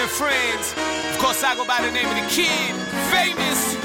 [0.00, 0.72] and Friends.
[1.12, 2.72] Of course, I go by the name of the kid,
[3.12, 3.76] famous.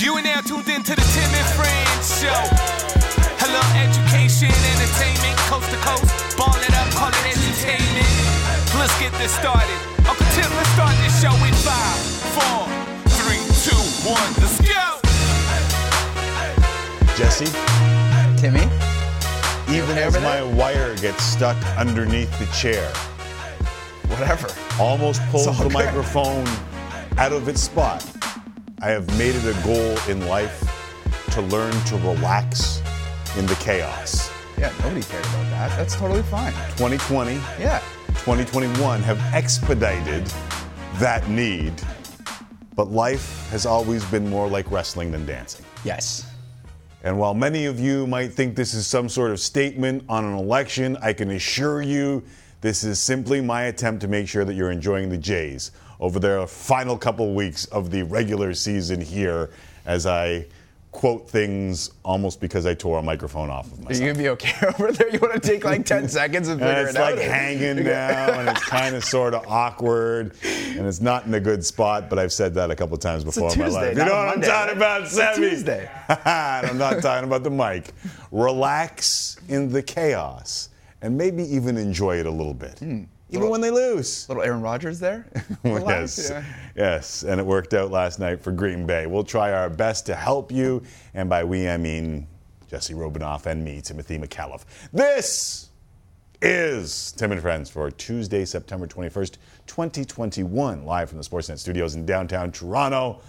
[0.00, 2.40] You and now tuned in to the Tim and Friends show.
[3.36, 6.08] Hello, education, entertainment, coast to coast.
[6.40, 8.08] Ball it up, call it entertainment.
[8.80, 9.76] Let's get this started.
[10.08, 12.00] Uncle Tim, let's start this show in five,
[12.32, 12.64] four,
[13.20, 14.30] three, two, one.
[14.40, 14.88] Let's go.
[17.20, 17.52] Jesse,
[18.40, 18.64] Timmy?
[19.68, 22.88] even okay as my wire gets stuck underneath the chair,
[24.08, 24.48] Whatever.
[24.80, 26.46] Almost pulls all the microphone
[27.16, 28.04] out of its spot,
[28.80, 30.64] I have made it a goal in life
[31.32, 32.80] to learn to relax
[33.36, 34.30] in the chaos.
[34.56, 35.76] Yeah, nobody cared about that.
[35.76, 36.52] That's totally fine.
[36.76, 37.80] 2020, Yeah.
[38.24, 40.24] 2021 have expedited
[40.94, 41.72] that need,
[42.74, 45.64] but life has always been more like wrestling than dancing.
[45.84, 46.24] Yes.
[47.04, 50.34] And while many of you might think this is some sort of statement on an
[50.34, 52.24] election, I can assure you
[52.60, 56.46] this is simply my attempt to make sure that you're enjoying the Jays over their
[56.46, 59.50] final couple weeks of the regular season here
[59.86, 60.46] as I
[60.90, 64.00] quote things almost because I tore a microphone off of Are myself.
[64.00, 65.08] you gonna be okay over there?
[65.10, 67.12] You want to take like 10 seconds and figure And it's it out?
[67.12, 71.34] It's like hanging now, and it's kind of sort of awkward, and it's not in
[71.34, 72.08] a good spot.
[72.08, 73.96] But I've said that a couple of times before in my life.
[73.96, 74.98] You know what I'm Monday, talking right?
[75.00, 75.50] about, Sammy?
[75.50, 75.90] Tuesday.
[76.08, 77.92] and I'm not talking about the mic.
[78.32, 80.67] Relax in the chaos,
[81.02, 82.84] and maybe even enjoy it a little bit, hmm.
[82.86, 84.28] even Little- when they lose.
[84.28, 85.26] Little Aaron Rodgers there?
[85.64, 86.44] Yes, yeah.
[86.76, 89.06] yes, and it worked out last night for Green Bay.
[89.06, 90.82] We'll try our best to help you,
[91.14, 92.26] and by we I mean
[92.68, 94.64] Jesse Robinoff and me, Timothy McAuliffe.
[94.92, 95.70] This
[96.40, 102.06] is Tim and Friends for Tuesday, September 21st, 2021, live from the Sportsnet studios in
[102.06, 103.20] downtown Toronto.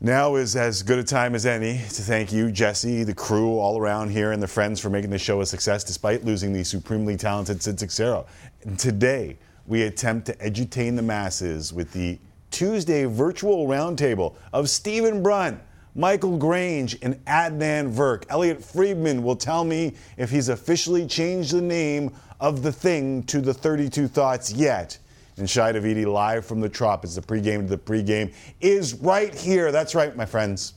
[0.00, 3.80] Now is as good a time as any to thank you, Jesse, the crew all
[3.80, 7.16] around here, and the friends for making the show a success despite losing the supremely
[7.16, 8.24] talented Sid Seixeiro.
[8.62, 12.16] And today, we attempt to edutain the masses with the
[12.52, 15.58] Tuesday virtual roundtable of Stephen Brunt,
[15.96, 18.22] Michael Grange, and Adnan Virk.
[18.28, 23.40] Elliot Friedman will tell me if he's officially changed the name of the thing to
[23.40, 24.96] the 32 Thoughts yet
[25.38, 29.34] and Shi Davidi live from the Trop as the pregame to the pregame is right
[29.34, 29.72] here.
[29.72, 30.74] That's right, my friends.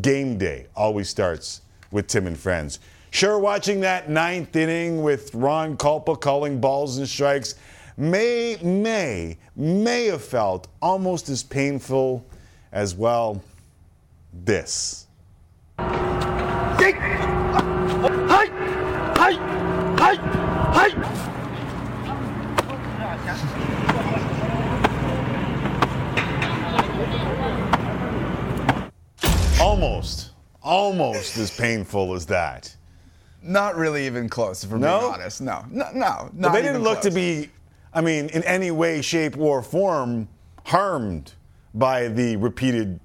[0.00, 2.78] Game day always starts with Tim and Friends.
[3.10, 7.54] Sure, watching that ninth inning with Ron Kulpa calling balls and strikes
[7.96, 12.24] may, may, may have felt almost as painful
[12.70, 13.42] as, well,
[14.32, 15.06] this.
[29.82, 30.30] Almost,
[30.60, 32.74] almost as painful as that.
[33.42, 34.98] Not really even close, if we're No?
[35.00, 35.40] being honest.
[35.40, 36.30] No, no, no.
[36.34, 37.48] But they didn't look to be,
[37.94, 40.26] I mean, in any way, shape, or form
[40.64, 41.32] harmed
[41.74, 42.98] by the repeated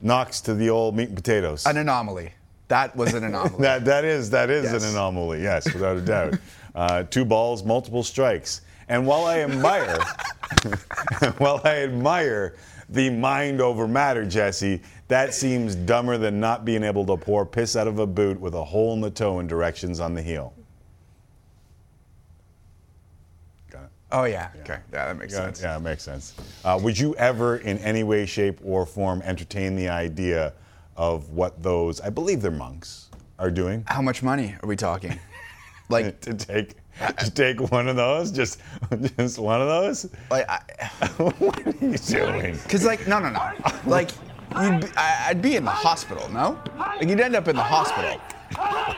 [0.00, 1.66] knocks to the old meat and potatoes.
[1.66, 2.32] an anomaly.
[2.68, 3.56] That was an anomaly.
[3.60, 4.84] That that is that is Yes.
[4.84, 5.42] an anomaly.
[5.42, 6.34] Yes, without a doubt.
[6.76, 8.60] Uh, two balls, multiple strikes.
[8.88, 9.98] And while I admire,
[11.38, 12.54] while I admire
[12.94, 17.76] the mind over matter, Jesse, that seems dumber than not being able to pour piss
[17.76, 20.52] out of a boot with a hole in the toe and directions on the heel.
[23.70, 23.88] Got it.
[24.12, 24.50] oh, yeah.
[24.60, 24.78] Okay.
[24.92, 25.62] Yeah, that makes Yeah, sense.
[25.62, 26.34] yeah, it makes sense.
[26.64, 30.52] Uh, would you ever, in any way, shape, or form, entertain the idea
[30.96, 33.84] of what those, I believe they're monks, are doing?
[33.88, 35.18] How much money are we talking?
[35.90, 36.76] Like, to take
[37.18, 38.60] to take one of those, just
[39.16, 40.08] just one of those.
[40.30, 40.48] like,
[41.18, 42.58] what are you doing?
[42.62, 43.52] because like, no, no, no.
[43.86, 44.10] Like,
[44.60, 46.58] you'd be, I, I'd be in the hospital, no?
[46.78, 48.20] Like, you'd end up in the hospital,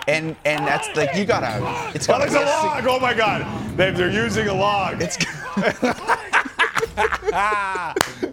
[0.09, 1.61] and and that's like you gotta.
[1.95, 2.87] It's gotta be a sig- log!
[2.87, 3.47] Oh my God!
[3.77, 5.01] They, they're using a log.
[5.01, 5.17] It's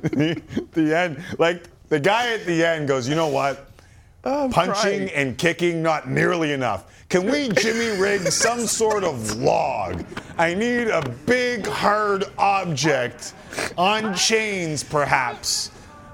[0.03, 0.41] the,
[0.71, 3.69] the end, like the guy at the end goes, you know what?
[4.23, 5.09] Punching crying.
[5.11, 6.85] and kicking not nearly enough.
[7.09, 10.03] Can we Jimmy rig some sort of log?
[10.37, 13.33] I need a big hard object
[13.77, 15.67] on chains, perhaps,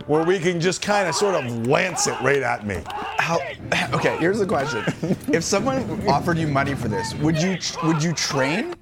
[0.08, 2.82] where we can just kind of sort of lance it right at me.
[3.18, 3.40] how.
[3.94, 4.84] Okay, here's the question:
[5.32, 8.74] If someone offered you money for this, would you would you train?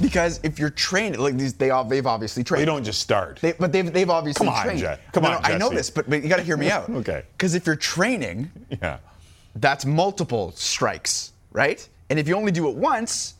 [0.00, 2.62] Because if you're trained, like these, they all they've obviously trained.
[2.62, 3.38] They don't just start.
[3.40, 4.80] They, but they've, they've obviously Come on, trained.
[4.80, 5.00] Jet.
[5.12, 6.88] Come No, on, no, I know this, but, but you got to hear me out.
[6.88, 7.24] Okay.
[7.32, 8.50] Because if you're training,
[8.82, 8.98] yeah.
[9.56, 11.86] that's multiple strikes, right?
[12.08, 13.34] And if you only do it once,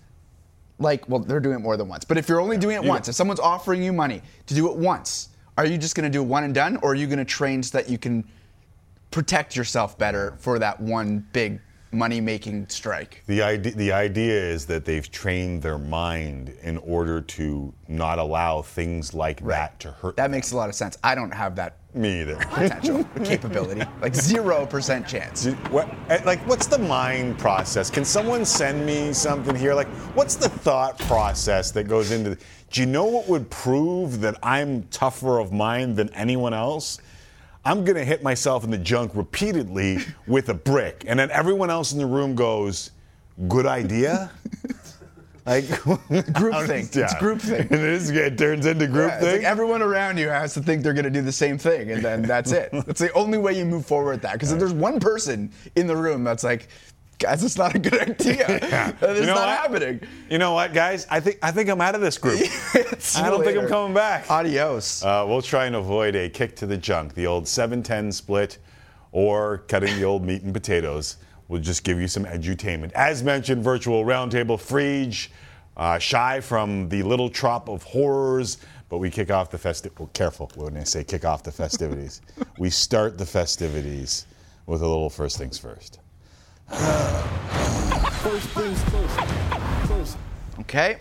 [0.79, 2.05] like, well, they're doing it more than once.
[2.05, 4.71] But if you're only doing it You- once, if someone's offering you money to do
[4.71, 7.19] it once, are you just going to do one and done, or are you going
[7.19, 8.25] to train so that you can
[9.11, 11.61] protect yourself better for that one big
[11.93, 13.23] money making strike.
[13.27, 18.63] The idea, the idea is that they've trained their mind in order to not allow
[18.63, 20.17] things like that to hurt.
[20.17, 20.97] That makes a lot of sense.
[21.03, 22.37] I don't have that me either.
[22.37, 23.83] potential capability.
[24.01, 25.47] Like zero percent chance.
[25.71, 27.91] What, eh, like, what's the mind process?
[27.91, 29.75] Can someone send me something here?
[29.75, 32.37] Like, what's the thought process that goes into?
[32.71, 37.01] Do you know what would prove that I'm tougher of mind than anyone else?
[37.65, 41.05] I'm going to hit myself in the junk repeatedly with a brick.
[41.07, 42.91] And then everyone else in the room goes,
[43.49, 44.31] good idea?
[45.47, 46.89] like, group thing.
[46.93, 47.05] Yeah.
[47.05, 47.61] It's group thing.
[47.71, 49.33] And it, is, it turns into group yeah.
[49.33, 51.91] Like everyone around you has to think they're going to do the same thing.
[51.91, 52.71] And then that's it.
[52.73, 54.35] That's the only way you move forward with that.
[54.35, 56.69] Because if there's one person in the room that's like,
[57.21, 58.47] guys, it's not a good idea.
[58.63, 58.93] yeah.
[59.01, 59.49] It's you know not what?
[59.49, 60.01] happening.
[60.29, 61.07] You know what, guys?
[61.09, 62.41] I think I think I'm out of this group.
[62.75, 63.45] I don't later.
[63.45, 64.29] think I'm coming back.
[64.29, 65.05] Adios.
[65.05, 68.59] Uh, we'll try and avoid a kick to the junk, the old 7-10 split,
[69.13, 71.19] or cutting the old meat and potatoes.
[71.47, 72.93] We'll just give you some edutainment.
[72.93, 75.29] As mentioned, virtual roundtable, Friedge,
[75.77, 78.59] uh, Shi from the little trop of horrors,
[78.89, 79.99] but we kick off the festivities.
[79.99, 82.23] Well, careful when I say kick off the festivities.
[82.59, 84.27] we start the festivities
[84.67, 85.99] with a little first things first.
[86.71, 89.21] First things first.
[89.89, 90.17] First.
[90.61, 90.99] Okay.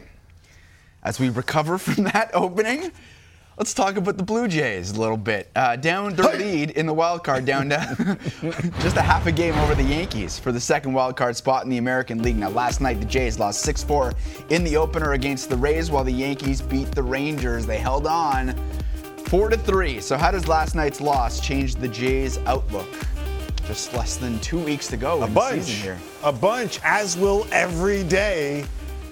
[1.03, 2.91] As we recover from that opening,
[3.57, 5.49] let's talk about the Blue Jays a little bit.
[5.55, 8.17] Uh, down their lead in the wild card, down to
[8.81, 11.69] just a half a game over the Yankees for the second wild card spot in
[11.69, 12.37] the American League.
[12.37, 14.15] Now, last night the Jays lost 6-4
[14.49, 17.65] in the opener against the Rays, while the Yankees beat the Rangers.
[17.65, 18.55] They held on
[19.27, 20.01] four to three.
[20.01, 22.87] So, how does last night's loss change the Jays' outlook?
[23.69, 25.21] Just less than two weeks to go.
[25.21, 25.69] A bunch.
[25.69, 25.99] here.
[26.23, 28.65] A bunch, as will every day,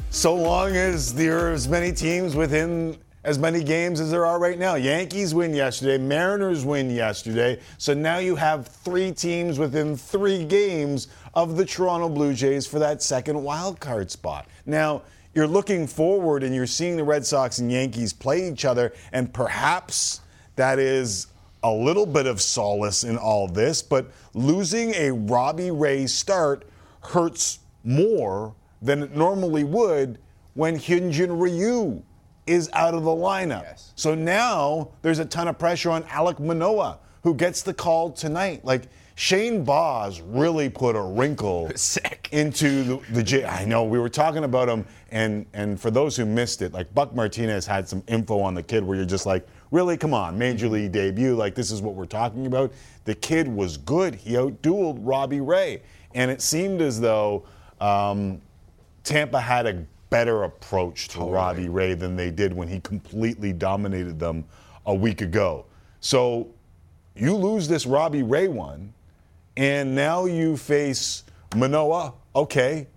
[0.09, 4.39] so long as there are as many teams within as many games as there are
[4.39, 4.73] right now.
[4.73, 7.59] Yankees win yesterday, Mariners win yesterday.
[7.77, 12.79] So now you have three teams within three games of the Toronto Blue Jays for
[12.79, 14.47] that second wild card spot.
[14.65, 15.03] Now,
[15.35, 19.31] you're looking forward and you're seeing the Red Sox and Yankees play each other, and
[19.31, 20.21] perhaps
[20.55, 21.27] that is
[21.63, 26.67] a little bit of solace in all this, but losing a Robbie Ray start
[27.01, 30.19] hurts more than it normally would
[30.53, 32.03] when Hyunjin Ryu
[32.45, 33.63] is out of the lineup.
[33.63, 33.91] Yes.
[33.95, 38.63] So now there's a ton of pressure on Alek Manoah, who gets the call tonight.
[38.63, 38.83] Like
[39.15, 42.29] Shane Baz really put a wrinkle Sick.
[42.31, 43.45] into the, the J.
[43.45, 46.93] I know we were talking about him, and and for those who missed it, like
[46.93, 50.37] Buck Martinez had some info on the kid where you're just like, Really, come on,
[50.37, 51.35] major league debut.
[51.35, 52.71] Like, this is what we're talking about.
[53.05, 54.15] The kid was good.
[54.15, 55.81] He outdueled Robbie Ray.
[56.13, 57.43] And it seemed as though
[57.81, 58.41] um,
[59.03, 61.31] Tampa had a better approach to totally.
[61.33, 64.45] Robbie Ray than they did when he completely dominated them
[64.85, 65.65] a week ago.
[65.99, 66.47] So
[67.15, 68.93] you lose this Robbie Ray one,
[69.57, 71.23] and now you face
[71.55, 72.13] Manoah.
[72.35, 72.87] Okay,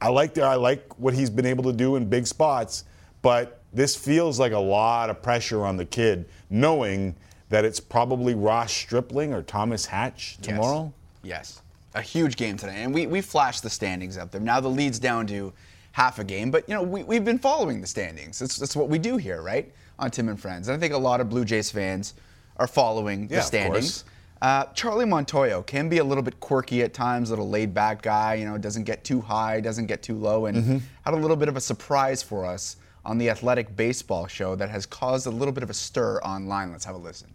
[0.00, 2.84] I like the, I like what he's been able to do in big spots,
[3.20, 7.14] but this feels like a lot of pressure on the kid, knowing
[7.48, 10.92] that it's probably Ross Stripling or Thomas Hatch tomorrow.
[11.22, 11.30] Yes.
[11.56, 11.62] yes.
[11.94, 12.82] A huge game today.
[12.82, 14.40] And we, we flashed the standings up there.
[14.40, 15.52] Now the lead's down to
[15.92, 18.38] half a game, but you know, we, we've been following the standings.
[18.38, 19.72] That's, that's what we do here, right?
[19.98, 20.68] On Tim and Friends.
[20.68, 22.14] And I think a lot of Blue Jays fans
[22.58, 24.04] are following the yeah, standings.
[24.40, 28.02] Uh, Charlie Montoyo can be a little bit quirky at times, a little laid back
[28.02, 30.78] guy, you know, doesn't get too high, doesn't get too low, and mm-hmm.
[31.04, 32.76] had a little bit of a surprise for us
[33.08, 36.70] on the Athletic Baseball show that has caused a little bit of a stir online.
[36.70, 37.32] Let's have a listen.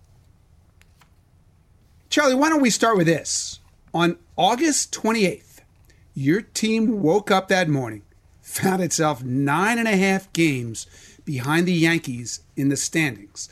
[2.12, 3.60] Charlie, why don't we start with this?
[3.92, 5.62] On August 28th,
[6.14, 8.04] your team woke up that morning,
[8.44, 10.86] found itself nine and a half games
[11.26, 13.50] behind the Yankees in the standings.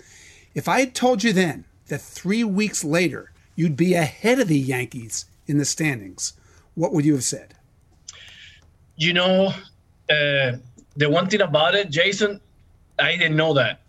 [0.54, 4.60] If I had told you then that three weeks later you'd be ahead of the
[4.60, 6.34] Yankees in the standings,
[6.76, 7.56] what would you have said?
[8.96, 9.54] You know,
[10.08, 10.58] uh,
[10.96, 12.40] the one thing about it, Jason,
[13.00, 13.82] I didn't know that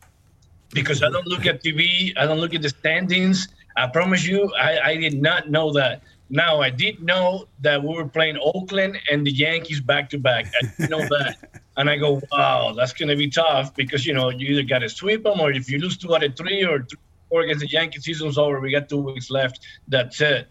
[0.72, 2.12] because I don't look at TV.
[2.16, 3.48] I don't look at the standings.
[3.76, 6.02] I promise you, I, I did not know that.
[6.30, 10.46] Now I did know that we were playing Oakland and the Yankees back to back.
[10.62, 14.30] I didn't know that, and I go, wow, that's gonna be tough because you know
[14.30, 16.84] you either got to sweep them or if you lose two out of three or
[16.84, 18.60] three, four against the Yankees, season's over.
[18.60, 19.60] We got two weeks left.
[19.88, 20.48] That's it.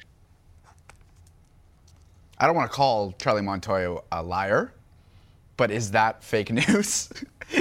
[2.38, 4.74] I don't want to call Charlie Montoyo a liar
[5.62, 7.08] but is that fake news?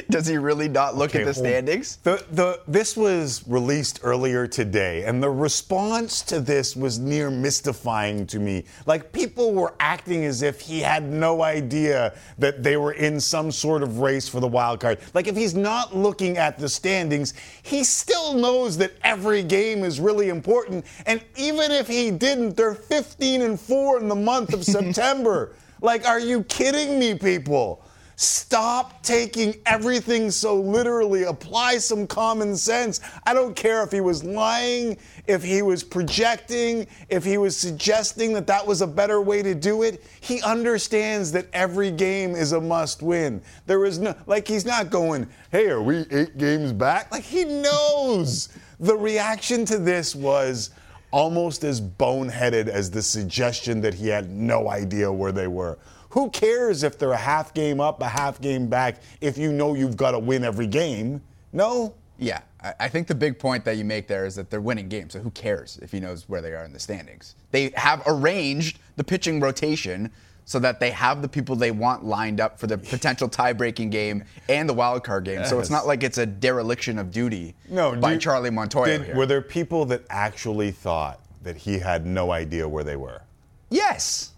[0.09, 1.97] Does he really not look Okay, at the standings?
[1.97, 8.26] The, the, this was released earlier today, and the response to this was near mystifying
[8.28, 8.64] to me.
[8.87, 13.52] Like, people were acting as if he had no idea that they were in some
[13.52, 14.99] sort of race for the wild card.
[15.12, 20.00] Like, if he's not looking at the standings, he still knows that every game is
[20.00, 20.87] really important.
[21.04, 25.52] And even if he didn't, they're 15 and 4 in the month of September.
[25.83, 27.83] Like, are you kidding me, people?
[28.22, 31.22] Stop taking everything so literally.
[31.22, 33.00] Apply some common sense.
[33.24, 38.34] I don't care if he was lying, if he was projecting, if he was suggesting
[38.34, 40.04] that that was a better way to do it.
[40.20, 43.40] He understands that every game is a must win.
[43.64, 47.10] There is no, like, he's not going, hey, are we eight games back?
[47.10, 48.50] Like, he knows.
[48.80, 50.72] The reaction to this was,
[51.10, 55.78] almost as boneheaded as the suggestion that he had no idea where they were.
[56.11, 59.75] Who cares if they're a half game up, a half game back, if you know
[59.75, 61.21] you've got to win every game?
[61.52, 61.95] No.
[62.19, 62.40] Yeah,
[62.79, 65.14] I- think the big point that you make there is that they're winning games.
[65.14, 67.35] So who cares if he knows where they are in the standings?
[67.50, 70.11] They have arranged the pitching rotation
[70.45, 74.25] so that they have the people they want lined up for the potential tie-breaking game
[74.49, 75.45] and the wild card game.
[75.47, 78.85] So it's not like it's a dereliction of duty No, by do- Charlie Montoyo.
[78.87, 79.17] did- here.
[79.17, 83.23] Were there people that actually thought that he had no idea where they were?
[83.71, 84.33] yes,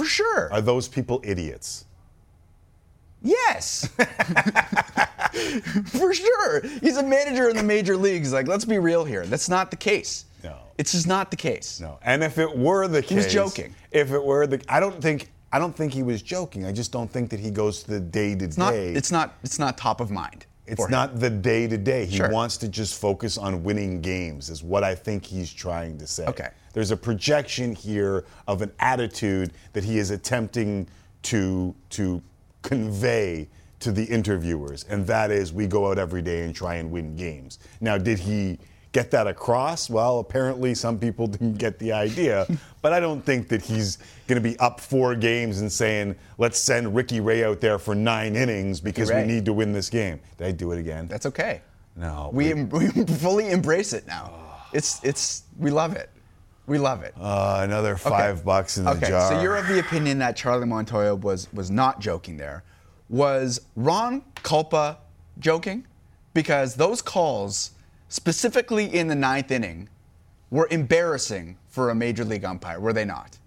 [0.00, 0.50] for sure.
[0.52, 1.84] Are those people idiots?
[3.22, 3.86] Yes.
[5.88, 6.62] For sure.
[6.80, 8.32] He's a manager in the major leagues.
[8.32, 9.26] Like, let's be real here.
[9.26, 10.24] That's not the case.
[10.42, 10.56] No.
[10.78, 11.80] It's just not the case.
[11.80, 11.98] No.
[12.02, 13.74] And if it were the case, He was joking.
[13.90, 16.64] If it were the, I don't think, I don't think he was joking.
[16.64, 18.92] I just don't think that he goes to the day to day.
[18.94, 20.46] it's not it's not top of mind.
[20.70, 22.04] It's not the day to day.
[22.06, 22.30] He Sure.
[22.30, 26.26] wants to just focus on winning games, is what I think he's trying to say.
[26.26, 26.48] Okay.
[26.72, 30.86] There's a projection here of an attitude that he is attempting
[31.24, 32.22] to to
[32.62, 33.48] convey
[33.80, 37.16] to the interviewers, and that is we go out every day and try and win
[37.16, 37.58] games.
[37.80, 38.58] Now, did he
[38.92, 39.88] get that across?
[39.90, 42.46] Well, apparently some people didn't get the idea,
[42.82, 46.58] but I don't think that he's going to be up four games and saying, let's
[46.58, 50.20] send Ricky Ray out there for nine innings because we need to win this game.
[50.38, 51.08] Did I do it again?
[51.08, 51.62] That's okay.
[51.96, 54.32] No, We, we- we fully embrace it now.
[54.72, 56.08] It's it's we love it.
[56.66, 57.14] We love it.
[57.20, 59.28] Uh, another five bucks in the okay, jar.
[59.32, 62.62] so you're of the opinion that Charlie Montoyo was was not joking there.
[63.08, 64.98] Was Ron Kulpa
[65.40, 65.84] joking?
[66.32, 67.72] Because those calls,
[68.10, 69.88] specifically in the ninth inning,
[70.50, 73.38] were embarrassing for a major league umpire, were they not?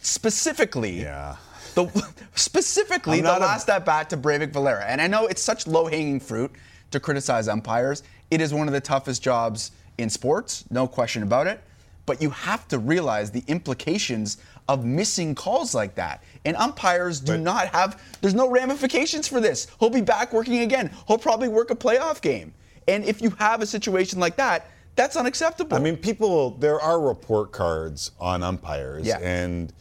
[0.00, 1.36] Specifically, Yeah.
[1.74, 1.88] the
[2.34, 4.84] specifically the not a- last at bat to Breyvic Valera.
[4.84, 6.52] And I know it's such low hanging fruit
[6.90, 8.02] to criticize umpires.
[8.30, 11.60] It is one of the toughest jobs in sports, no question about it.
[12.04, 16.22] But you have to realize the implications of missing calls like that.
[16.44, 19.68] And umpires do But- not have there's no ramifications for this.
[19.78, 20.90] He'll be back working again.
[21.06, 22.52] He'll probably work a playoff game.
[22.88, 25.76] And if you have a situation like that, that's unacceptable.
[25.76, 29.18] I mean, people, there are report cards on umpires, Yeah.
[29.22, 29.72] and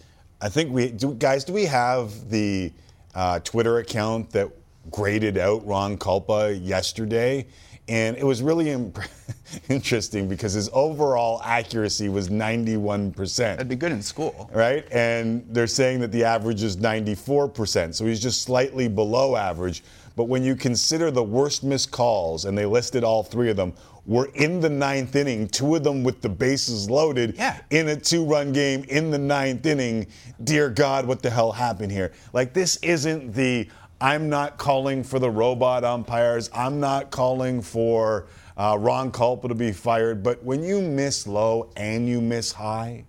[0.42, 2.72] I think we, do, guys, do we have the
[3.14, 4.50] uh, Twitter account that
[4.90, 7.46] graded out Ron Kulpa yesterday?
[7.88, 9.00] And it was really imp-
[9.70, 13.38] interesting because his overall accuracy was 91%.
[13.38, 14.50] that'd be good in school.
[14.54, 14.86] right?
[14.92, 17.94] And they're saying that the average is 94%.
[17.94, 19.84] So he's just slightly below average.
[20.16, 23.74] But when you consider the worst missed calls, and they listed all three of them,
[24.06, 27.58] were in the ninth inning, two of them with the bases loaded Yeah.
[27.70, 30.08] in a two run game in the ninth inning.
[30.44, 32.12] Dear God, what the hell happened here?
[32.34, 33.68] Like, this isn't the
[34.02, 38.26] I'm not calling for the robot umpires, I'm not calling for
[38.58, 40.24] uh, Ron Kulpa to be fired.
[40.24, 43.06] But when you miss low and you miss high,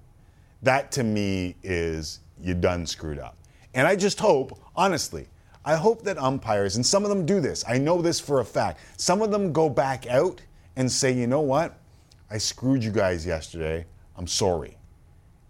[0.62, 3.36] that to me is you done screwed up.
[3.74, 5.28] And I just hope, honestly,
[5.64, 8.44] I hope that umpires, and some of them do this, I know this for a
[8.44, 10.40] fact, some of them go back out
[10.76, 11.78] and say, you know what?
[12.30, 13.84] I screwed you guys yesterday.
[14.16, 14.76] I'm sorry.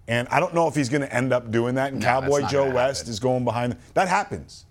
[0.09, 1.92] And I don't know if he's going to end up doing that.
[1.92, 3.11] And No, Cowboy Joe West happen.
[3.12, 3.76] is going behind.
[3.95, 4.66] That happens.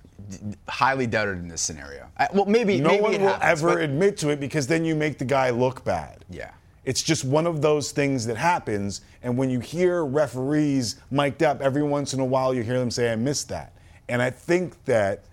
[0.67, 2.07] Highly doubted in this scenario.
[2.17, 4.83] I- well, maybe No maybe one will happens, ever but- admit to it because then
[4.85, 6.25] you make the guy look bad.
[6.29, 6.51] Yeah.
[6.83, 9.01] It's just one of those things that happens.
[9.23, 12.91] And when you hear referees mic'd up, every once in a while you hear them
[12.91, 13.73] say, I missed that.
[14.09, 15.23] And I think that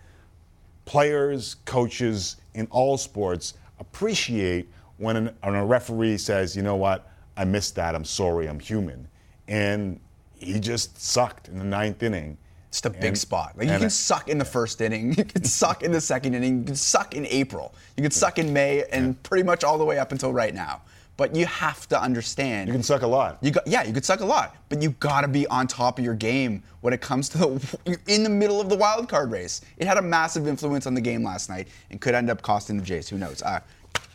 [0.88, 7.10] players, coaches in all sports appreciate when, an, when a referee says, you know what,
[7.36, 9.06] I missed that, I'm sorry, I'm human.
[9.48, 10.00] And
[10.34, 12.38] he just sucked in the ninth inning.
[12.68, 13.52] It's the big And- spot.
[13.58, 16.34] Like you can I- suck in the first inning, you can suck in the second
[16.34, 19.76] inning, you can suck in April, you can suck in May, and pretty much all
[19.76, 20.80] the way up until right now.
[21.18, 22.68] But you have to understand.
[22.68, 23.38] You can suck a lot.
[23.42, 25.98] You got, yeah, you could suck a lot, but you got to be on top
[25.98, 29.30] of your game when it comes to the in the middle of the wild card
[29.32, 29.60] race.
[29.78, 32.76] It had a massive influence on the game last night and could end up costing
[32.78, 33.08] the Jays.
[33.08, 33.42] Who knows?
[33.42, 33.58] Uh,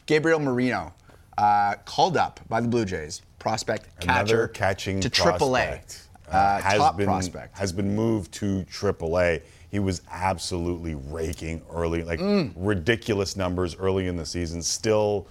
[0.05, 0.93] Gabriel Moreno
[1.37, 6.35] uh, called up by the Blue Jays, prospect Another catcher catching to AAA, prospect, uh,
[6.37, 7.57] uh, has top been prospect.
[7.57, 9.41] has been moved to AAA.
[9.69, 12.53] He was absolutely raking early, like Mm.
[12.55, 14.61] ridiculous numbers early in the season.
[14.61, 15.27] Still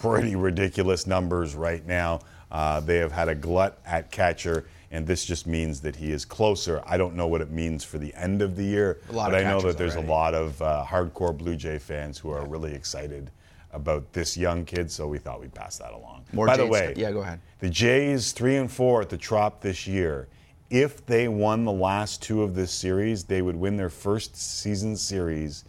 [0.00, 2.20] pretty ridiculous numbers right now.
[2.50, 6.24] Uh, they have had a glut at catcher, and this just means that he is
[6.24, 6.82] closer.
[6.86, 9.40] I don't know what it means for the end of the year, A lot but
[9.40, 10.08] I know that there's already.
[10.08, 13.30] a lot of uh, hardcore Blue Jay fans who are really excited
[13.72, 14.90] about this young kid.
[14.90, 16.24] So we thought we'd pass that along.
[16.32, 16.98] More By the way, stuff.
[16.98, 17.40] Yeah, go ahead.
[17.58, 20.28] The Jays three and four at the Trop this year.
[20.70, 24.96] If they won the last two of this series, they would win their first season
[24.96, 25.64] series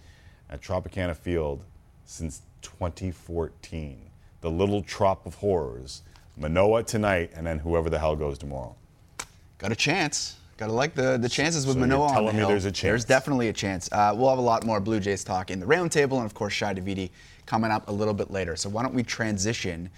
[0.49, 1.63] at Tropicana Field
[2.05, 4.06] since 2014.
[4.41, 6.03] The little Trop of horrors.
[6.37, 8.75] Manoah tonight, and then whoever the hell goes tomorrow.
[9.57, 10.35] Got a chance.
[10.57, 12.71] Got to like the, the chances with So Manoah on the telling me there's a
[12.71, 12.81] chance?
[12.81, 13.91] There's definitely a chance.
[13.91, 16.53] Uh, we'll have a lot more Blue Jays talk in the roundtable, and of course,
[16.53, 17.09] Shi Davidi
[17.45, 18.55] coming up a little bit later.
[18.55, 19.89] So why don't we transition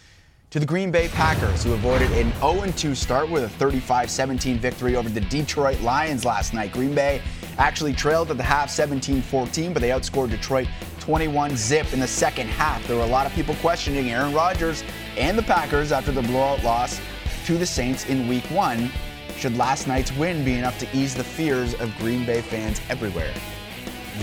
[0.50, 5.08] to the Green Bay Packers, who avoided an 0-2 start with a 35-17 victory over
[5.08, 6.72] the Detroit Lions last night.
[6.72, 7.22] Green Bay
[7.60, 10.68] actually trailed at the half 17-14, but they outscored Detroit
[11.00, 12.86] 21 zip in the second half.
[12.88, 14.84] There were a lot of people questioning Aaron Rodgers
[15.18, 17.00] and the Packers after the blowout loss
[17.46, 18.90] to the Saints in week one.
[19.38, 23.34] Should last night's win be enough to ease the fears of Green Bay fans everywhere?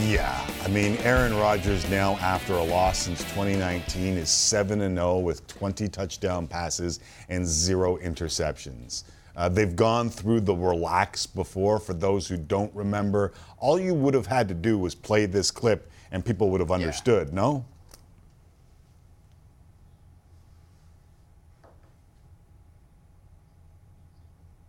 [0.02, 5.20] Yeah, I mean, Aaron Rodgers now, after a loss since 2019, is 7 and 0
[5.20, 7.00] with 20 touchdown passes
[7.30, 9.04] and zero interceptions.
[9.36, 11.78] Uh, they've gone through the relax before.
[11.78, 15.50] For those who don't remember, all you would have had to do was play this
[15.50, 17.64] clip and people would have understood, no?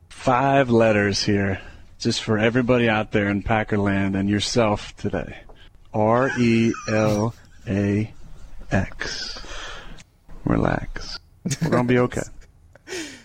[0.09, 1.61] Five letters here,
[1.99, 5.37] just for everybody out there in Packerland and yourself today.
[5.93, 7.33] R E L
[7.67, 8.11] A
[8.71, 9.39] X.
[10.45, 11.19] Relax.
[11.61, 12.21] We're gonna be okay.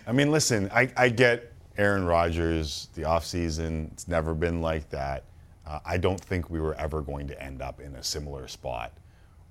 [0.05, 3.91] I mean, listen, I, I get Aaron Rodgers, the offseason.
[3.93, 5.23] It's never been like that.
[5.65, 8.91] Uh, I don't think we were ever going to end up in a similar spot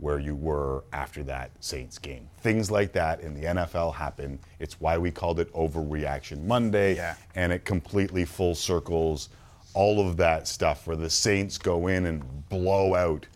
[0.03, 2.29] where you were after that Saints game.
[2.41, 4.41] Things like that in the NFL happen.
[4.59, 7.15] It's why we called it Overreaction Monday, Yeah.
[7.37, 9.29] and it completely full circles
[9.75, 13.27] all of that stuff where the Saints go in and blow out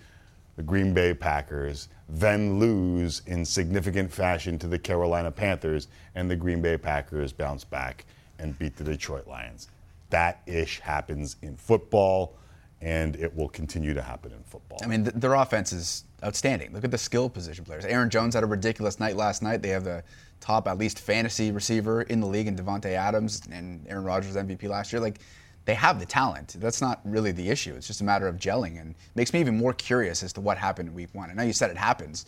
[0.56, 6.36] the Green Bay Packers, then lose in significant fashion to the Carolina Panthers, and the
[6.36, 8.04] Green Bay Packers bounce back
[8.40, 9.68] and beat the Detroit Lions.
[10.10, 12.34] That ish happens in football,
[12.80, 14.78] and it will continue to happen in football.
[14.82, 16.72] I mean, th- their offense is outstanding.
[16.72, 17.84] Look at the skill position players.
[17.84, 19.62] Aaron Jones had a ridiculous night last night.
[19.62, 20.02] They have the
[20.40, 24.68] top, at least, fantasy receiver in the league and Davante Adams and Aaron Rodgers MVP
[24.68, 25.00] last year.
[25.00, 25.18] Like,
[25.64, 26.56] they have the talent.
[26.60, 27.74] That's not really the issue.
[27.74, 30.40] It's just a matter of gelling, and it makes me even more curious as to
[30.40, 31.28] what happened in Week One.
[31.28, 32.26] I know you said it happens,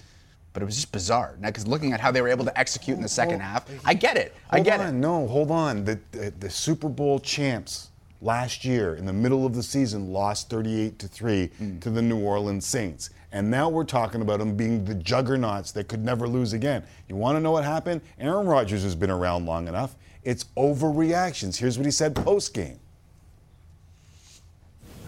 [0.52, 1.36] but it was just bizarre.
[1.38, 3.94] Now, because looking at how they were able to execute in the second half, I
[3.94, 4.34] get it.
[4.50, 4.92] I get on, it.
[4.98, 5.84] No, hold on.
[5.84, 10.50] The, the the Super Bowl champs last year in the middle of the season lost
[10.50, 11.78] 38 to 3 Hmm.
[11.78, 13.10] to the New Orleans Saints.
[13.30, 16.82] And now we're talking about them being the juggernauts that could never lose again.
[17.08, 18.00] You want to know what happened?
[18.18, 19.96] Aaron Rodgers has been around long enough.
[20.22, 21.56] It's overreactions.
[21.56, 22.78] Here's what he said post game.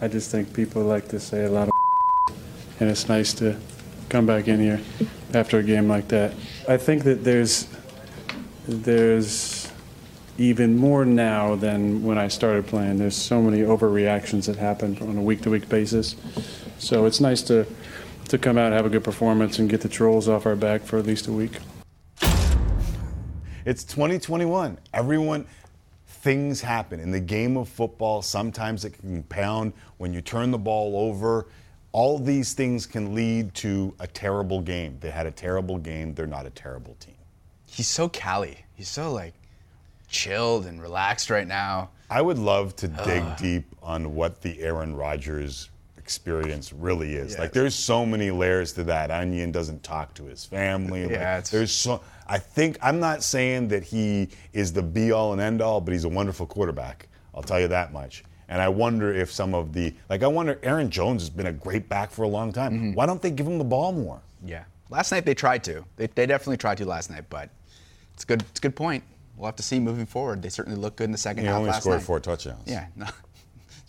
[0.01, 2.35] I just think people like to say a lot of
[2.79, 3.57] and it's nice to
[4.09, 4.81] come back in here
[5.33, 6.33] after a game like that.
[6.67, 7.67] I think that there's
[8.67, 9.71] there's
[10.37, 12.97] even more now than when I started playing.
[12.97, 16.15] There's so many overreactions that happen on a week-to-week basis.
[16.79, 17.65] So it's nice to
[18.31, 20.97] to come out, have a good performance, and get the trolls off our back for
[20.97, 21.51] at least a week.
[23.65, 24.77] It's 2021.
[24.93, 25.45] Everyone,
[26.07, 26.99] things happen.
[26.99, 31.47] In the game of football, sometimes it can compound when you turn the ball over.
[31.91, 34.97] All these things can lead to a terrible game.
[35.01, 36.13] They had a terrible game.
[36.13, 37.15] They're not a terrible team.
[37.65, 38.65] He's so Cali.
[38.75, 39.33] He's so, like,
[40.07, 41.89] chilled and relaxed right now.
[42.09, 45.69] I would love to dig deep on what the Aaron Rodgers
[46.15, 47.37] experience really is.
[47.39, 49.11] Like, there's so many layers to that.
[49.11, 51.03] Onion doesn't talk to his family.
[51.03, 52.01] Like, Yeah, it's- there's so.
[52.27, 55.93] I think I'm not saying that he is the be all and end all, but
[55.93, 57.07] he's a wonderful quarterback.
[57.33, 58.23] I'll tell you that much.
[58.49, 61.53] And I wonder if some of the like I wonder Aaron Jones has been a
[61.53, 62.73] great back for a long time.
[62.73, 62.93] Mm-hmm.
[62.93, 64.19] Why don't they give him the ball more?
[64.45, 64.65] Yeah.
[64.89, 65.85] Last night they tried to.
[65.95, 67.49] They, they definitely tried to last night, but
[68.13, 68.41] it's good.
[68.49, 69.03] It's a good point.
[69.37, 70.41] We'll have to see moving forward.
[70.41, 72.05] They certainly look good in the second He half only last scored night.
[72.05, 72.63] four touchdowns.
[72.65, 73.07] Yeah, no,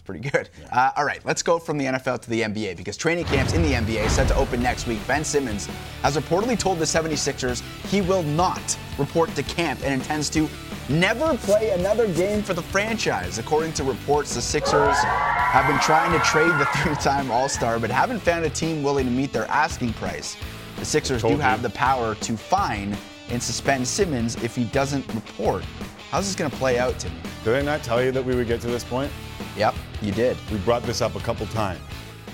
[0.03, 0.49] It's pretty good.
[0.73, 3.63] Uh, all right, let's go from the NFL to the NBA because training camps in
[3.63, 4.99] the NBA set to open next week.
[5.07, 5.67] Ben Simmons
[6.03, 10.49] has reportedly told the 76ers he will not report to camp and intends to
[10.89, 13.39] never play another game for the franchise.
[13.39, 18.19] According to reports, the Sixers have been trying to trade the three-time All-Star but haven't
[18.19, 20.37] found a team willing to meet their asking price.
[20.81, 21.37] The Sixers do you.
[21.37, 22.97] have the power to fine
[23.29, 25.63] and suspend Simmons if he doesn't report.
[26.11, 27.15] How's this going to play out, Timmy?
[27.45, 29.11] Did I not tell you that we would get to this point?
[29.57, 30.37] Yep, you did.
[30.51, 31.81] We brought this up a couple times,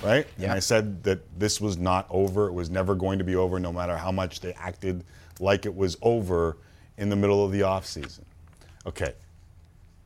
[0.03, 0.25] right?
[0.37, 2.47] And I said that this was not over.
[2.47, 5.03] It was never going to be over, no matter how much they acted
[5.39, 6.57] like it was over
[6.97, 8.21] in the middle of the offseason.
[8.85, 9.13] Okay.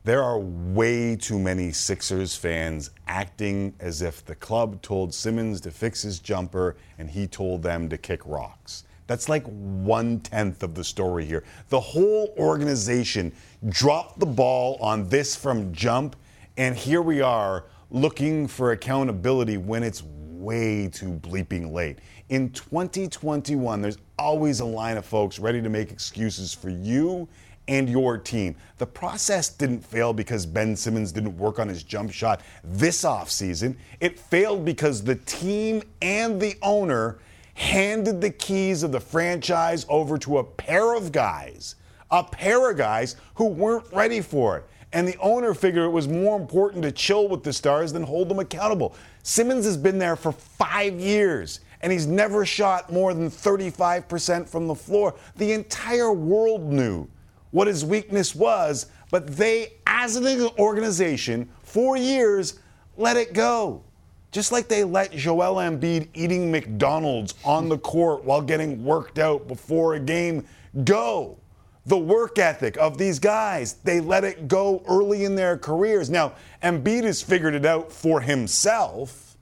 [0.06, 5.72] There are way too many Sixers fans acting as if the club told Simmons to
[5.72, 8.84] fix his jumper and he told them to kick rocks.
[9.08, 11.44] That's like one tenth of the story here.
[11.70, 13.32] The whole organization
[13.70, 16.16] dropped the ball on this from jump,
[16.58, 22.00] and here we are looking for accountability when it's way too bleeping late.
[22.30, 27.28] In 2021, there's always a line of folks ready to make excuses for you
[27.68, 28.56] and your team.
[28.78, 33.76] The process didn't fail because Ben Simmons didn't work on his jump shot this offseason.
[34.00, 37.20] It failed because the team and the owner
[37.56, 41.76] handed the keys of the franchise over to a pair of guys,
[42.12, 44.66] a pair of guys who weren't ready for it.
[44.94, 48.30] And the owner figured it was more important to chill with the stars than hold
[48.30, 48.96] them accountable.
[49.24, 54.68] Simmons has been there for five years and he's never shot more than 35% from
[54.68, 55.16] the floor.
[55.36, 57.08] The entire world knew
[57.52, 62.60] what his weakness was, but they, as an organization, for years,
[62.96, 63.84] let it go.
[64.32, 69.48] Just like they let Joel Embiid eating McDonald's on the court while getting worked out
[69.48, 70.46] before a game
[70.86, 71.38] go.
[71.86, 76.10] The work ethic of these guys, they let it go early in their careers.
[76.10, 79.36] Now, Embiid has figured it out for himself,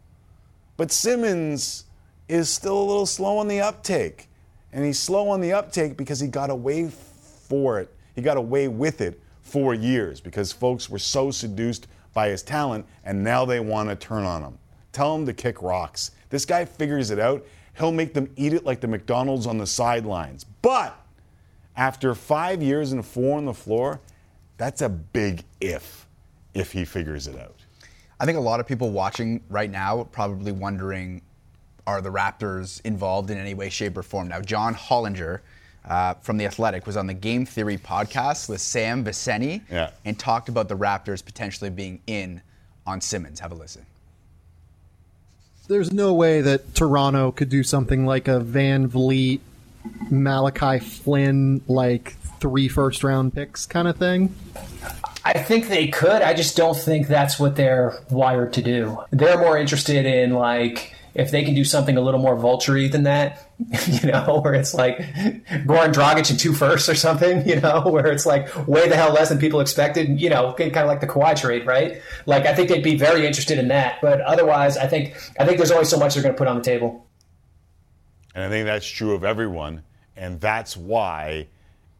[0.75, 1.86] but Simmons
[2.27, 4.27] is still a little slow on the uptake.
[4.73, 7.93] And he's slow on the uptake because he got away for it.
[8.15, 12.86] He got away with it for years because folks were so seduced by his talent
[13.04, 14.58] and now they want to turn on him.
[14.93, 16.12] Tell him to kick rocks.
[16.30, 17.45] This guy figures it out.
[17.77, 20.45] He'll make them eat it like the McDonald's on the sidelines.
[20.62, 20.97] But
[21.82, 24.00] after five years and four on the floor,
[24.58, 26.06] that's a big if,
[26.54, 27.56] if he figures it out.
[28.20, 31.24] I think a lot of people watching right now probably wondering
[31.88, 34.28] are the Raptors involved in any way, shape, or form?
[34.28, 35.39] Now, John Hollinger
[35.84, 39.89] uh, from The Athletic was on the Game Theory podcast with Sam Vecenie Yeah.
[40.06, 42.44] and talked about the Raptors potentially being in
[42.86, 43.39] on Simmons.
[43.39, 43.88] Have a listen.
[45.67, 49.39] There's no way that Toronto could do something like a VanVleet,
[50.10, 54.36] Malachi Flynn, like three first round picks kind of thing.
[55.24, 56.22] I think they could.
[56.22, 58.98] I just don't think that's what they're wired to do.
[59.12, 63.04] They're more interested in like if they can do something a little more vulture than
[63.04, 63.52] that,
[63.88, 68.08] you know, where it's like Goran Dragic and two firsts or something, you know, where
[68.08, 71.08] it's like way the hell less than people expected, you know, kind of like the
[71.08, 72.02] Kawhi trade, right?
[72.26, 75.58] Like I think they'd be very interested in that, but otherwise, I think I think
[75.58, 77.06] there's only so much they're going to put on the table.
[78.36, 79.84] And I think that's true of everyone.
[80.15, 81.48] And that's why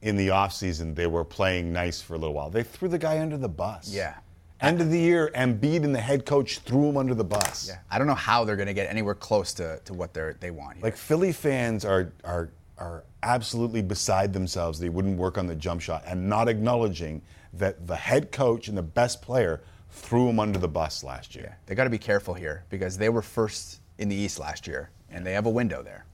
[0.02, 2.50] in the offseason they were playing nice for a little while.
[2.50, 3.90] They threw the guy under the bus.
[3.90, 4.16] Yeah.
[4.60, 7.68] End of the year, Embiid and the head coach threw him under the bus.
[7.68, 7.80] Yeah.
[7.90, 10.52] I don't know how they're going to get anywhere close to, to what they they
[10.52, 10.84] want here.
[10.84, 14.80] Like Philly fans are are are absolutely beside themselves.
[14.80, 17.22] They wouldn't work on the jump shot and not acknowledging
[17.54, 21.46] that the head coach and the best player threw him under the bus last year.
[21.50, 24.66] yeah, they got to be careful here because they were first in the East last
[24.68, 26.06] year and they have a window there.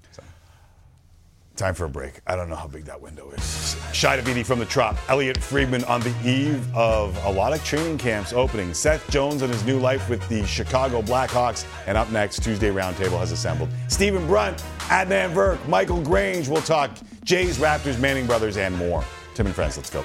[1.57, 2.21] Time for a break.
[2.27, 3.75] I don't know how big that window is.
[3.91, 4.95] Shi Davidi from the Trop.
[5.09, 8.75] Elliot Friedman on the eve of a lot of training camps opening.
[8.75, 11.65] Seth Jones and his new life with the Chicago Blackhawks.
[11.87, 13.69] And up next, Tuesday Roundtable has assembled.
[13.87, 16.47] Stephen Brunt, Adnan Virk, Michael Grange.
[16.47, 16.91] We'll talk
[17.23, 19.03] Jays, Raptors, Manning Brothers, and more.
[19.33, 20.01] Tim and Friends, let's go.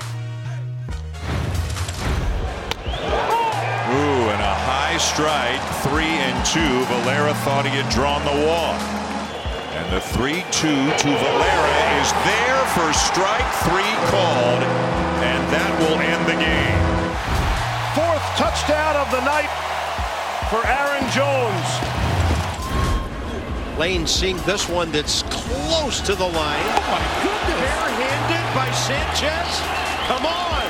[3.92, 6.86] Ooh, and a high strike, three and two.
[6.86, 9.01] Valera thought he had drawn the walk.
[9.74, 14.62] And the 3 2 to Valera is there for strike three called,
[15.24, 16.84] and that will end the game.
[17.96, 19.48] Fourth touchdown of the night
[20.52, 21.68] for Aaron Jones.
[23.78, 26.68] Lane seeing this one that's close to the line.
[26.68, 27.72] Oh my goodness.
[27.72, 29.50] Barehanded by Sanchez.
[30.04, 30.68] Come on.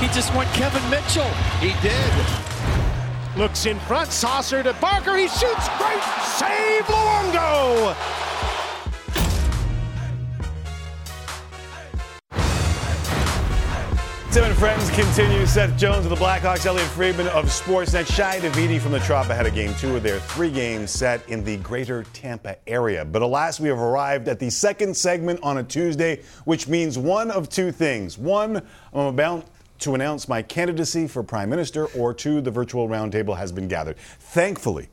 [0.00, 1.28] He just went Kevin Mitchell.
[1.58, 2.49] He did.
[3.40, 5.16] Looks in front, saucer to Barker.
[5.16, 5.66] He shoots.
[5.78, 7.96] Great save, Luongo.
[14.30, 15.46] Tim and Friends continue.
[15.46, 19.46] Seth Jones of the Blackhawks, Elliot Friedman of Sportsnet, Shi Davidi from the Trop ahead
[19.46, 23.06] of game two of their three games set in the greater Tampa area.
[23.06, 27.30] But alas, we have arrived at the second segment on a Tuesday, which means one
[27.30, 28.18] of two things.
[28.18, 28.60] One,
[28.92, 29.46] I'm about
[29.80, 33.96] to announce my candidacy for Prime Minister, or two, the virtual roundtable has been gathered.
[33.96, 34.88] Thankfully,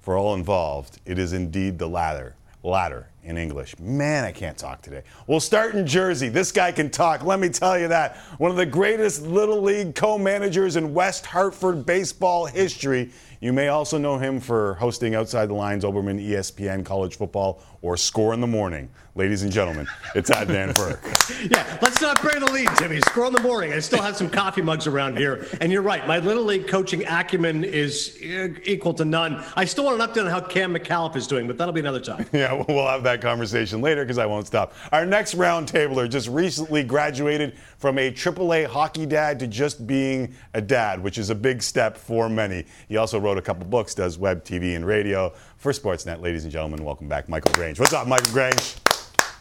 [0.00, 2.34] for all involved, it is indeed the latter.
[2.62, 3.78] Latter in English.
[3.78, 5.02] Man, I can't talk today.
[5.26, 6.28] We'll start in Jersey.
[6.28, 8.16] This guy can talk, let me tell you that.
[8.38, 13.10] One of the greatest Little League co managers in West Hartford baseball history.
[13.40, 17.96] You may also know him for hosting Outside the Lines, Olbermann, ESPN, college football, or
[17.96, 18.88] Score in the Morning.
[19.16, 21.50] Ladies and gentlemen, it's Adnan Virk.
[21.50, 23.00] Yeah, let's not bury the lead, Timmy.
[23.00, 23.72] Score in the morning.
[23.72, 25.46] I still have some coffee mugs around here.
[25.60, 29.42] And you're right, my Little League coaching acumen is uh, equal to none.
[29.56, 32.00] I still want an update on how Cam McAuliffe is doing, but that'll be another
[32.00, 32.24] time.
[32.32, 34.74] Yeah, we'll- we'll have that conversation later because I won't stop.
[34.92, 40.60] Our next roundtabler just recently graduated from a AAA hockey dad to just being a
[40.60, 42.64] dad, which is a big step for many.
[42.88, 46.22] He also wrote a couple books, does web, TV, and radio for Sportsnet.
[46.22, 47.78] Ladies and gentlemen, welcome back, Michael Grange.
[47.78, 48.76] What's up, Michael Grange?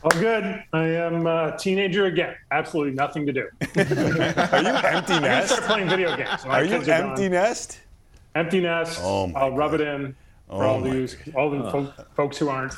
[0.03, 0.63] Oh, good.
[0.73, 2.35] I am a teenager again.
[2.51, 3.47] Absolutely nothing to do.
[4.51, 5.53] Are you empty nest?
[5.53, 6.43] I'm start playing video games.
[6.45, 6.89] Are you gone.
[7.11, 7.79] empty nest?
[8.35, 8.99] Empty nest.
[9.01, 10.13] Oh, my I'll rub it in
[10.49, 12.75] for Oh, all these, all the folk, folks who aren't.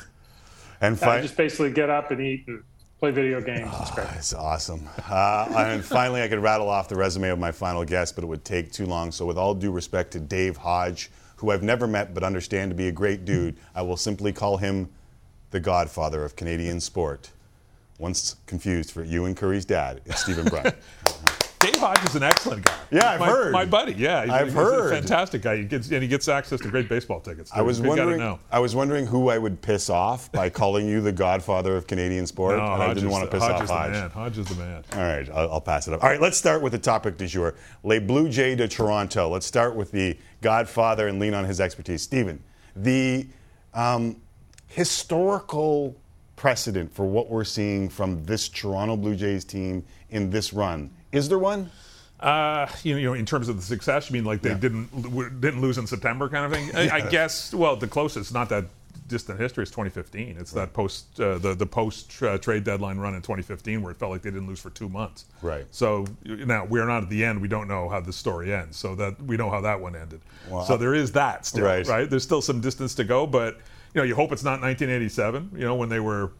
[0.80, 2.62] And I just basically get up and eat and
[3.00, 3.72] play video games.
[3.80, 4.06] It's great.
[4.14, 4.88] It's awesome.
[5.08, 8.28] Uh, and finally, I could rattle off the resume of my final guest, but it
[8.28, 9.10] would take too long.
[9.10, 11.10] So, with all due respect to Dave Hodge,
[11.42, 14.58] who I've never met but understand to be a great dude, I will simply call
[14.58, 14.88] him
[15.50, 17.32] the godfather of Canadian sport.
[17.98, 20.76] Once confused for you and Curry's dad, it's Stephen Bryant.
[21.62, 22.76] Dave Hodge is an excellent guy.
[22.90, 23.52] Yeah, I've my, heard.
[23.52, 24.24] My buddy, yeah.
[24.24, 24.92] He's, I've he's heard.
[24.92, 25.58] a fantastic guy.
[25.58, 27.50] He gets, and he gets access to great baseball tickets.
[27.54, 28.18] I was wondering.
[28.18, 28.40] know.
[28.50, 32.26] I was wondering who I would piss off by calling you the godfather of Canadian
[32.26, 33.92] sport, No, and I Hodge didn't is want to piss Hodge off Hodge.
[33.92, 34.10] man.
[34.10, 34.84] Hodge is the man.
[34.92, 36.02] All right, I'll, I'll pass it up.
[36.02, 37.54] All right, let's start with the topic du jour.
[37.84, 39.28] Les Blue Jays de Toronto.
[39.28, 42.02] Let's start with the Godfather and lean on his expertise.
[42.02, 42.42] Stephen,
[42.74, 43.28] the
[43.72, 44.16] um,
[44.66, 45.94] historical
[46.36, 51.28] precedent for what we're seeing from this Toronto Blue Jays team in this run, is
[51.28, 51.70] there one?
[52.18, 54.88] Uh, you know, in terms of the success, you mean like they didn't
[55.40, 56.74] didn't lose in September, kind of thing.
[56.74, 57.52] I, I guess.
[57.52, 58.66] Well, the closest, not that
[59.08, 60.36] distant history, is 2015.
[60.38, 63.98] It's that post uh, the the post uh, trade deadline run in 2015 where it
[63.98, 65.24] felt like they didn't lose for two months.
[65.42, 65.66] Right.
[65.72, 67.42] So now we're not at the end.
[67.42, 68.76] We don't know how the story ends.
[68.76, 70.20] So that we know how that one ended.
[70.48, 71.84] Well, so there is that still, Right.
[71.88, 72.08] right.
[72.08, 73.56] There's still some distance to go, but
[73.94, 75.50] you know, you hope it's not 1987.
[75.54, 76.30] You know, when they were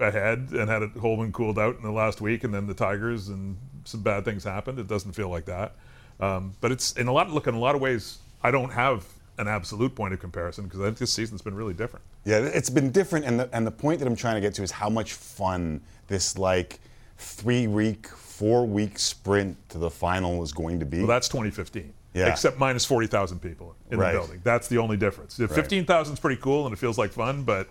[0.00, 3.28] ahead and had it Holman cooled out in the last week, and then the Tigers
[3.30, 4.78] and some bad things happened.
[4.78, 5.74] It doesn't feel like that.
[6.20, 7.30] Um, but it's in a lot.
[7.30, 9.04] Look, in a lot of ways, I don't have
[9.38, 12.04] an absolute point of comparison because I think this season's been really different.
[12.24, 14.62] Yeah, it's been different, and the, and the point that I'm trying to get to
[14.62, 16.78] is how much fun this like
[17.18, 20.98] three week, four week sprint to the final is going to be.
[20.98, 21.92] Well, that's 2015.
[22.14, 22.28] Yeah.
[22.28, 24.12] Except minus 40,000 people in Right.
[24.12, 24.40] the building.
[24.44, 25.38] That's the only difference.
[25.38, 25.50] Right.
[25.50, 27.68] 15,000 is pretty cool and it feels like fun, but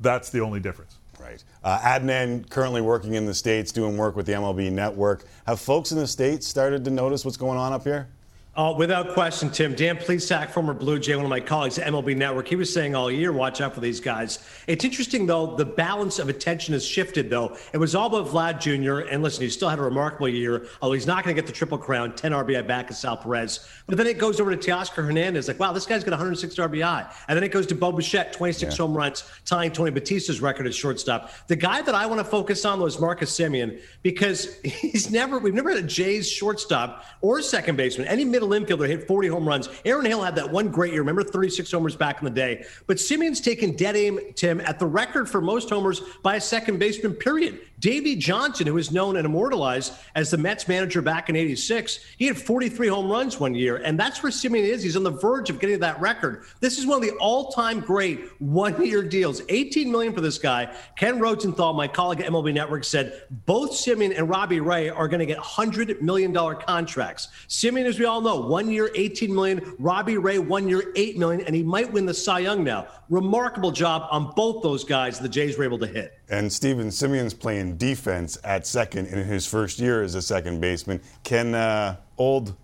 [0.00, 0.96] that's the only difference.
[1.22, 1.44] Right.
[1.62, 5.24] Uh, Adnan currently working in the states, doing work with the MLB Network.
[5.46, 8.08] Have folks in the states started to notice what's going on up here?
[8.54, 9.74] Uh, without question, Tim.
[9.74, 12.94] Dan Plesac, former Blue Jay, one of my colleagues at MLB Network, he was saying
[12.94, 14.40] all year, watch out for these guys.
[14.66, 17.56] It's interesting, though, the balance of attention has shifted, though.
[17.72, 20.92] It was all about Vlad Jr., and listen, he still had a remarkable year, although
[20.92, 23.66] he's not going to get the Triple Crown, 10 RBI back at Sal Perez.
[23.86, 27.10] But then it goes over to Teoscar Hernandez, like, wow, this guy's got 106 RBI.
[27.28, 28.76] And then it goes to Bo Bichette, 26 Yeah.
[28.86, 31.30] home runs, tying Tony Batista's record at shortstop.
[31.46, 35.38] The guy that I want to focus on though, was Marcus Semien because he's never,
[35.38, 39.46] we've never had a Jays shortstop or second baseman, any middle infielder hit 40 home
[39.46, 39.68] runs.
[39.84, 41.02] Aaron Hill had that one great year.
[41.02, 42.64] Remember 36 homers back in the day.
[42.86, 46.78] But Semien's taken dead aim, Tim, at the record for most homers by a second
[46.78, 47.60] baseman, period.
[47.82, 52.26] Davey Johnson, who is known and immortalized as the Mets manager back in 86, he
[52.26, 53.78] had 43 home runs one year.
[53.78, 54.84] And that's where Semien is.
[54.84, 56.44] He's on the verge of getting that record.
[56.60, 59.42] This is one of the all-time great one-year deals.
[59.48, 60.72] 18 million for this guy.
[60.96, 65.18] Ken Rosenthal, my colleague at MLB Network, said both Semien and Robbie Ray are going
[65.18, 67.28] to get $100 million contracts.
[67.48, 69.74] Semien, as we all know, one year, 18 million.
[69.80, 71.44] Robbie Ray, one year, 8 million.
[71.46, 72.86] And he might win the Cy Young now.
[73.10, 76.20] Remarkable job on both those guys the Jays were able to hit.
[76.28, 81.00] And Steven Semien's playing defense at second in his first year as a second baseman.
[81.24, 82.54] Can uh, old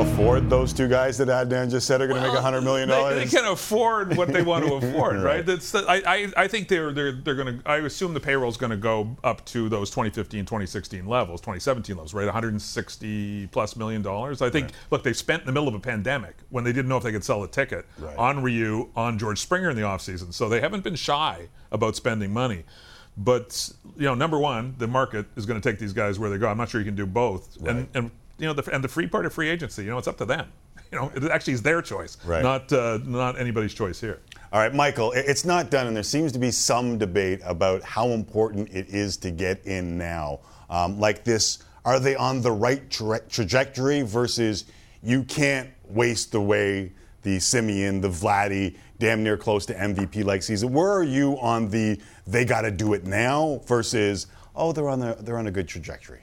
[0.00, 2.88] afford those two guys that Adnan just said are going to make $100 million?
[2.88, 5.24] They, they can afford what they want to afford, right?
[5.24, 5.46] Right.
[5.46, 7.68] That's the, I, I, I think they're they're they're going to.
[7.68, 11.96] I assume the payroll is going to go up to those 2015, 2016 levels, 2017
[11.96, 12.24] levels, right?
[12.24, 14.42] 160 plus million dollars.
[14.42, 14.70] I think.
[14.90, 17.12] Look, they spent in the middle of a pandemic when they didn't know if they
[17.12, 20.32] could sell a ticket on Ryu, on George Springer in the offseason.
[20.32, 22.64] So they haven't been shy about spending money.
[23.18, 26.38] But you know, number one, the market is going to take these guys where they
[26.38, 26.48] go.
[26.48, 27.56] I'm not sure you can do both.
[27.66, 30.08] And and you know, the, and the free part of free agency, you know, it's
[30.08, 30.46] up to them.
[30.90, 32.42] You know, it actually is their choice, Right.
[32.42, 34.20] not uh, not anybody's choice here.
[34.50, 38.08] All right, Michael, it's not done, and there seems to be some debate about how
[38.08, 40.40] important it is to get in now.
[40.70, 44.64] Um, like this, are they on the right tra- trajectory versus
[45.02, 50.72] you can't waste away the Semien, the Vladdy, damn near close to MVP like season?
[50.72, 55.00] Where are you on the they got to do it now versus oh they're on
[55.00, 56.22] the they're on a good trajectory?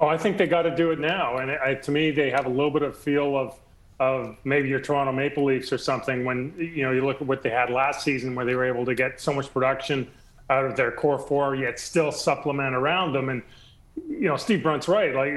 [0.00, 1.38] Oh, I think they got to do it now.
[1.38, 3.58] And I, to me, they have a little bit of feel of
[4.00, 6.24] of maybe your Toronto Maple Leafs or something.
[6.24, 8.84] When you know you look at what they had last season, where they were able
[8.84, 10.10] to get so much production
[10.50, 13.28] out of their core four, yet still supplement around them.
[13.28, 13.42] And
[14.08, 15.14] you know, Steve Brunt's right.
[15.14, 15.32] Like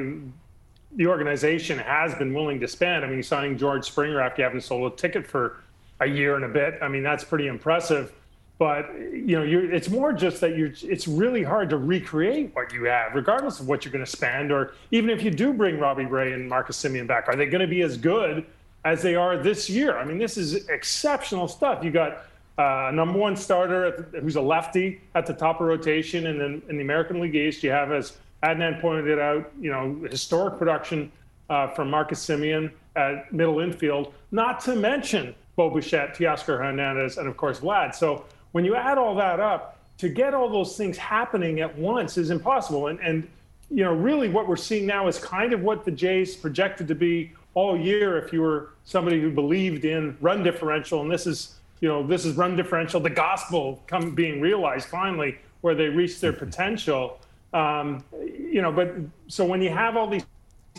[0.98, 3.06] the organization has been willing to spend.
[3.06, 5.58] I mean, signing George Springer after having sold a ticket for
[6.00, 6.80] a year and a bit.
[6.82, 8.12] I mean, that's pretty impressive.
[8.60, 10.72] But you know, it's more just that you're.
[10.82, 14.52] It's really hard to recreate what you have, regardless of what you're going to spend,
[14.52, 17.62] or even if you do bring Robbie Ray and Marcus Simeon back, are they going
[17.62, 18.44] to be as good
[18.84, 20.00] as they are this year?
[20.00, 21.84] I mean, this is exceptional stuff.
[21.84, 22.24] You got
[22.58, 26.42] uh, a number one starter the- who's a lefty at the top of rotation, and
[26.42, 30.58] then in the American League East, you have, as Adnan pointed out, you know, historic
[30.58, 31.12] production
[31.50, 37.28] uh, from Marcus Semien at middle infield, not to mention Bo Bichette, Teoscar Hernandez, and
[37.28, 37.96] of course Vlad.
[37.96, 42.18] So when you add all that up, to get all those things happening at once
[42.18, 42.88] is impossible.
[42.88, 43.28] And, and
[43.70, 46.96] you know, really what we're seeing now is kind of what the Jays projected to
[46.96, 51.02] be all year if you were somebody who believed in run differential.
[51.02, 55.40] And this is, you know, this is run differential, the gospel come being realized finally,
[55.62, 57.20] where they reach their potential.
[57.54, 58.96] Um, you know, but
[59.28, 60.26] so when you have all these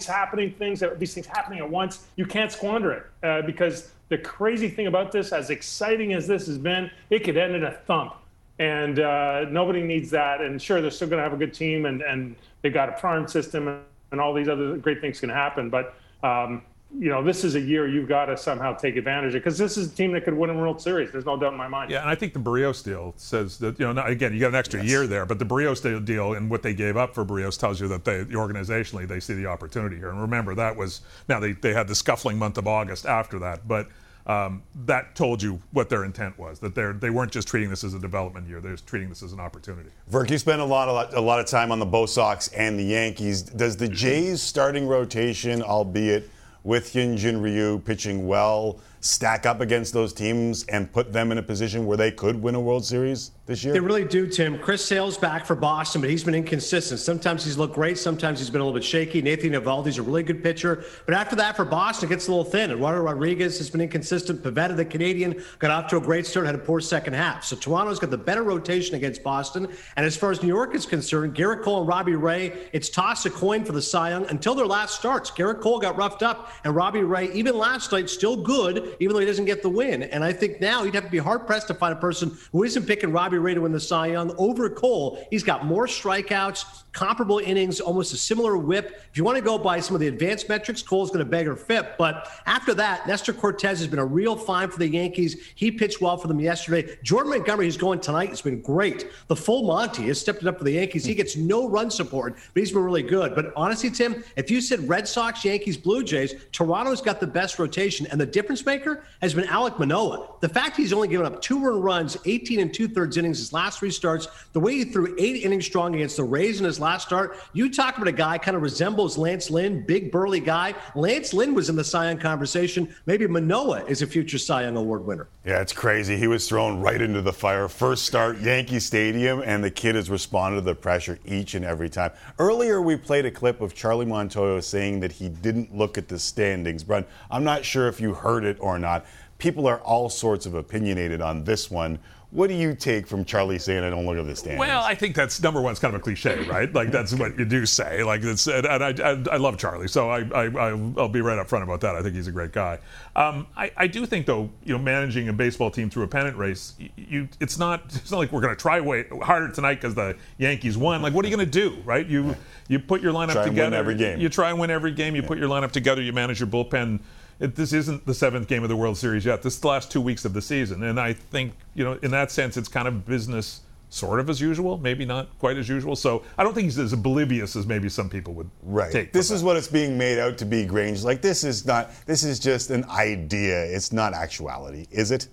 [0.06, 4.68] happening things, these things happening at once, you can't squander it uh, because the crazy
[4.68, 8.14] thing about this, as exciting as this has been, it could end in a thump.
[8.58, 10.40] And uh, nobody needs that.
[10.40, 12.96] And sure, they're still going to have a good team and, and they've got a
[12.96, 13.82] farm system and,
[14.20, 15.68] all these other great things can happen.
[15.68, 16.62] But, um,
[16.96, 19.76] you know, this is a year you've got to somehow take advantage of because this
[19.76, 21.12] is a team that could win a World Series.
[21.12, 21.90] There's no doubt in my mind.
[21.90, 24.54] Yeah, and I think the Barrios deal says that you know again you got an
[24.54, 27.58] extra year there, but the Barrios deal- deal and what they gave up for Barrios
[27.58, 30.08] tells you that they organizationally they see the opportunity here.
[30.08, 33.66] And remember that was now they they had the scuffling month of August after that,
[33.66, 33.88] but.
[34.26, 36.58] Um, that told you what their intent was.
[36.58, 39.22] That they they weren't just treating this as a development year; they're just treating this
[39.22, 39.88] as an opportunity.
[40.12, 42.48] Virk, you spend a lot, a lot, a lot of time on the Bo Sox
[42.48, 43.40] and the Yankees.
[43.40, 46.28] Does the Jays' starting rotation, albeit
[46.68, 51.42] with Hyunjin Ryu pitching well, stack up against those teams and put them in a
[51.42, 53.72] position where they could win a World Series this year?
[53.72, 54.58] They really do, Tim.
[54.58, 57.00] Chris Sale's back for Boston, but he's been inconsistent.
[57.00, 59.20] Sometimes he's looked great, sometimes he's been a little bit shaky.
[59.20, 62.44] Nathan Eovaldi's a really good pitcher, but after that for Boston, it gets a little
[62.44, 62.70] thin.
[62.70, 64.42] Eduardo Rodriguez has been inconsistent.
[64.42, 67.42] Pivetta, the Canadian, got off to a great start, had a poor second half.
[67.42, 69.66] So Toronto's got the better rotation against Boston.
[69.96, 73.24] And as far as New York is concerned, Gerrit Cole and Robbie Ray, it's toss
[73.24, 75.30] a coin for the Cy Young until their last starts.
[75.30, 79.20] Gerrit Cole got roughed up, and Robbie Ray, even last night, still good, even though
[79.20, 80.02] he doesn't get the win.
[80.02, 82.64] And I think now you'd have to be hard pressed to find a person who
[82.64, 85.24] isn't picking Robbie Ray to win the Cy Young over Cole.
[85.30, 89.02] He's got more strikeouts, comparable innings, almost a similar whip.
[89.10, 91.46] If you want to go by some of the advanced metrics, Cole's going to beg
[91.46, 91.96] or fit.
[91.98, 95.52] But after that, Nestor Cortes has been a real find for the Yankees.
[95.54, 96.96] He pitched well for them yesterday.
[97.02, 99.10] Jordan Montgomery, who's going tonight, It's been great.
[99.28, 101.04] The full Monty has stepped it up for the Yankees.
[101.04, 103.34] He gets no run support, but he's been really good.
[103.34, 107.58] But honestly, Tim, if you said Red Sox, Yankees, Blue Jays, Toronto's got the best
[107.58, 110.30] rotation, and the difference maker has been Alek Manoah.
[110.40, 113.52] The fact he's only given up two run runs, 18 and two thirds innings his
[113.52, 116.80] last three starts, the way he threw eight innings strong against the Rays in his
[116.80, 120.74] last start, you talk about a guy kind of resembles Lance Lynn, big burly guy.
[120.94, 122.94] Lance Lynn was in the Cy Young conversation.
[123.06, 125.28] Maybe Manoah is a future Cy Young Award winner.
[125.44, 126.16] Yeah, it's crazy.
[126.16, 127.68] He was thrown right into the fire.
[127.68, 131.88] First start, Yankee Stadium, and the kid has responded to the pressure each and every
[131.88, 132.10] time.
[132.38, 136.18] Earlier, we played a clip of Charlie Montoyo saying that he didn't look at the
[136.18, 136.84] standings.
[136.84, 139.06] Brun, I'm not sure if you heard it or not.
[139.38, 141.98] People are all sorts of opinionated on this one.
[142.30, 144.60] What do you take from Charlie saying, I don't look at the standings?
[144.60, 145.70] Well, I think that's number one.
[145.70, 146.70] It's kind of a cliche, right?
[146.74, 148.04] Like that's what you do say.
[148.04, 151.48] Like it's, and I, I, I love Charlie, so I, I, I'll be right up
[151.48, 151.94] front about that.
[151.94, 152.80] I think he's a great guy.
[153.16, 156.36] Um, I, I do think, though, you know, managing a baseball team through a pennant
[156.36, 159.94] race, you, it's not, it's not like we're going to try way harder tonight because
[159.94, 161.00] the Yankees won.
[161.00, 162.06] Like, what are you going to do, right?
[162.06, 162.36] You,
[162.68, 164.20] you put your lineup Try and together win every game.
[164.20, 165.16] You try and win every game.
[165.16, 166.02] You put your lineup together.
[166.02, 167.00] You manage your bullpen.
[167.40, 169.42] It, this isn't the seventh game of the World Series yet.
[169.42, 172.10] This is the last two weeks of the season, and I think you know, in
[172.10, 174.76] that sense, it's kind of business, sort of as usual.
[174.78, 175.94] Maybe not quite as usual.
[175.94, 178.90] So I don't think he's as oblivious as maybe some people would Right.
[178.90, 179.12] take.
[179.12, 181.04] This is what it's being made out to be, Grange.
[181.04, 181.90] Like this is not.
[182.06, 183.64] This is just an idea.
[183.64, 185.28] It's not actuality, is it?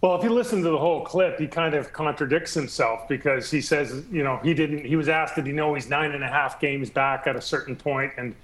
[0.00, 3.62] Well, if you listen to the whole clip, he kind of contradicts himself because he
[3.62, 4.84] says, you know, he didn't.
[4.84, 7.40] He was asked, did he know he's nine and a half games back at a
[7.40, 8.36] certain point, and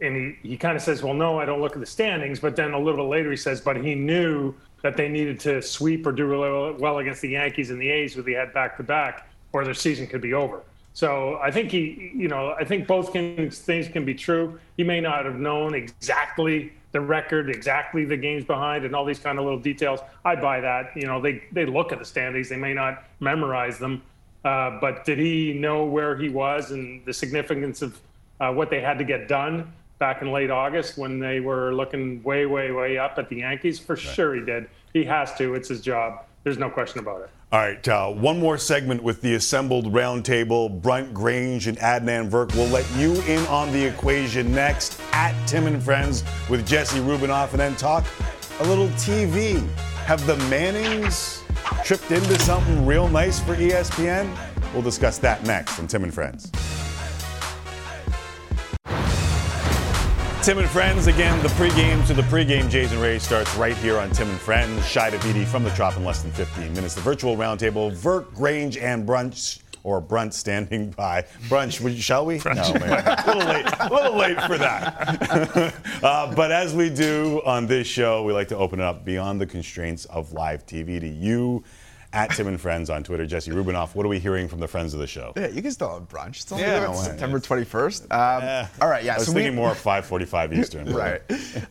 [0.00, 2.40] and he he kind of says, well, no, I don't look at the standings.
[2.40, 5.60] But then a little bit later, he says, but he knew that they needed to
[5.60, 8.76] sweep or do really well against the Yankees and the A's, who they had back
[8.76, 10.62] to back, or their season could be over.
[10.92, 14.58] So I think he, you know, I think both can, things can be true.
[14.76, 19.18] He may not have known exactly the record, exactly the games behind, and all these
[19.18, 20.00] kind of little details.
[20.24, 20.90] I buy that.
[20.96, 22.48] You know, they they look at the standings.
[22.48, 24.02] They may not memorize them,
[24.44, 28.00] uh, but did he know where he was and the significance of
[28.40, 32.22] uh, what they had to get done back in late August when they were looking
[32.22, 33.78] way, way, way up at the Yankees?
[33.78, 34.68] For sure, he did.
[34.92, 35.54] He has to.
[35.54, 36.24] It's his job.
[36.44, 37.30] There's no question about it.
[37.50, 42.54] All right, uh, one more segment with the assembled roundtable, Brunt Grange and Adnan Virk.
[42.54, 47.52] We'll let you in on the equation next at Tim and Friends with Jesse Rubinoff
[47.52, 48.04] and then talk
[48.60, 49.66] a little TV.
[50.04, 51.42] Have the Mannings
[51.84, 54.36] tripped into something real nice for ESPN?
[54.74, 56.52] We'll discuss that next on Tim and Friends.
[60.42, 64.10] Tim and Friends, again, the pregame to the pregame Jason Ray starts right here on
[64.10, 64.86] Tim and Friends.
[64.86, 66.94] Shi Davidi from the Trop in less than 15 minutes.
[66.94, 71.22] The virtual roundtable, Vert, Grange, and Brunch, or Brunt standing by.
[71.48, 72.38] Brunch, would- shall we?
[72.38, 73.04] No, man.
[73.06, 75.74] A little late, a little late for that.
[76.02, 79.40] uh, but as we do on this show, we like to open it up beyond
[79.40, 81.62] the constraints of live TV to you
[82.12, 83.26] at Tim and Friends on Twitter.
[83.26, 85.32] Jesse Rubinoff, what are we hearing from the friends of the show?
[85.36, 86.42] Yeah, you can still have brunch.
[86.42, 86.94] It's only Yeah, no.
[86.94, 88.12] September 21st.
[88.12, 89.14] Um, All right, yeah.
[89.14, 90.92] I was so thinking we, more of 5:45 Eastern.
[90.94, 91.22] right.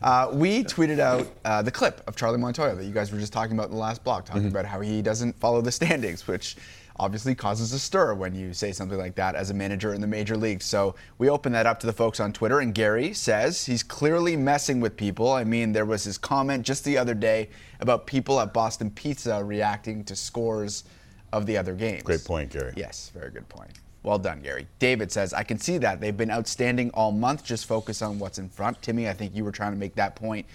[0.02, 3.32] Uh, we tweeted out uh, the clip of Charlie Montoyo that you guys were just
[3.32, 6.56] talking about in the last block, talking about how he doesn't follow the standings, which
[6.98, 10.06] obviously causes a stir when you say something like that as a manager in the
[10.06, 10.64] major leagues.
[10.64, 14.36] So we open that up to the folks on Twitter, and Gary says he's clearly
[14.36, 15.30] messing with people.
[15.30, 19.42] I mean, there was his comment just the other day about people at Boston Pizza
[19.42, 20.84] reacting to scores
[21.32, 22.02] of the other games.
[22.02, 22.72] Great point, Gary.
[22.76, 23.70] Yes, very good point.
[24.02, 24.66] Well done, Gary.
[24.78, 26.00] David says, I can see that.
[26.00, 27.44] They've been outstanding all month.
[27.44, 28.80] Just focus on what's in front.
[28.80, 30.46] Timmy, I think you were trying to make that point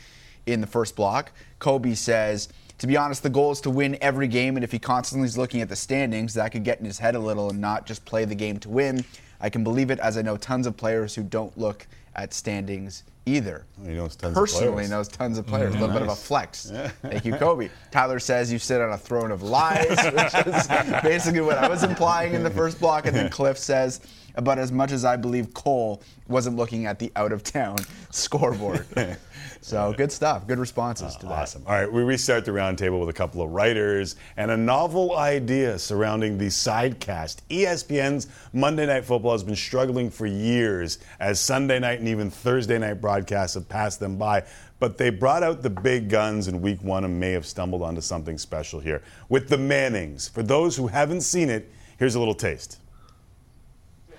[0.45, 1.31] in the first block.
[1.59, 2.49] Kobe says,
[2.83, 5.37] to be honest, the goal is to win every game, and if he constantly is
[5.37, 8.03] looking at the standings, that could get in his head a little and not just
[8.03, 9.05] play the game to win.
[9.39, 13.05] I can believe it as I know tons of players who don't look at standings
[13.25, 13.63] either.
[13.85, 14.89] He knows tons Personally players.
[14.89, 15.73] knows tons of players.
[15.75, 16.23] A little bit of a Nice.
[16.27, 16.73] flex.
[17.03, 17.69] Thank you, Kobe.
[17.89, 20.67] Tyler says you sit on a throne of lies, which is
[21.01, 23.05] basically what I was implying in the first block.
[23.05, 24.01] And then Cliff says,
[24.35, 27.77] about as much as I believe Cole wasn't looking at the out of town
[28.11, 28.85] scoreboard.
[29.63, 30.45] So good stuff.
[30.45, 31.31] Good responses uh, to that.
[31.31, 31.63] Awesome.
[31.65, 35.79] All right, we restart the roundtable with a couple of writers and a novel idea
[35.79, 37.37] surrounding the sidecast.
[37.49, 42.77] ESPN's Monday Night Football has been struggling for years as Sunday night and even Thursday
[42.77, 44.43] night broadcasts have passed them by.
[44.79, 48.01] But they brought out the big guns in week one and may have stumbled onto
[48.01, 49.01] something special here.
[49.29, 52.79] With the Mannings, for those who haven't seen it, here's a little taste.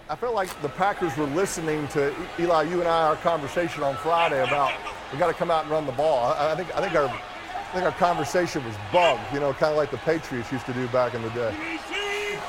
[0.06, 3.96] I felt like the Packers were listening to Eli, you and I, our conversation on
[3.96, 4.70] Friday about
[5.10, 6.34] we got to come out and run the ball.
[6.34, 9.72] I, I think I think our I think our conversation was bugged, you know, kind
[9.72, 11.56] of like the Patriots used to do back in the day.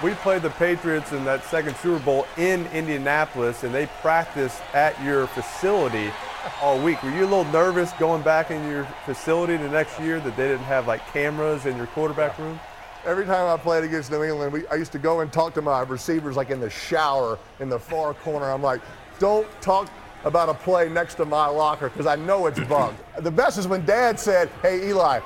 [0.04, 5.02] We played the Patriots in that second Super Bowl in Indianapolis, and they practiced at
[5.02, 6.12] your facility
[6.62, 7.02] all week.
[7.04, 10.50] Were you a little nervous going back in your facility the next year that they
[10.50, 12.60] didn't have like cameras in your quarterback room?
[13.06, 15.62] Every time I played against New England, we, I used to go and talk to
[15.62, 18.52] my receivers like in the shower in the far corner.
[18.52, 18.82] I'm like,
[19.20, 19.92] don't talk
[20.24, 22.98] about a play next to my locker because I know it's bugged.
[23.20, 25.20] the best is when Dad said, hey, Eli,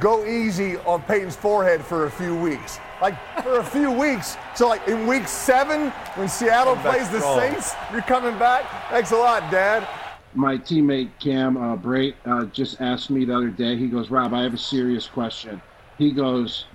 [0.00, 2.78] go easy on Peyton's forehead for a few weeks.
[3.00, 4.36] Like for a few weeks.
[4.54, 7.40] So like in week seven, when Seattle Come back plays the strong.
[7.40, 8.66] Saints, you're coming back.
[8.90, 9.88] Thanks a lot, Dad.
[10.34, 13.76] my teammate Cam uh, Brate uh, just asked me the other day.
[13.76, 15.62] He goes, "Rob, I have a serious question."
[15.96, 16.66] He goes,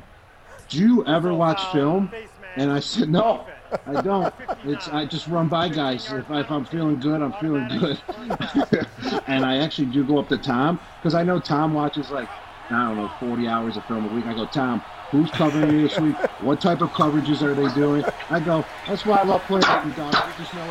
[0.69, 2.11] "Do you ever watch film?"
[2.55, 3.45] And I said, "No,
[3.85, 4.33] I don't.
[4.63, 6.11] It's I just run by guys.
[6.11, 7.99] If, I, if I'm feeling good, I'm feeling good."
[9.27, 12.29] and I actually do go up to Tom because I know Tom watches like
[12.69, 14.25] I don't know 40 hours of film a week.
[14.25, 14.83] I go, Tom.
[15.09, 16.15] Who's covering you this week?
[16.41, 18.05] What type of coverages are they doing?
[18.29, 20.13] I go, that's why I love playing with you, dog.
[20.13, 20.61] I just know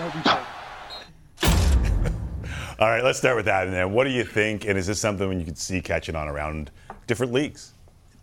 [1.43, 2.15] everything.
[2.79, 3.67] All right, let's start with that.
[3.67, 4.65] And then, what do you think?
[4.65, 6.71] And is this something you could see catching on around
[7.09, 7.73] different leagues?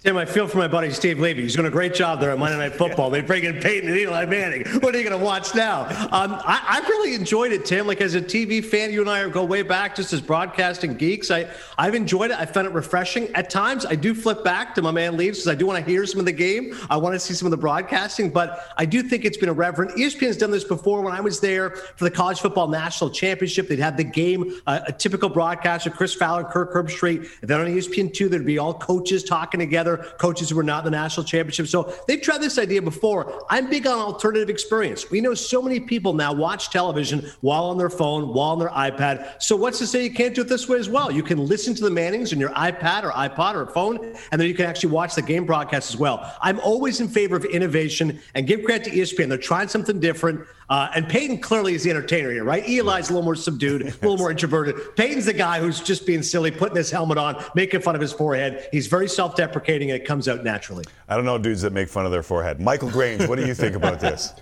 [0.05, 1.41] Tim, I feel for my buddy Steve Levy.
[1.41, 3.09] He's doing a great job there at Monday Night Football.
[3.09, 4.63] They bring in Peyton and Eli Manning.
[4.81, 5.85] What are you going to watch now?
[6.11, 7.87] Um, I, I really enjoyed it, Tim.
[7.87, 11.31] Like as a TV fan, you and I go way back just as broadcasting geeks.
[11.31, 11.47] I,
[11.79, 12.37] I've enjoyed it.
[12.37, 13.33] I found it refreshing.
[13.33, 15.91] At times, I do flip back to my man Leaves because I do want to
[15.91, 16.75] hear some of the game.
[16.87, 19.97] I want to see some of the broadcasting, but I do think it's been irreverent.
[19.97, 21.01] ESPN has done this before.
[21.01, 24.81] When I was there for the College Football National Championship, they'd have the game, uh,
[24.85, 27.27] a typical broadcast broadcaster, Chris Fowler, Kirk Herbstreit.
[27.41, 29.94] And then on E ESPN2, there'd be all coaches talking together.
[29.97, 31.67] Coaches who were not in the national championship.
[31.67, 33.45] So they've tried this idea before.
[33.49, 35.09] I'm big on alternative experience.
[35.09, 38.69] We know so many people now watch television while on their phone, while on their
[38.69, 39.41] iPad.
[39.41, 41.11] So what's to say you can't do it this way as well?
[41.11, 43.97] You can listen to the Mannings on your iPad or iPod or phone,
[44.31, 46.35] and then you can actually watch the game broadcast as well.
[46.41, 49.29] I'm always in favor of innovation and give credit to ESPN.
[49.29, 50.45] They're trying something different.
[50.69, 52.63] Uh, and Peyton clearly is the entertainer here, right?
[52.67, 54.95] Eli's a little more subdued, a little more introverted.
[54.95, 58.11] Peyton's the guy who's just being silly, putting his helmet on, making fun of his
[58.11, 58.67] forehead.
[58.71, 60.85] He's very self deprecating, and it comes out naturally.
[61.07, 62.59] I don't know dudes that make fun of their forehead.
[62.59, 64.33] Michael Grange, what do you think about this?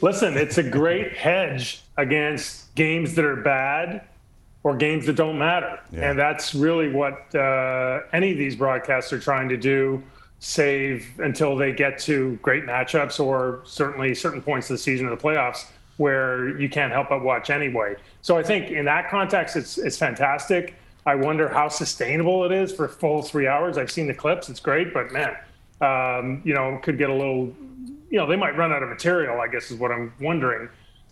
[0.00, 4.02] Listen, it's a great hedge against games that are bad
[4.62, 5.80] or games that don't matter.
[5.90, 6.10] Yeah.
[6.10, 10.02] And that's really what uh, any of these broadcasts are trying to do
[10.40, 15.10] save until they get to great matchups or certainly certain points of the season or
[15.10, 15.66] the playoffs
[15.96, 17.96] where you can't help but watch anyway.
[18.22, 20.74] So I think in that context, it's it's fantastic.
[21.04, 23.76] I wonder how sustainable it is for full three hours.
[23.76, 25.36] I've seen the clips; it's great, but man,
[25.80, 27.54] um, you know, could get a little.
[28.10, 29.40] You know, they might run out of material.
[29.40, 30.68] I guess is what I'm wondering.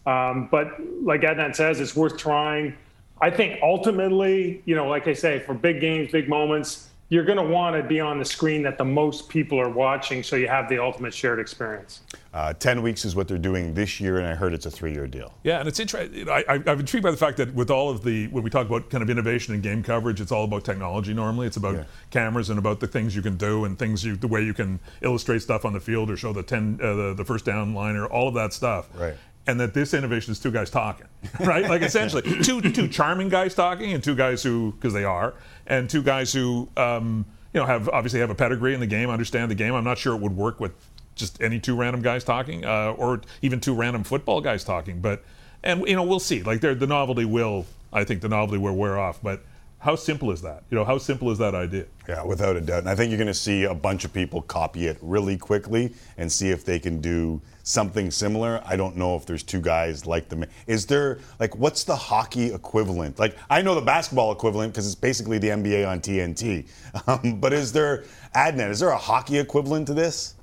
[0.07, 2.77] Um, but like Adnan says, it's worth trying.
[3.21, 7.39] I think ultimately, you know, like I say, for big games, big moments, you're going
[7.39, 10.49] to want to be on the screen that the most people are watching so you
[10.49, 12.01] have the ultimate shared experience.
[12.35, 14.93] Uh, 10 weeks is what they're doing this year, and I heard it's a three
[14.93, 15.33] year deal.
[15.45, 16.29] Yeah, and it's interesting.
[16.29, 18.91] I, I'm intrigued by the fact that with all of the, when we talk about
[18.91, 21.47] kind of innovation in game coverage, it's all about technology normally.
[21.47, 21.85] It's about Yeah.
[22.11, 24.81] cameras and about the things you can do and things you, the way you can
[25.01, 28.07] illustrate stuff on the field or show the 10, uh, the, the first down liner,
[28.07, 28.89] all of that stuff.
[28.95, 29.15] Right.
[29.49, 31.07] And that this innovation is two guys talking,
[31.41, 31.65] right?
[31.69, 35.35] like essentially two two charming guys talking and two guys who, because they are,
[35.67, 39.11] and two guys who, um, you know, have obviously have a pedigree in the game,
[39.11, 39.75] understand the game.
[39.75, 40.73] I'm not sure it would work with
[41.15, 45.01] just any two random guys talking, uh, or even two random football guys talking.
[45.01, 45.25] But
[45.63, 46.43] and you know we'll see.
[46.43, 49.21] Like the novelty will, I think, the novelty will wear off.
[49.23, 49.43] But
[49.87, 50.65] how simple is that?
[50.69, 51.85] You know, how simple is that idea?
[52.09, 52.81] Yeah, without a doubt.
[52.81, 55.95] And I think you're going to see a bunch of people copy it really quickly
[56.19, 58.61] and see if they can do something similar.
[58.67, 60.45] I don't know if there's two guys like them.
[60.67, 63.21] Is there, like, what's the hockey equivalent?
[63.21, 66.69] Like, I know the basketball equivalent because it's basically the NBA on TNT.
[67.07, 70.36] Um, but is there, Adnan, is there a hockey equivalent to this?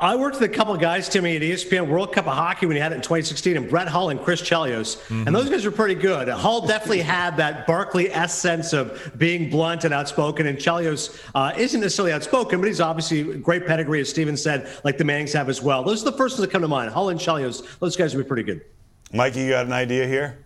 [0.00, 2.74] I worked with a couple of guys, Timmy, at ESPN World Cup of Hockey when
[2.74, 4.98] he had it in 2016, and Brett Hull and Chris Chelios.
[5.26, 6.26] And those guys were pretty good.
[6.28, 11.52] Hull definitely had that Barkley S sense of being blunt and outspoken, and Chelios uh,
[11.54, 15.50] isn't necessarily outspoken, but he's obviously great pedigree, as Steven said, like the Mannings have
[15.50, 15.84] as well.
[15.84, 16.90] Those are the first ones that come to mind.
[16.92, 18.62] Hull and Chelios, those guys would be pretty good.
[19.12, 20.38] Mikey, you got an idea here?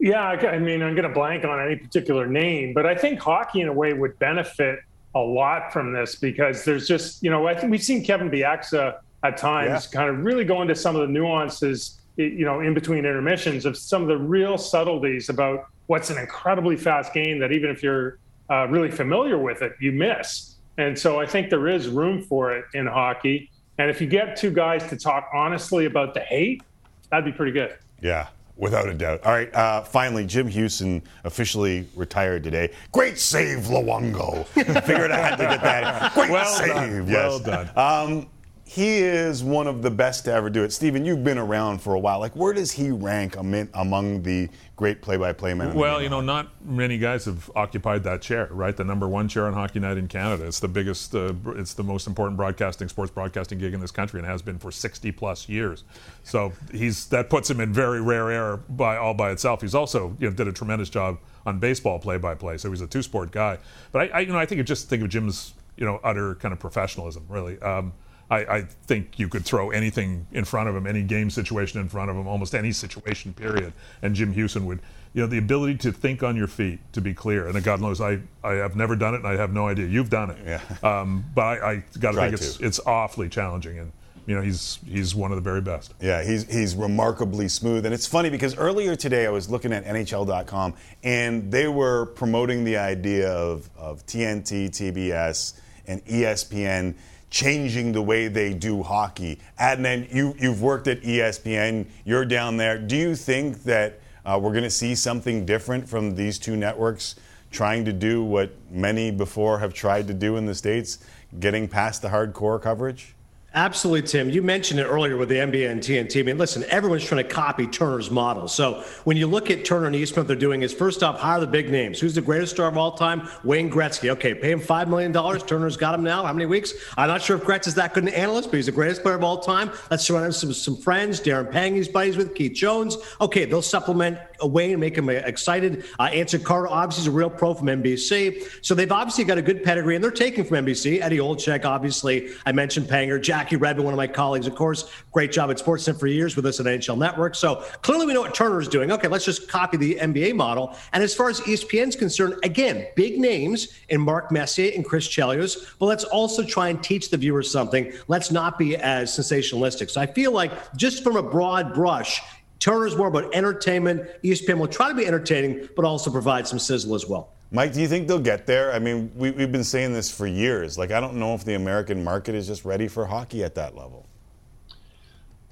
[0.00, 3.20] Yeah, I I mean, I'm going to blank on any particular name, but I think
[3.20, 4.80] hockey in a way would benefit
[5.14, 8.98] a lot from this because there's just, you know, I think we've seen Kevin Bieksa
[9.22, 13.04] at times kind of really go into some of the nuances, you know, in between
[13.04, 17.70] intermissions of some of the real subtleties about what's an incredibly fast game that even
[17.70, 18.18] if you're
[18.50, 20.56] uh, really familiar with it, you miss.
[20.78, 23.50] And so I think there is room for it in hockey.
[23.78, 26.62] And if you get two guys to talk honestly about the hate,
[27.10, 27.76] that'd be pretty good.
[28.00, 29.24] Yeah, without a doubt.
[29.24, 32.70] All right, uh, finally, Jim Hughson officially retired today.
[32.92, 34.46] Great save, Luongo.
[34.84, 36.14] Figured I had to get that.
[36.14, 36.68] Great Well save.
[36.68, 37.06] done.
[37.08, 37.14] Yes.
[37.14, 37.70] Well done.
[37.76, 38.26] Um,
[38.64, 40.72] he is one of the best to ever do it.
[40.72, 42.18] Steven, you've been around for a while.
[42.20, 44.48] Like, where does he rank among the
[44.82, 45.74] great play-by-play man.
[45.74, 48.76] Well, you know, not many guys have occupied that chair, right?
[48.76, 50.44] The number one chair on Hockey Night in Canada.
[50.44, 54.18] It's the biggest, uh, it's the most important broadcasting, sports broadcasting gig in this country,
[54.18, 55.84] and has been for 60 plus years.
[56.24, 59.60] So he's that puts him in very rare air by all by itself.
[59.60, 62.58] He's also, you know, did a tremendous job on baseball play-by-play.
[62.58, 63.58] So he's a two-sport guy.
[63.92, 66.34] But I, I you know, I think it just think of Jim's, you know, utter
[66.34, 67.56] kind of professionalism, really.
[67.60, 67.92] Um,
[68.32, 71.88] I, I think you could throw anything in front of him, any game situation in
[71.90, 73.74] front of him, almost any situation, period.
[74.00, 74.80] And Jim Hughson would,
[75.12, 77.46] you know, the ability to think on your feet, to be clear.
[77.46, 79.86] And God knows, I, I have never done it, and I have no idea.
[79.86, 80.38] You've done it.
[80.46, 80.60] Yeah.
[80.82, 83.92] Um, but I, I got to think it's it's awfully challenging, and
[84.26, 85.92] you know, he's he's one of the very best.
[86.00, 89.84] Yeah, he's he's remarkably smooth, and it's funny because earlier today I was looking at
[89.84, 96.94] NHL.com, and they were promoting the idea of of TNT, TBS, and ESPN
[97.32, 99.40] changing the way they do hockey.
[99.58, 102.78] Adnan, you you've worked at ESPN, you're down there.
[102.78, 107.16] Do you think that uh, we're going to see something different from these two networks
[107.50, 110.98] trying to do what many before have tried to do in the states,
[111.40, 113.14] getting past the hardcore coverage?
[113.54, 114.30] Absolutely, Tim.
[114.30, 116.20] You mentioned it earlier with the NBA and TNT.
[116.20, 118.48] I mean, listen, everyone's trying to copy Turner's model.
[118.48, 121.38] So when you look at Turner and Eastman, what they're doing is first off, hire
[121.38, 122.00] the big names.
[122.00, 123.28] Who's the greatest star of all time?
[123.44, 124.08] Wayne Gretzky.
[124.12, 125.12] Okay, pay him $5 million.
[125.40, 126.24] Turner's got him now.
[126.24, 126.72] How many weeks?
[126.96, 129.16] I'm not sure if Gretz is that good an analyst, but he's the greatest player
[129.16, 129.70] of all time.
[129.90, 131.20] Let's surround him with some, some friends.
[131.20, 132.96] Darren Pang, he's buddies with Keith Jones.
[133.20, 135.84] Okay, they'll supplement away and make them excited.
[135.98, 138.46] Uh, Anson Carter, obviously, is a real pro from NBC.
[138.60, 141.00] So they've obviously got a good pedigree, and they're taking from NBC.
[141.00, 143.22] Eddie Olczyk, obviously, I mentioned Panger.
[143.22, 146.46] Jackie Redmond, one of my colleagues, of course, great job at Sportsnet for years with
[146.46, 147.34] us at NHL Network.
[147.34, 148.92] So clearly we know what Turner is doing.
[148.92, 150.76] Okay, let's just copy the NBA model.
[150.92, 155.74] And as far as ESPN's concerned, again, big names in Mark Messier and Chris Chelios,
[155.78, 157.92] but let's also try and teach the viewers something.
[158.08, 159.90] Let's not be as sensationalistic.
[159.90, 162.20] So I feel like just from a broad brush,
[162.62, 164.08] Turner's more about entertainment.
[164.22, 167.30] ESPN will try to be entertaining, but also provide some sizzle as well.
[167.50, 168.72] Mike, do you think they'll get there?
[168.72, 170.78] I mean, we, have been saying this for years.
[170.78, 173.74] Like, I don't know if the American market is just ready for hockey at that
[173.74, 174.06] level.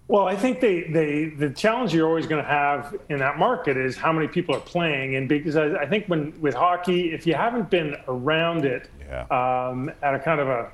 [0.07, 3.77] Well, I think they, they the challenge you're always going to have in that market
[3.77, 7.27] is how many people are playing, and because I, I think when with hockey, if
[7.27, 9.23] you haven't been around it yeah.
[9.31, 10.71] um, at a kind of a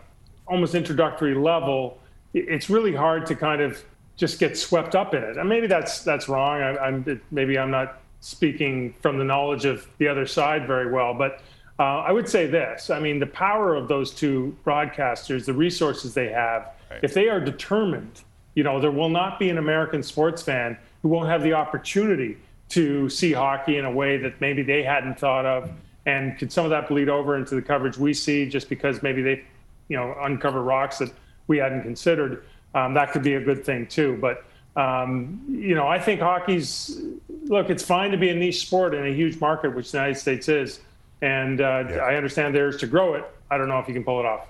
[0.47, 1.99] almost introductory level,
[2.34, 3.82] it's really hard to kind of
[4.16, 5.36] just get swept up in it.
[5.36, 6.60] And maybe that's that's wrong.
[6.60, 11.14] I, am maybe I'm not speaking from the knowledge of the other side very well,
[11.14, 11.42] but
[11.78, 12.88] uh, I would say this.
[12.90, 17.00] I mean, the power of those two broadcasters, the resources they have, right.
[17.02, 18.22] if they are determined
[18.56, 22.38] you know, there will not be an American sports fan who won't have the opportunity
[22.70, 25.70] to see hockey in a way that maybe they hadn't thought of.
[26.06, 29.22] And could some of that bleed over into the coverage we see just because maybe
[29.22, 29.44] they,
[29.88, 31.12] you know, uncover rocks that
[31.46, 32.44] we hadn't considered?
[32.77, 34.18] Um, that could be a good thing too.
[34.20, 34.45] But,
[34.77, 37.01] um, you know, I think hockey's,
[37.45, 40.20] look, it's fine to be a niche sport in a huge market, which the United
[40.20, 40.81] States is.
[41.22, 41.97] And uh, yeah.
[41.97, 43.24] I understand theirs to grow it.
[43.51, 44.49] I don't know if you can pull it off.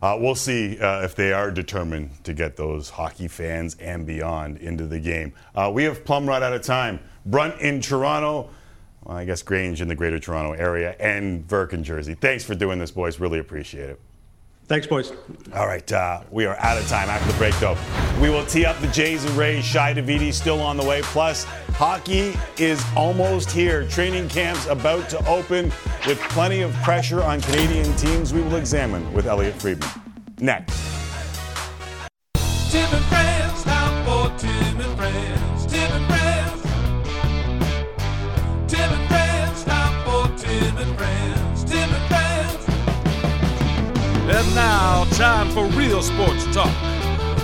[0.00, 4.58] Uh, we'll see uh, if they are determined to get those hockey fans and beyond
[4.58, 5.32] into the game.
[5.56, 7.00] Uh, we have plumb right out of time.
[7.26, 8.50] Brunt in Toronto,
[9.02, 12.14] well, I guess Grange in the greater Toronto area, and Virk in Jersey.
[12.14, 13.18] Thanks for doing this, boys.
[13.18, 14.00] Really appreciate it.
[14.66, 15.12] Thanks, boys.
[15.54, 17.76] All right, uh, we are out of time after the break, though.
[18.20, 19.62] We will tee up the Jays and Rays.
[19.62, 21.02] Shi Davidi still on the way.
[21.02, 21.44] Plus,
[21.74, 23.86] hockey is almost here.
[23.88, 25.66] Training camps about to open
[26.06, 28.32] with plenty of pressure on Canadian teams.
[28.32, 29.90] We will examine with Elliotte Friedman
[30.40, 30.74] next.
[32.70, 35.66] Tim and Friends, time for Tim and Friends.
[35.66, 36.62] Tim and Friends.
[38.72, 41.23] Tim and Friends, time for Tim and Friends.
[44.26, 46.74] And now, time for real sports talk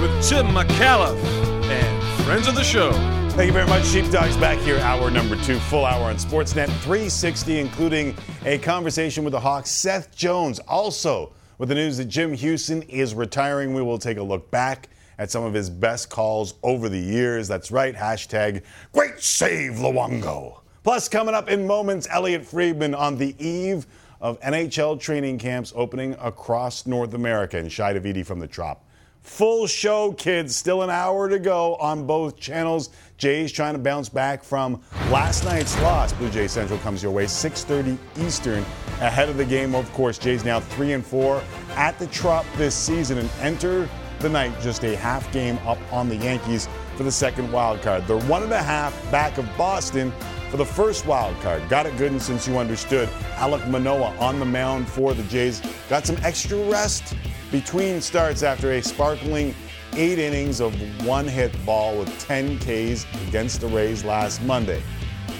[0.00, 1.22] with Tim McAuliffe
[1.70, 2.90] and friends of the show.
[3.32, 3.84] Thank you very much.
[3.84, 8.16] Sheepdogs back here, hour number two, full hour on Sportsnet 360, including
[8.46, 10.58] a conversation with the Hawks, Seth Jones.
[10.60, 14.88] Also, with the news that Jim Hughson is retiring, we will take a look back
[15.18, 17.46] at some of his best calls over the years.
[17.46, 18.62] That's right, hashtag
[18.92, 20.60] Great Save Luongo.
[20.82, 23.86] Plus, coming up in moments, Elliotte Friedman on the eve
[24.20, 28.84] of NHL training camps opening across North America and Shi Davidi from the Trop.
[29.22, 30.56] Full show, kids.
[30.56, 32.88] Still an hour to go on both channels.
[33.18, 36.12] Jays trying to bounce back from last night's loss.
[36.14, 38.64] Blue Jay Central comes your way 6:30 Eastern.
[39.00, 40.16] Ahead of the game, of course.
[40.16, 41.42] Jays now three and four
[41.76, 43.88] at the Trop this season and enter
[44.20, 48.06] the night just a half game up on the Yankees for the second wild card.
[48.06, 50.12] They're one and a half back of Boston
[50.50, 51.66] for the first wild card.
[51.68, 55.62] Got it good, and since you understood, Alec Manoah on the mound for the Jays.
[55.88, 57.14] Got some extra rest
[57.52, 59.54] between starts after a sparkling
[59.94, 60.74] eight innings of
[61.06, 64.82] one hit ball with 10 Ks against the Rays last Monday.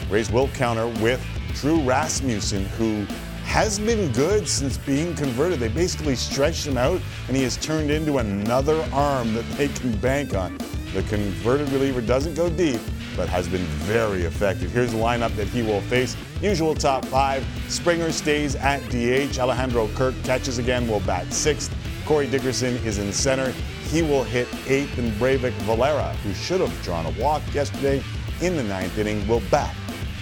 [0.08, 3.04] Rays will counter with Drew Rasmussen, who
[3.44, 5.58] has been good since being converted.
[5.58, 9.96] They basically stretched him out, and he has turned into another arm that they can
[9.98, 10.56] bank on.
[10.94, 12.80] The converted reliever doesn't go deep,
[13.16, 14.70] but has been very effective.
[14.70, 16.16] Here's the lineup that he will face.
[16.40, 17.44] Usual top five.
[17.68, 19.38] Springer stays at DH.
[19.38, 21.74] Alejandro Kirk catches again, will bat sixth.
[22.06, 23.50] Corey Dickerson is in center.
[23.88, 28.02] He will hit eighth, and Breyvic Valera, who should have drawn a walk yesterday
[28.40, 29.74] in the ninth inning, will bat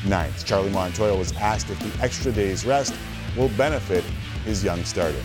[0.06, 0.44] ninth.
[0.44, 2.94] Charlie Montoyo was asked if the extra day's rest
[3.36, 4.04] will benefit
[4.44, 5.22] his young starter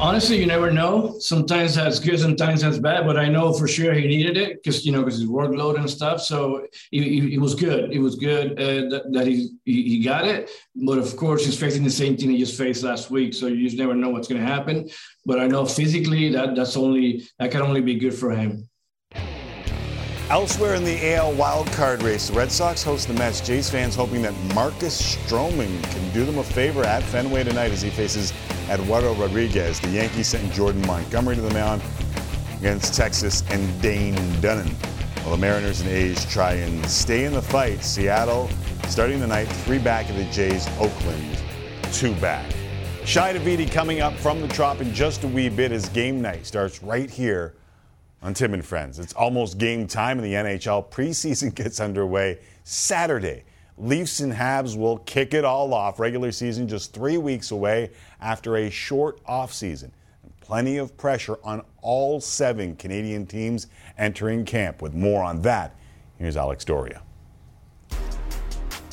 [0.00, 1.16] honestly, you never know.
[1.18, 3.06] Sometimes that's good, sometimes that's bad.
[3.06, 5.88] But I know for sure he needed it because you know because his workload and
[5.88, 6.20] stuff.
[6.20, 7.92] So it, was good.
[7.92, 10.50] It was good uh, that, that he, he got it.
[10.74, 13.34] But of course, he's facing the same thing he just faced last week.
[13.34, 14.88] So you just never know what's going to happen.
[15.24, 18.67] But I know physically that that's only that can only be good for him.
[20.30, 23.40] Elsewhere in the AL wildcard race, the Red Sox host the Mets.
[23.40, 27.80] Jays fans hoping that Marcus Stroman can do them a favor at Fenway tonight as
[27.80, 28.34] he faces
[28.68, 29.80] Eduardo Rodriguez.
[29.80, 31.80] The Yankees sent Jordan Montgomery to the mound
[32.58, 34.74] against Texas and Dane Dunning.
[35.22, 38.50] While the Mariners and A's try and stay in the fight, Seattle
[38.86, 41.42] starting the night three back of the Jays, Oakland
[41.90, 42.52] two back.
[43.06, 46.44] Shi Davidi coming up from the Trop in just a wee bit as game night
[46.44, 47.54] starts right here
[48.22, 48.98] on Tim and Friends.
[48.98, 50.90] It's almost game time in the NHL.
[50.90, 53.44] Preseason gets underway Saturday.
[53.76, 56.00] Leafs and Habs will kick it all off.
[56.00, 57.90] Regular season just three weeks away
[58.20, 59.90] after a short offseason.
[60.40, 64.82] Plenty of pressure on all seven Canadian teams entering camp.
[64.82, 65.76] With more on that,
[66.18, 67.02] here's Alex Doria.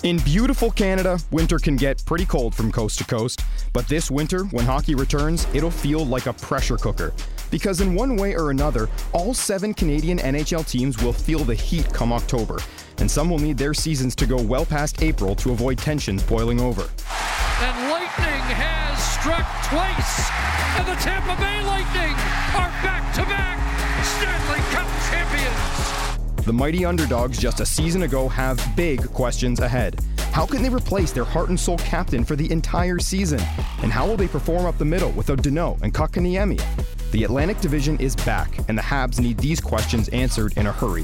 [0.06, 3.42] In beautiful Canada, winter can get pretty cold from coast to coast,
[3.74, 7.12] but this winter, when hockey returns, it'll feel like a pressure cooker.
[7.50, 11.92] Because in one way or another, all seven Canadian NHL teams will feel the heat
[11.92, 12.60] come October,
[13.00, 16.62] and some will need their seasons to go well past April to avoid tensions boiling
[16.62, 16.84] over.
[16.84, 20.30] And Lightning has struck twice,
[20.78, 22.14] and the Tampa Bay Lightning
[22.54, 23.58] are back to back
[24.06, 26.05] Stanley Cup champions.
[26.46, 30.00] The mighty underdogs just a season ago have big questions ahead.
[30.32, 33.40] How can they replace their heart and soul captain for the entire season?
[33.82, 36.62] And how will they perform up the middle without Danault and Kotkaniemi?
[37.10, 41.04] The Atlantic Division is back, and the Habs need these questions answered in a hurry.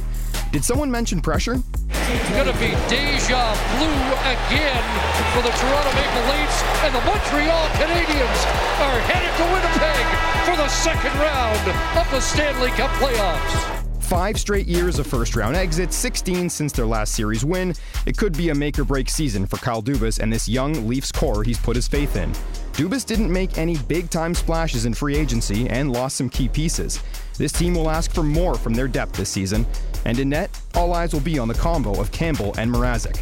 [0.51, 1.57] Did someone mention pressure?
[1.89, 4.85] It's going to be deja blue again
[5.33, 8.45] for the Toronto Maple Leafs, and the Montreal Canadiens
[8.77, 10.05] are headed to Winnipeg
[10.45, 13.80] for the second round of the Stanley Cup playoffs.
[14.11, 17.73] Five straight years of first round exits, 16 since their last series win.
[18.05, 21.13] It could be a make or break season for Kyle Dubas and this young Leafs
[21.13, 22.29] core he's put his faith in.
[22.73, 27.01] Dubas didn't make any big time splashes in free agency and lost some key pieces.
[27.37, 29.65] This team will ask for more from their depth this season.
[30.03, 33.17] And in net, all eyes will be on the combo of Campbell and Mrazek.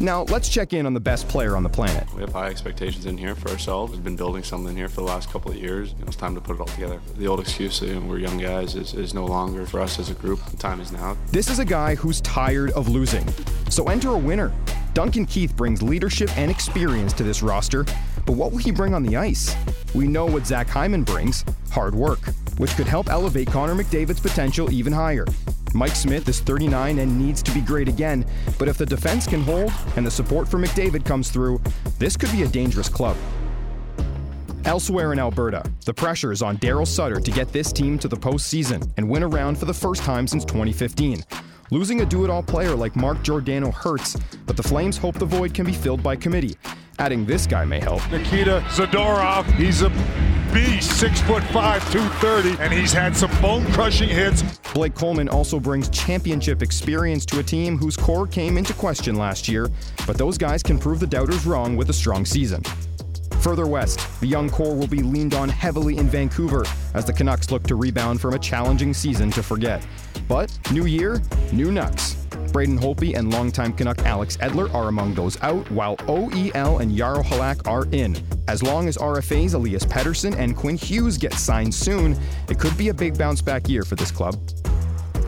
[0.00, 2.12] Now, let's check in on the best player on the planet.
[2.14, 3.92] We have high expectations in here for ourselves.
[3.92, 5.92] We've been building something here for the last couple of years.
[5.92, 7.00] You know, it's time to put it all together.
[7.16, 10.00] The old excuse that you know, we're young guys is, is no longer for us
[10.00, 10.44] as a group.
[10.46, 11.16] The time is now.
[11.30, 13.28] This is a guy who's tired of losing.
[13.70, 14.52] So enter a winner.
[14.94, 17.84] Duncan Keith brings leadership and experience to this roster,
[18.26, 19.54] but what will he bring on the ice?
[19.94, 22.20] We know what Zach Hyman brings hard work,
[22.58, 25.26] which could help elevate Connor McDavid's potential even higher.
[25.74, 28.24] Mike Smith is 39 and needs to be great again,
[28.58, 31.60] but if the defense can hold and the support for McDavid comes through,
[31.98, 33.16] this could be a dangerous club.
[34.64, 38.16] Elsewhere in Alberta, the pressure is on Daryl Sutter to get this team to the
[38.16, 41.22] postseason and win a round for the first time since 2015.
[41.70, 44.16] Losing a do it all player like Mark Giordano hurts,
[44.46, 46.56] but the Flames hope the void can be filled by committee.
[46.98, 48.08] Adding this guy may help.
[48.10, 49.90] Nikita Zadorov, he's a
[50.52, 54.42] beast, six foot five, 230, and he's had some bone crushing hits.
[54.72, 59.48] Blake Coleman also brings championship experience to a team whose core came into question last
[59.48, 59.68] year,
[60.06, 62.62] but those guys can prove the doubters wrong with a strong season.
[63.40, 66.64] Further west, the young core will be leaned on heavily in Vancouver
[66.94, 69.84] as the Canucks look to rebound from a challenging season to forget.
[70.28, 71.22] But new year,
[71.52, 72.16] new Nucks.
[72.52, 77.22] Braden Holtby and longtime Canuck Alex Edler are among those out, while OEL and Jaro
[77.24, 78.16] Halak are in.
[78.46, 82.16] As long as RFA's Elias Pettersson and Quinn Hughes get signed soon,
[82.48, 84.36] it could be a big bounce back year for this club.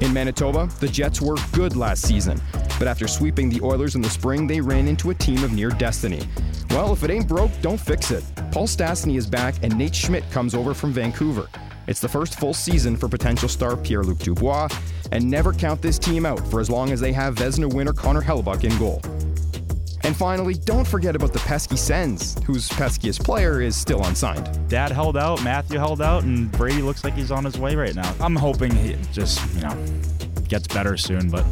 [0.02, 2.40] In Manitoba, the Jets were good last season,
[2.78, 5.70] but after sweeping the Oilers in the spring, they ran into a team of near
[5.70, 6.22] destiny.
[6.70, 8.22] Well, if it ain't broke, don't fix it.
[8.52, 11.48] Paul Stastny is back, and Nate Schmidt comes over from Vancouver.
[11.88, 14.68] It's the first full season for potential star Pierre Luc Dubois,
[15.12, 18.22] and never count this team out for as long as they have Vezina winner Connor
[18.22, 19.00] Hellebuyck in goal.
[20.02, 24.68] And finally, don't forget about the pesky Sens, whose peskiest player is still unsigned.
[24.68, 27.94] Dad held out, Matthew held out, and Brady looks like he's on his way right
[27.94, 28.14] now.
[28.20, 29.76] I'm hoping he just, you know,
[30.48, 31.44] gets better soon, but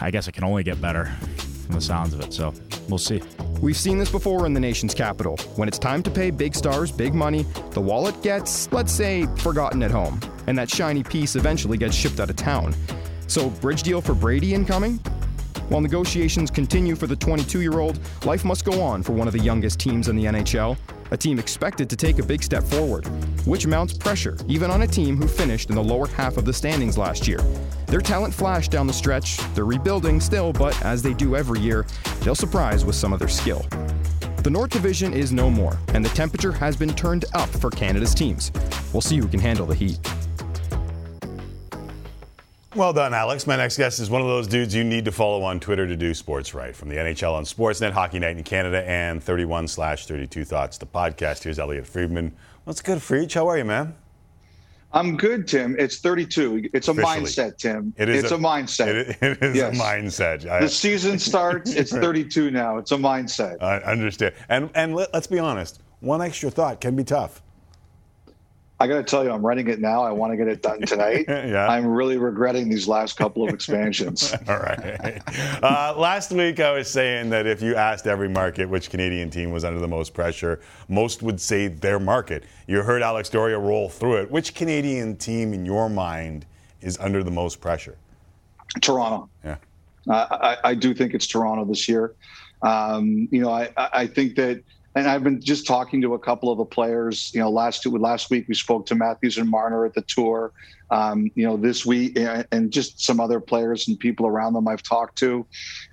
[0.00, 1.12] I guess it can only get better
[1.64, 2.52] from the sounds of it, so
[2.88, 3.22] we'll see.
[3.60, 5.36] We've seen this before in the nation's capital.
[5.56, 9.82] When it's time to pay big stars big money, the wallet gets, let's say, forgotten
[9.82, 12.74] at home, and that shiny piece eventually gets shipped out of town.
[13.26, 15.00] So, bridge deal for Brady incoming?
[15.68, 19.32] While negotiations continue for the 22 year old, life must go on for one of
[19.32, 20.76] the youngest teams in the NHL,
[21.14, 23.06] a team expected to take a big step forward,
[23.46, 26.52] which mounts pressure even on a team who finished in the lower half of the
[26.52, 27.38] standings last year.
[27.86, 31.86] Their talent flashed down the stretch, they're rebuilding still, but as they do every year,
[32.20, 33.64] they'll surprise with some of their skill.
[34.42, 38.14] The North Division is no more, and the temperature has been turned up for Canada's
[38.14, 38.52] teams.
[38.92, 39.98] We'll see who can handle the heat.
[42.74, 43.46] Well done, Alex.
[43.46, 45.96] My next guest is one of those dudes you need to follow on Twitter to
[45.96, 46.74] do sports right.
[46.74, 50.86] From the NHL on Sportsnet, Hockey Night in Canada, and 31 slash 32 Thoughts, the
[50.86, 51.44] podcast.
[51.44, 52.34] Here's Elliotte Friedman.
[52.64, 53.34] What's good, Friedge?
[53.34, 53.94] How are you, man?
[54.92, 55.76] I'm good, Tim.
[55.78, 56.70] It's 32.
[56.72, 57.20] It's a Officially.
[57.22, 57.94] mindset, Tim.
[57.96, 58.86] It is it's a- a, mindset.
[58.88, 59.76] It, it is Yes.
[59.76, 60.48] a mindset.
[60.50, 61.74] I- The season starts.
[61.74, 62.78] It's 32 now.
[62.78, 63.62] It's a mindset.
[63.62, 64.34] I understand.
[64.48, 65.80] And and let, let's be honest.
[66.00, 67.40] One extra thought can be tough.
[68.80, 70.02] I got to tell you, I'm running it now.
[70.02, 71.26] I want to get it done tonight.
[71.44, 71.68] Yeah.
[71.68, 74.32] I'm really regretting these last couple of expansions.
[74.48, 75.20] All right.
[75.62, 79.50] Uh, last week, I was saying that if you asked every market which Canadian team
[79.52, 82.44] was under the most pressure, most would say their market.
[82.66, 84.30] You heard Alex Doria roll through it.
[84.30, 86.46] Which Canadian team, in your mind,
[86.80, 87.96] is under the most pressure?
[88.80, 89.28] Toronto.
[89.44, 89.56] Yeah.
[90.08, 92.14] Uh, I, I do think it's Toronto this year.
[92.62, 94.62] Um, you know, I, I think that,
[94.94, 97.32] and I've been just talking to a couple of the players.
[97.34, 100.52] You know, last last week we spoke to Matthews and Marner at the tour.
[100.90, 102.16] Um, you know, this week
[102.52, 105.44] and just some other players and people around them I've talked to.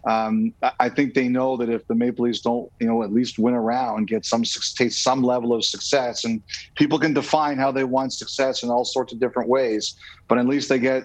[0.05, 3.39] Um, I think they know that if the Maple Leafs don't, you know, at least
[3.39, 6.41] win around, round, get some some level of success, and
[6.75, 9.95] people can define how they want success in all sorts of different ways.
[10.27, 11.03] But at least they get,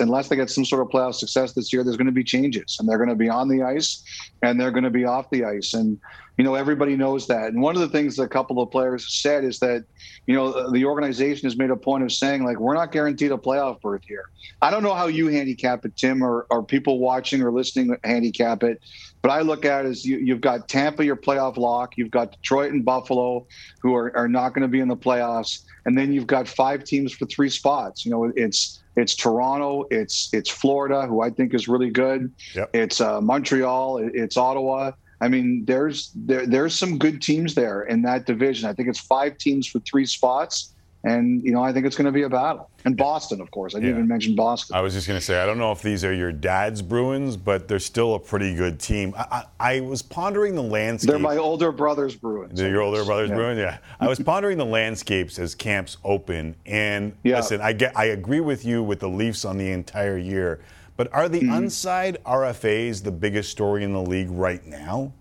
[0.00, 2.76] unless they get some sort of playoff success this year, there's going to be changes,
[2.78, 4.02] and they're going to be on the ice,
[4.42, 5.98] and they're going to be off the ice, and
[6.38, 7.48] you know everybody knows that.
[7.52, 9.84] And one of the things a couple of players said is that,
[10.26, 13.36] you know, the organization has made a point of saying like we're not guaranteed a
[13.36, 14.24] playoff berth here.
[14.60, 18.62] I don't know how you handicap it, Tim, or, or people watching or listening handicap
[18.62, 18.80] it,
[19.22, 22.32] but I look at it as you, you've got Tampa, your playoff lock, you've got
[22.32, 23.46] Detroit and Buffalo,
[23.80, 26.84] who are, are not going to be in the playoffs, and then you've got five
[26.84, 28.04] teams for three spots.
[28.04, 32.32] You know, it's it's Toronto, it's it's Florida, who I think is really good.
[32.54, 32.70] Yep.
[32.74, 34.92] It's uh, Montreal, it's Ottawa.
[35.20, 38.68] I mean, there's there there's some good teams there in that division.
[38.68, 40.73] I think it's five teams for three spots.
[41.06, 42.70] And you know, I think it's going to be a battle.
[42.86, 43.74] And Boston, of course.
[43.74, 43.96] I didn't Yeah.
[43.98, 44.74] even mention Boston.
[44.74, 47.36] I was just going to say, I don't know if these are your dad's Bruins,
[47.36, 49.14] but they're still a pretty good team.
[49.16, 51.10] I, I, I was pondering the landscape.
[51.10, 52.58] They're my older brother's Bruins.
[52.58, 53.34] They're your older brother's Yeah.
[53.36, 53.78] Bruins, yeah.
[54.00, 57.36] I was pondering the landscapes as camps open, and Yeah.
[57.36, 60.60] listen, I get, I agree with you with the Leafs on the entire year,
[60.96, 61.52] but are the Mm-hmm.
[61.52, 65.12] unside RFAs the biggest story in the league right now?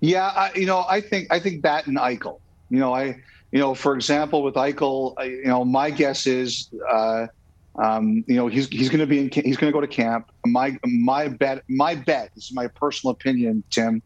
[0.00, 2.40] Yeah, I, you know, I think I think that and Eichel.
[2.68, 3.16] You know, I
[3.56, 7.26] you know, for example, with Eichel, you know, my guess is, uh,
[7.82, 10.30] um, you know, he's he's going to be in, he's going to go to camp.
[10.44, 14.02] My my bet my bet this is my personal opinion, Tim,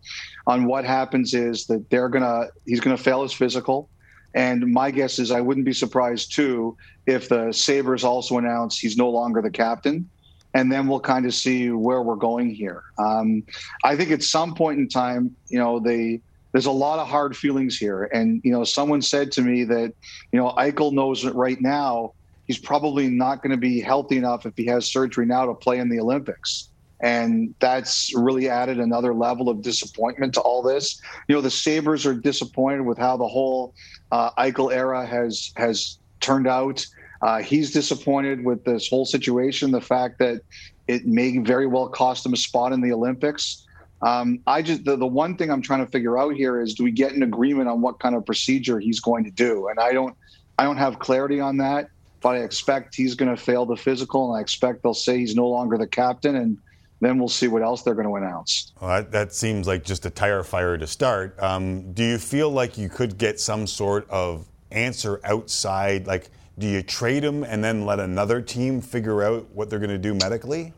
[0.46, 3.90] on what happens is that they're gonna he's going to fail his physical.
[4.34, 6.76] And my guess is I wouldn't be surprised too
[7.09, 10.09] if the Sabres also announce he's no longer the captain.
[10.55, 12.84] And then we'll kind of see where we're going here.
[12.98, 13.42] Um,
[13.82, 16.20] I think at some point in time, you know, they
[16.53, 18.05] there's a lot of hard feelings here.
[18.12, 19.92] And, you know, someone said to me that,
[20.32, 22.12] you know, Eichel knows that right now
[22.46, 25.78] he's probably not going to be healthy enough if he has surgery now to play
[25.78, 26.68] in the Olympics.
[27.03, 31.01] And that's really added another level of disappointment to all this.
[31.28, 33.72] You know, the Sabres are disappointed with how the whole
[34.12, 36.84] uh, Eichel era has has turned out.
[37.22, 40.42] Uh, he's disappointed with this whole situation, the fact that
[40.88, 43.66] it may very well cost him a spot in the Olympics.
[44.03, 46.84] Um, I just the, the one thing I'm trying to figure out here is do
[46.84, 49.68] we get an agreement on what kind of procedure he's going to do?
[49.68, 50.16] And I don't
[50.59, 51.90] I don't have clarity on that,
[52.20, 55.34] but I expect he's going to fail the physical, and I expect they'll say he's
[55.34, 56.59] no longer the captain, and
[57.01, 58.72] then we'll see what else they're going to announce.
[58.80, 61.38] Well, that, that seems like just a tire fire to start.
[61.42, 66.07] Um, do you feel like you could get some sort of answer outside?
[66.07, 69.90] Like, do you trade him and then let another team figure out what they're going
[69.90, 70.74] to do medically?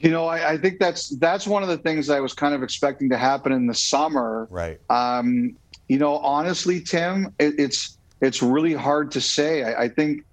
[0.00, 2.62] You know, I, I think that's that's one of the things I was kind of
[2.62, 4.46] expecting to happen in the summer.
[4.50, 4.78] Right.
[4.90, 5.56] Um,
[5.88, 9.62] you know, honestly, Tim, it, it's it's really hard to say.
[9.62, 10.24] I, I think,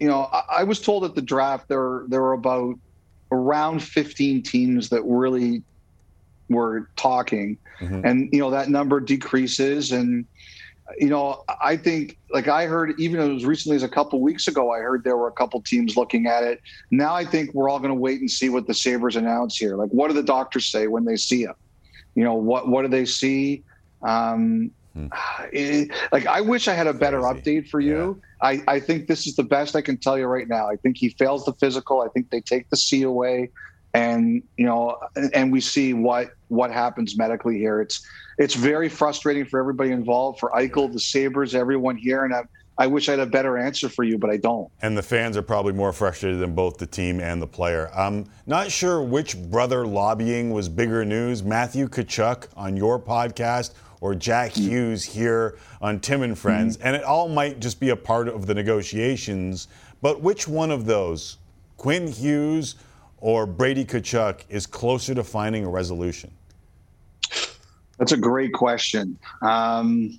[0.00, 2.76] you know, I, I was told at the draft there there were about
[3.30, 5.62] around 15 teams that really
[6.48, 7.58] were talking,
[8.04, 10.26] and you know that number decreases and
[10.98, 14.72] you know, I think, like I heard, even as recently as a couple weeks ago,
[14.72, 16.60] I heard there were a couple teams looking at it.
[16.90, 19.76] Now I think we're all going to wait and see what the Sabres announce here.
[19.76, 21.54] Like, what do the doctors say when they see him?
[22.14, 23.64] You know, what what do they see?
[24.06, 24.72] Um,
[25.52, 28.20] it- like, I wish I had a better update for you.
[28.42, 30.68] I, I think this is the best I can tell you right now.
[30.68, 32.00] I think he fails the physical.
[32.02, 33.50] I think they take the C away,
[33.94, 34.96] and you know,
[35.32, 37.80] and we see what what happens medically here.
[37.80, 38.06] It's
[38.38, 42.42] it's very frustrating for everybody involved, for Eichel, the Sabres, everyone here, and I,
[42.78, 44.70] I wish I had a better answer for you, but I don't.
[44.80, 47.90] And the fans are probably more frustrated than both the team and the player.
[47.94, 54.14] I'm not sure which brother lobbying was bigger news Matthew Tkachuk on your podcast or
[54.14, 54.70] Jack mm-hmm.
[54.70, 56.40] Hughes here on Tim and mm-hmm.
[56.40, 56.76] Friends.
[56.78, 59.68] And it all might just be a part of the negotiations.
[60.00, 61.38] But which one of those,
[61.76, 62.76] Quinn Hughes
[63.18, 66.32] or Brady Tkachuk, is closer to finding a resolution?
[68.02, 69.16] That's a great question.
[69.42, 70.18] Um,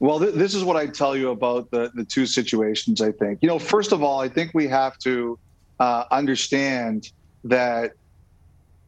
[0.00, 3.38] well, th- this is what I tell you about the, the two situations, I think.
[3.40, 5.38] You know, first of all, I think we have to
[5.78, 7.12] uh, understand
[7.44, 7.92] that,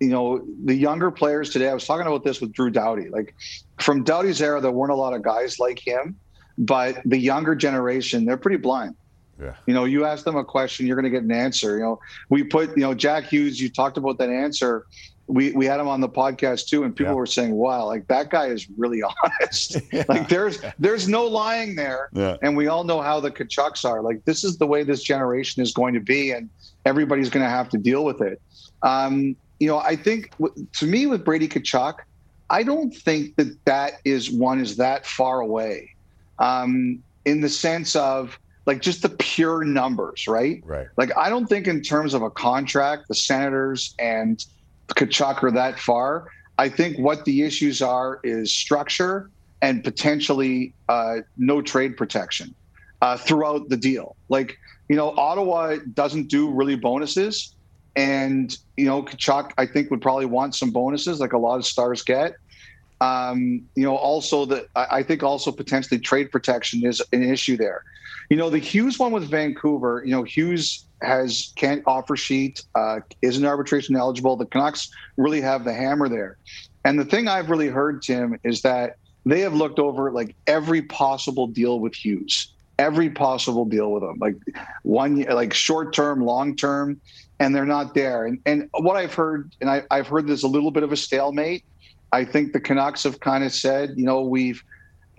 [0.01, 3.11] you know, the younger players today, I was talking about this with Drew Doughty.
[3.11, 3.37] Like,
[3.79, 6.19] from Doughty's era, there weren't a lot of guys like him.
[6.59, 8.95] but the younger generation, they're pretty blind.
[9.41, 9.55] Yeah.
[9.67, 11.77] You know, you ask them a question, you're going to get an answer.
[11.77, 14.87] You know, we put, you know, Jack Hughes, you talked about that answer.
[15.27, 17.17] We, we had him on the podcast too, and people Yeah.
[17.17, 19.79] were saying, "Wow, like that guy is really honest.
[20.09, 22.37] Like there's there's no lying there." Yeah.
[22.43, 24.03] And we all know how the Tkachuks are.
[24.03, 26.51] Like this is the way this generation is going to be, and
[26.85, 28.41] everybody's going to have to deal with it.
[28.83, 31.95] Um, you know, I think w- to me with Brady Tkachuk,
[32.51, 35.91] I don't think that that is one is that far away,
[36.39, 40.63] um, in the sense of like just the pure numbers, right?
[40.67, 40.87] Right.
[40.99, 44.45] Like I don't think in terms of a contract, the Senators and
[44.89, 46.29] Tkachuk are that far.
[46.59, 49.31] I think what the issues are is structure
[49.61, 52.55] and potentially uh, no trade protection
[53.03, 54.17] uh, throughout the deal.
[54.29, 54.57] Like
[54.89, 57.55] you know, Ottawa doesn't do really bonuses,
[57.97, 61.67] and you know, Tkachuk I think would probably want some bonuses like a lot of
[61.67, 62.35] stars get.
[63.01, 67.57] Um, you know, also that I I think also potentially trade protection is an issue
[67.57, 67.83] there.
[68.31, 70.03] You know, the Hughes one with Vancouver.
[70.05, 74.37] You know, Hughes has can't offer sheet, uh, isn't arbitration eligible.
[74.37, 76.39] The Canucks really have the hammer there.
[76.85, 80.83] And the thing I've really heard, Tim, is that they have looked over like every
[80.83, 84.37] possible deal with Hughes, every possible deal with him, like
[84.83, 87.01] one like short term, long term,
[87.41, 88.27] and they're not there.
[88.27, 90.97] And and what I've heard, and I, I've heard there's a little bit of a
[90.97, 91.65] stalemate.
[92.13, 94.63] I think the Canucks have kind of said, you know, we've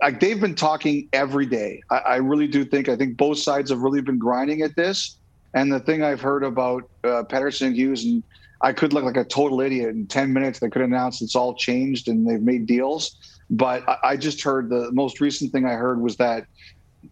[0.00, 1.82] like they've been talking every day.
[1.90, 5.16] I, I really do think I think both sides have really been grinding at this.
[5.54, 8.22] And the thing I've heard about uh, Pettersson and Hughes, and
[8.60, 10.58] I could look like a total idiot in 10 minutes.
[10.58, 13.16] They could announce it's all changed and they've made deals.
[13.48, 16.46] But I, I just heard the most recent thing I heard was that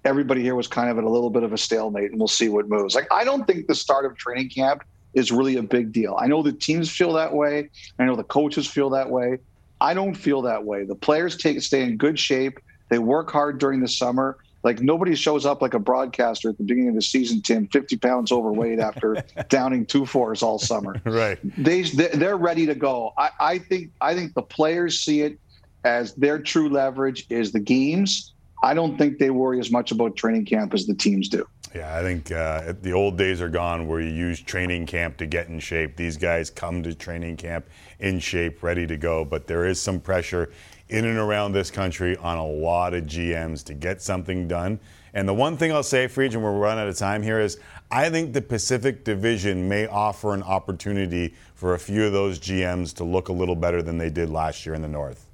[0.04, 2.48] everybody here was kind of at a little bit of a stalemate, and we'll see
[2.48, 2.94] what moves.
[2.94, 4.82] Like, I don't think the start of training camp
[5.14, 6.16] is really a big deal.
[6.20, 7.70] I know the teams feel that way.
[7.98, 9.38] I know the coaches feel that way.
[9.80, 10.84] I don't feel that way.
[10.84, 12.58] The players take stay in good shape.
[12.88, 14.38] They work hard during the summer.
[14.62, 17.98] Like nobody shows up like a broadcaster at the beginning of the season, Tim, 50
[17.98, 20.96] pounds overweight after downing two fours all summer.
[21.04, 21.38] Right.
[21.62, 23.12] They they're ready to go.
[23.18, 25.38] I, I think I think the players see it
[25.84, 28.32] as their true leverage is the games.
[28.62, 31.46] I don't think they worry as much about training camp as the teams do.
[31.74, 35.26] Yeah, I think uh, the old days are gone where you use training camp to
[35.26, 35.96] get in shape.
[35.96, 37.66] These guys come to training camp
[37.98, 39.24] in shape, ready to go.
[39.24, 40.52] But there is some pressure
[40.88, 44.78] in and around this country on a lot of GMs to get something done.
[45.14, 47.58] And the one thing I'll say, Friedge, and we're running out of time here, is
[47.90, 52.94] I think the Pacific Division may offer an opportunity for a few of those GMs
[52.96, 55.26] to look a little better than they did last year in the North.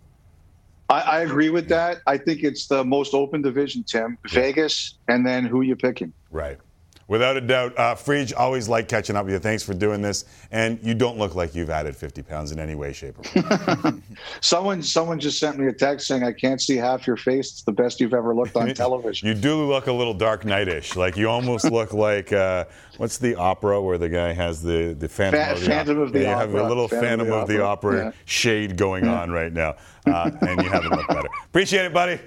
[0.91, 1.99] I, I agree with that.
[2.07, 4.19] I think it's the most open division, Tim.
[4.29, 6.13] Vegas, and then who you picking?
[6.31, 6.59] Right.
[7.11, 7.77] Without a doubt.
[7.77, 7.97] Uh,
[8.37, 9.41] always like catching up with you.
[9.41, 10.27] Thanks for doing this.
[10.53, 14.01] And you don't look like you've added 50 pounds in any way, shape, or form.
[14.41, 17.51] Someone someone just sent me a text saying I can't see half your face.
[17.51, 19.27] It's the best you've ever looked on television.
[19.27, 20.95] You do look a little Dark Knightish.
[20.95, 22.67] Like you almost look like uh,
[22.99, 26.13] what's the opera where the guy has the the Phantom, Fa- of, the Phantom of
[26.13, 26.69] the Yeah, You have a Opera.
[26.69, 28.11] little Phantom, of the Opera, yeah.
[28.25, 29.75] shade going on right now,
[30.07, 31.29] uh, and you haven't looked better.
[31.47, 32.21] Appreciate it, buddy.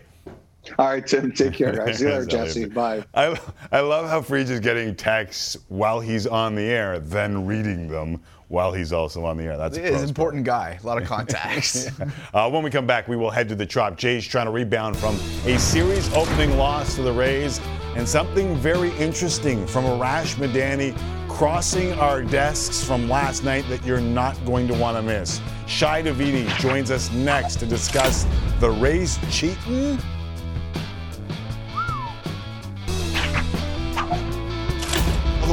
[0.80, 1.32] All right, Tim.
[1.32, 1.98] Take care, guys.
[1.98, 2.66] See you later, Jesse.
[2.66, 3.04] Bye.
[3.14, 3.40] I,
[3.72, 8.22] I love how Friedge is getting texts while he's on the air, then reading them
[8.48, 9.58] while he's also on the air.
[9.58, 10.80] That's a He is pro an important guy.
[10.82, 11.90] A lot of contacts.
[12.34, 13.96] Uh, when we come back, we will head to the Trop.
[13.98, 17.62] Jay's trying to rebound from a series opening loss to the Rays,
[17.96, 20.98] and something very interesting from Arash Madani
[21.30, 25.42] crossing our desks from last night that you're not going to want to miss.
[25.68, 28.26] Shi Davidi joins us next to discuss
[28.60, 30.00] the Rays cheating.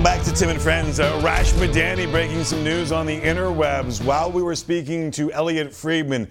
[0.00, 0.98] Welcome back to Tim and Friends.
[0.98, 4.02] Uh, Rash Madani breaking some news on the interwebs.
[4.02, 6.26] While we were speaking to Elliotte Friedman,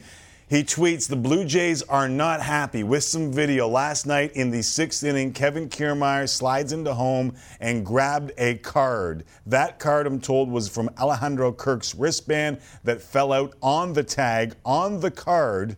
[0.50, 4.64] he tweets the Blue Jays are not happy with some video last night in the
[4.64, 5.34] sixth inning.
[5.34, 9.24] Kevin Kiermaier slides into home and grabbed a card.
[9.46, 14.56] That card, I'm told, was from Alejandro Kirk's wristband that fell out on the tag.
[14.66, 15.78] On the card,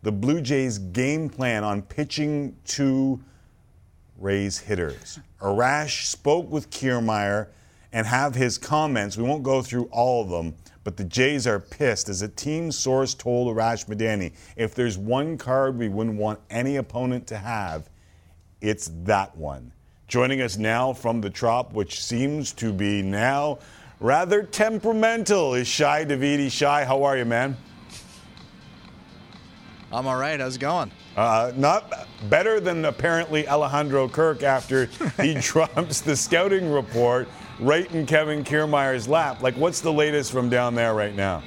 [0.00, 3.20] the Blue Jays' game plan on pitching to
[4.18, 5.18] Rays hitters.
[5.40, 7.48] Arash spoke with Kiermaier
[7.92, 9.16] and have his comments.
[9.16, 10.54] We won't go through all of them,
[10.84, 15.36] but the Jays are pissed as a team source told Arash Madani, if there's one
[15.36, 17.88] card we wouldn't want any opponent to have,
[18.60, 19.72] it's that one.
[20.08, 23.58] Joining us now from the Trop, which seems to be now
[23.98, 26.50] rather temperamental, is Shi Davidi.
[26.50, 27.56] Shi, how are you, man?
[29.96, 30.38] I'm all right.
[30.38, 30.90] How's it going?
[31.16, 34.90] Uh, not better than apparently Alejandro Kirk after
[35.22, 37.28] he drops the scouting report
[37.58, 39.42] right in Kevin Kiermaier's lap.
[39.42, 41.42] Like, what's the latest from down there right now?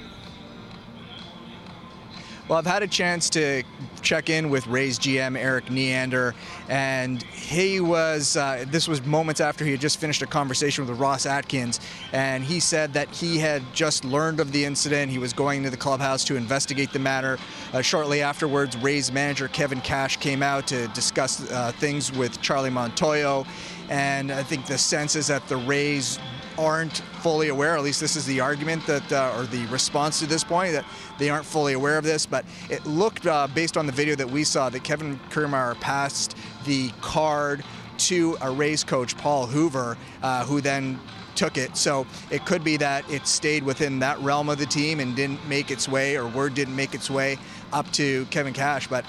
[2.50, 3.62] Well, I've had a chance to
[4.02, 6.34] check in with Ray's GM Erik Neander,
[6.68, 8.36] and he was.
[8.36, 11.80] Uh, this was moments after he had just finished a conversation with Ross Atkins,
[12.12, 15.12] and he said that he had just learned of the incident.
[15.12, 17.38] He was going to the clubhouse to investigate the matter.
[17.72, 22.72] Uh, shortly afterwards, Ray's manager Kevin Cash came out to discuss uh, things with Charlie
[22.72, 23.46] Montoyo,
[23.90, 26.18] and I think the sense is that the Rays
[26.60, 27.78] aren't fully aware.
[27.78, 30.86] At least this is the argument that, uh, or the response to this point, that
[31.18, 32.26] they aren't fully aware of this.
[32.26, 36.36] But it looked, uh, based on the video that we saw, that Kevin Kiermaier passed
[36.66, 37.64] the card
[38.10, 41.00] to a Rays coach, Paul Hoover, uh, who then
[41.36, 41.78] took it.
[41.78, 45.48] So it could be that it stayed within that realm of the team and didn't
[45.48, 47.38] make its way, or word didn't make its way
[47.72, 48.88] up to Kevin Cash.
[48.88, 49.06] But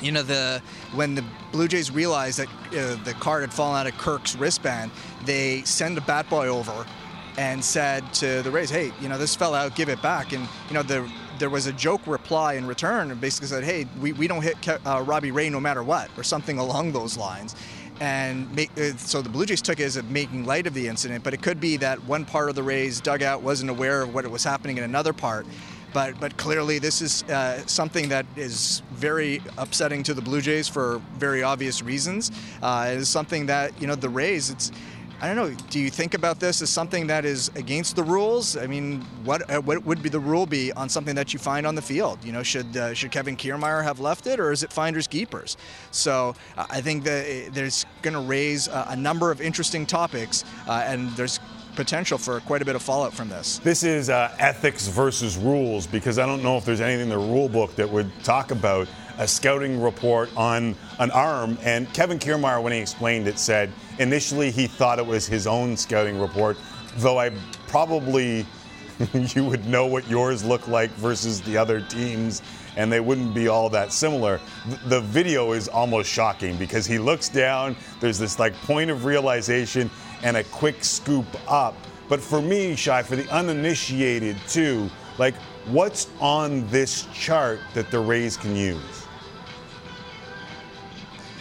[0.00, 0.62] you know the
[0.94, 4.90] when the Blue Jays realized that uh, the card had fallen out of Kirk's wristband,
[5.24, 6.86] they send a bat boy over
[7.38, 10.48] and said to the Rays, "Hey, you know this fell out, give it back." And
[10.68, 14.12] you know the there was a joke reply in return, and basically said, "Hey, we,
[14.12, 17.54] we don't hit uh, Robbie Ray no matter what," or something along those lines.
[18.00, 20.88] And make, uh, so the Blue Jays took it as a making light of the
[20.88, 24.14] incident, but it could be that one part of the Rays dugout wasn't aware of
[24.14, 25.46] what was happening in another part
[25.92, 30.68] but but clearly this is uh, something that is very upsetting to the Blue Jays
[30.68, 32.30] for very obvious reasons.
[32.62, 34.50] Uh, it is something that you know the Rays.
[34.50, 34.72] It's
[35.22, 35.54] I don't know.
[35.68, 38.56] Do you think about this as something that is against the rules?
[38.56, 41.66] I mean, what uh, what would be the rule be on something that you find
[41.66, 42.24] on the field?
[42.24, 45.58] You know, should uh, should Kevin Kiermaier have left it, or is it finders keepers?
[45.90, 50.84] So uh, I think that there's going to raise a number of interesting topics, uh,
[50.86, 51.38] and there's
[51.74, 53.58] potential for quite a bit of fallout from this.
[53.58, 57.18] This is uh, ethics versus rules because I don't know if there's anything in the
[57.18, 61.58] rule book that would talk about a scouting report on an arm.
[61.62, 65.76] And Kevin Kiermaier, when he explained it, said initially he thought it was his own
[65.76, 66.56] scouting report,
[66.96, 67.30] though I
[67.66, 68.46] probably
[69.12, 72.42] you would know what yours looked like versus the other teams
[72.76, 74.40] and they wouldn't be all that similar.
[74.86, 79.90] The video is almost shocking because he looks down, there's this like point of realization
[80.22, 81.74] and a quick scoop up.
[82.08, 85.34] But for me, Shi, for the uninitiated too, like
[85.66, 89.06] what's on this chart that the Rays can use?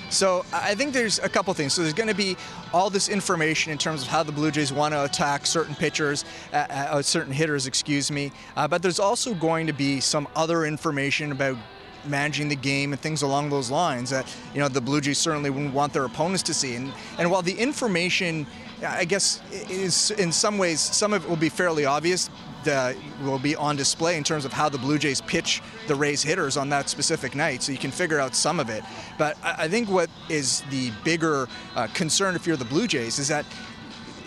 [0.09, 1.73] So I think there's a couple things.
[1.73, 2.35] So there's going to be
[2.73, 6.25] all this information in terms of how the Blue Jays want to attack certain pitchers,
[6.51, 8.31] uh, uh, certain hitters, excuse me.
[8.55, 11.57] Uh, but there's also going to be some other information about
[12.05, 15.49] managing the game and things along those lines that you know the Blue Jays certainly
[15.49, 16.75] wouldn't want their opponents to see.
[16.75, 18.47] And and while the information,
[18.85, 22.29] I guess, is in some ways some of it will be fairly obvious
[22.67, 26.21] uh, will be on display in terms of how the Blue Jays pitch the Rays
[26.21, 28.83] hitters on that specific night, so you can figure out some of it.
[29.17, 33.19] But I, I think what is the bigger uh, concern if you're the Blue Jays
[33.19, 33.45] is that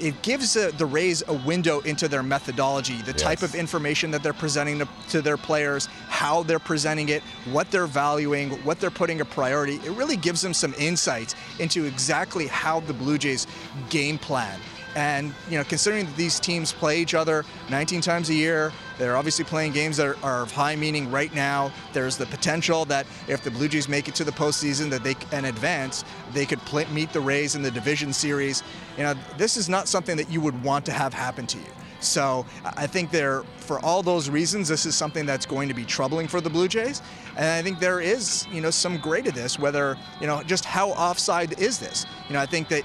[0.02, 3.22] it gives uh, the Rays a window into their methodology, the yes.
[3.22, 7.22] type of information that they're presenting to, to, their players, how they're presenting it,
[7.52, 9.76] what they're valuing, what they're putting a priority.
[9.76, 13.46] It really gives them some insights into exactly how the Blue Jays
[13.90, 14.58] game plan.
[14.94, 19.16] And you know, considering that these teams play each other 19 times a year, they're
[19.16, 21.72] obviously playing games that are, are of high meaning right now.
[21.92, 25.16] There's the potential that if the Blue Jays make it to the postseason, that they
[25.32, 28.62] and advance, they could play, meet the Rays in the division series.
[28.96, 31.64] You know, this is not something that you would want to have happen to you.
[32.00, 35.84] So I think there, for all those reasons, this is something that's going to be
[35.84, 37.00] troubling for the Blue Jays.
[37.36, 39.58] And I think there is, you know, some gray to this.
[39.58, 42.04] Whether, you know, just how offside is this?
[42.28, 42.82] You know, I think that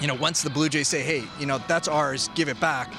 [0.00, 2.92] you know, once the Blue Jays say, hey, you know, that's ours, give it back,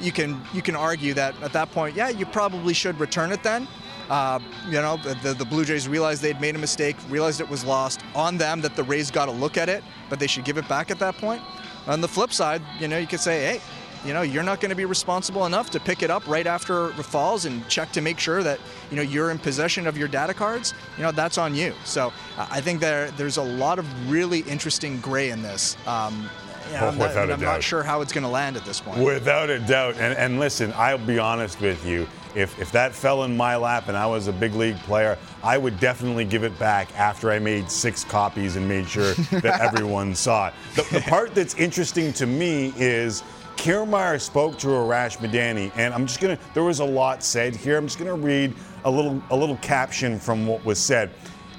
[0.00, 3.42] you can you can argue that at that point, yeah, you probably should return it
[3.42, 3.68] then.
[4.10, 7.64] Uh, you know, the, the Blue Jays realized they'd made a mistake, realized it was
[7.64, 10.58] lost on them, that the Rays got to look at it, but they should give
[10.58, 11.40] it back at that point.
[11.86, 13.60] On the flip side, you know, you could say, hey,
[14.04, 16.90] you know, you're not going to be responsible enough to pick it up right after
[16.90, 20.08] it falls and check to make sure that, you know, you're in possession of your
[20.08, 20.74] data cards.
[20.96, 21.72] You know, that's on you.
[21.84, 25.76] So I think there there's a lot of really interesting gray in this.
[25.86, 26.28] Um,
[26.70, 29.04] yeah, I'm, not, I'm not, sure how it's going to land at this point.
[29.04, 29.96] Without a doubt.
[29.96, 32.06] And, and listen, I'll be honest with you.
[32.34, 35.56] If, if that fell in my lap and I was a big league player, I
[35.56, 40.14] would definitely give it back after I made six copies and made sure that everyone
[40.14, 40.54] saw it.
[40.74, 43.22] The, the part that's interesting to me is
[43.56, 46.38] Kiermaier spoke to Arash Madani, and I'm just gonna.
[46.52, 47.76] There was a lot said here.
[47.76, 51.10] I'm just gonna read a little a little caption from what was said,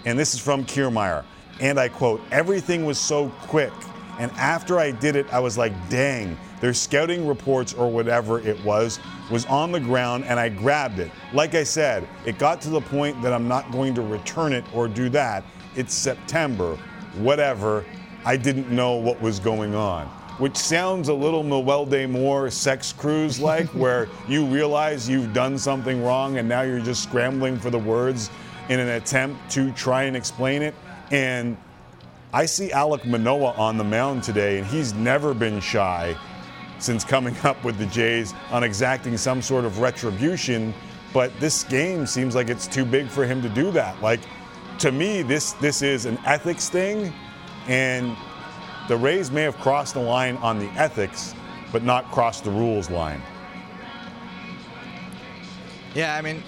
[0.05, 1.23] and this is from Kiermaier,
[1.59, 3.73] and I quote: "Everything was so quick,
[4.19, 8.63] and after I did it, I was like, dang." Their scouting reports or whatever it
[8.63, 11.11] was was on the ground, and I grabbed it.
[11.33, 14.63] Like I said, it got to the point that I'm not going to return it
[14.73, 15.43] or do that.
[15.75, 16.77] It's September,
[17.17, 17.85] whatever.
[18.23, 23.39] I didn't know what was going on which sounds a little Miguel Moore sex cruise
[23.39, 27.79] like, where you realize you've done something wrong and now you're just scrambling for the
[27.79, 28.29] words
[28.69, 30.73] in an attempt to try and explain it.
[31.11, 31.57] And
[32.33, 36.17] I see Alek Manoah on the mound today, and he's never been shy
[36.79, 40.73] since coming up with the Jays on exacting some sort of retribution.
[41.13, 44.01] But this game seems like it's too big for him to do that.
[44.01, 44.19] Like,
[44.79, 47.13] to me, this this is an ethics thing,
[47.67, 48.17] and
[48.87, 51.33] the Rays may have crossed the line on the ethics,
[51.71, 53.21] but not crossed the rules line.
[55.93, 56.43] Yeah, I mean,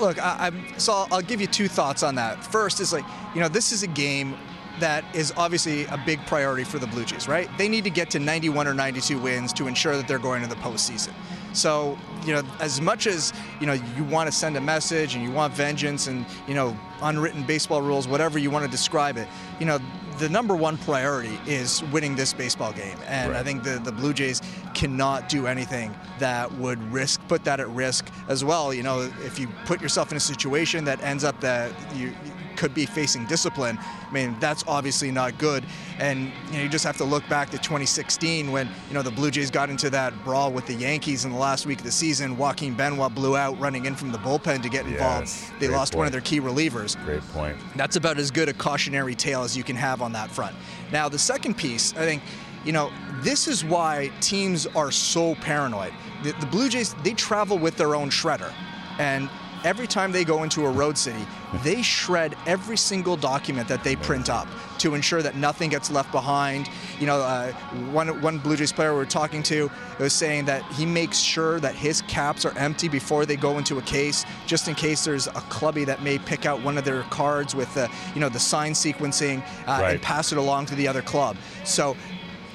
[0.00, 2.44] look, I, I'm so I'll, I'll give you two thoughts on that.
[2.44, 3.04] First is like,
[3.34, 4.36] you know, this is a game
[4.80, 7.48] that is obviously a big priority for the Blue Jays, right?
[7.58, 10.48] They need to get to 91 or 92 wins to ensure that they're going to
[10.48, 11.12] the postseason.
[11.52, 15.22] So, you know, as much as, you know, you want to send a message and
[15.24, 19.28] you want vengeance and, you know, unwritten baseball rules, whatever you want to describe it,
[19.58, 19.78] you know,
[20.20, 22.96] the number one priority is winning this baseball game.
[23.06, 24.42] And I think the, the Blue Jays
[24.74, 28.72] cannot do anything that would risk, put that at risk as well.
[28.74, 32.12] You know, if you put yourself in a situation that ends up that you
[32.60, 35.64] could be facing discipline, I mean, that's obviously not good.
[35.98, 39.10] And you, know, you just have to look back to 2016 when, you know, the
[39.10, 41.90] Blue Jays got into that brawl with the Yankees in the last week of the
[41.90, 42.36] season.
[42.36, 45.28] Joaquin Benoit blew out running in from the bullpen to get involved.
[45.28, 47.02] Yes, they lost one of their key relievers.
[47.06, 47.56] Great point.
[47.76, 50.54] That's about as good a cautionary tale as you can have on that front.
[50.92, 52.22] Now, the second piece, I think,
[52.62, 52.92] you know,
[53.22, 55.94] this is why teams are so paranoid.
[56.24, 58.52] The, the Blue Jays, they travel with their own shredder.
[58.98, 59.30] And
[59.64, 61.26] every time they go into a road city,
[61.62, 66.10] they shred every single document that they print up to ensure that nothing gets left
[66.12, 66.68] behind.
[66.98, 67.52] You know, uh,
[67.92, 71.60] one one Blue Jays player we were talking to was saying that he makes sure
[71.60, 75.26] that his caps are empty before they go into a case, just in case there's
[75.26, 78.38] a clubby that may pick out one of their cards with the you know the
[78.38, 81.36] sign sequencing uh, and pass it along to the other club.
[81.64, 81.96] So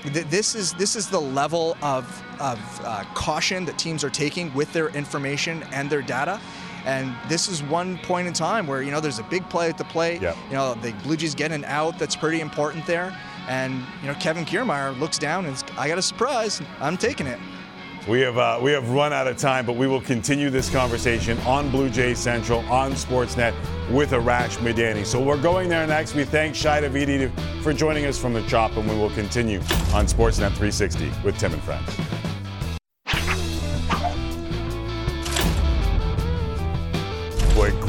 [0.04, 4.54] th- this is this is the level of of uh, caution that teams are taking
[4.54, 6.40] with their information and their data.
[6.86, 9.78] And this is one point in time where you know there's a big play at
[9.78, 10.22] the plate.
[10.22, 10.38] Yep.
[10.50, 13.18] You know the Blue Jays get an out that's pretty important there.
[13.48, 16.62] And you know Kevin Kiermaier looks down and I got a surprise.
[16.80, 17.40] I'm taking it.
[18.08, 21.40] We have uh, we have run out of time, but we will continue this conversation
[21.40, 23.56] on Blue Jay Central on Sportsnet
[23.90, 25.04] with Arash Madani.
[25.04, 26.14] So we're going there next.
[26.14, 27.32] We thank Shi Davidi
[27.64, 29.58] for joining us from the Trop, and we will continue
[29.92, 32.25] on Sportsnet 360 with Tim and Friends.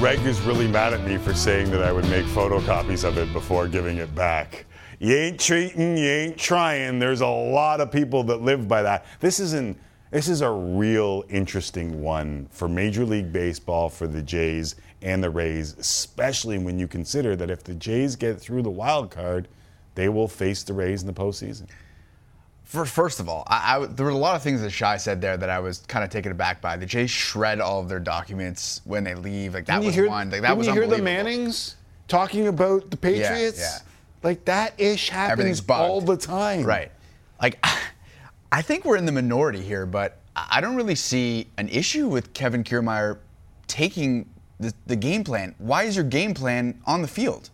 [0.07, 3.33] Greg is really mad at me for saying that I would make photocopies of it
[3.33, 4.65] before giving it back.
[5.01, 7.01] You ain't treating, you ain't trying.
[7.01, 9.05] There's a lot of people that live by that.
[9.19, 9.77] This isn't.
[10.13, 15.31] This is a real interesting one for Major League Baseball, for the Jays and the
[15.31, 19.49] Rays, especially when you consider that if the Jays get through the wild card,
[19.97, 21.67] they will face the Rays in the postseason.
[22.67, 25.21] For, first of all, I, I- there were a lot of things that Shi said
[25.21, 26.77] there that I was kind of taken aback by.
[26.77, 29.55] The Jays shred all of their documents when they leave.
[29.55, 30.31] Like that Didn't was hear- one.
[30.31, 30.99] Like that was you hear the.
[31.01, 31.77] Mannings
[32.09, 33.59] talking about the Patriots?
[33.61, 33.79] yeah.
[34.23, 36.65] Like that ish happens all the time.
[36.65, 36.91] Right.
[37.41, 37.65] Like,
[38.51, 42.33] I think we're in the minority here, but I don't really see an issue with
[42.35, 43.19] Kevin Kiermaier
[43.69, 44.29] taking
[44.59, 45.55] the, the game plan.
[45.59, 47.51] Why is your game plan on the field?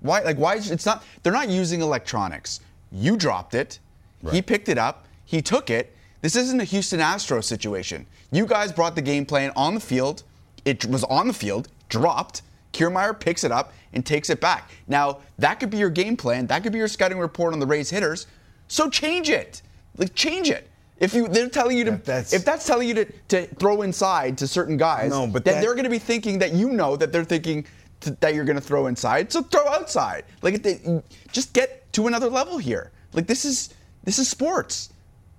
[0.00, 0.20] Why?
[0.20, 0.54] Like, why?
[0.56, 1.02] Is, it's not.
[1.22, 2.60] They're not using electronics.
[2.92, 3.80] You dropped it.
[4.30, 5.06] He picked it up.
[5.24, 5.94] He took it.
[6.20, 8.06] This isn't a Houston Astros situation.
[8.30, 10.22] You guys brought the game plan on the field.
[10.64, 12.42] It was on the field, dropped.
[12.72, 14.70] Kiermaier picks it up and takes it back.
[14.86, 16.46] Now, that could be your game plan.
[16.46, 18.26] That could be your scouting report on the Rays hitters.
[18.68, 19.62] So change it.
[19.96, 20.68] Like change it.
[20.98, 21.92] If you they're telling you to
[22.34, 25.60] if that's telling you to, to throw inside to certain guys, No, but then that-
[25.62, 27.64] they're going to be thinking that you know that they're thinking
[28.00, 29.32] t- that you're going to throw inside.
[29.32, 30.24] So throw outside.
[30.42, 31.02] Like if they,
[31.32, 32.92] just get to another level here.
[33.14, 33.70] Like this is
[34.04, 34.90] this is sports.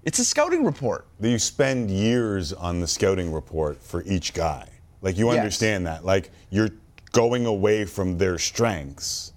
[0.03, 1.05] It's a scouting report.
[1.19, 4.67] You spend years on the scouting report for each guy.
[5.01, 5.37] Like you Yes.
[5.37, 6.03] understand that.
[6.05, 6.69] Like you're
[7.11, 9.33] going away from their strengths.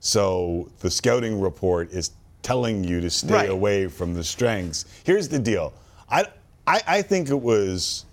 [0.00, 2.10] So the scouting report is
[2.42, 3.50] telling you to stay Right.
[3.50, 4.84] away from the strengths.
[5.04, 5.72] Here's the deal.
[6.08, 6.26] I,
[6.66, 8.04] I I think it was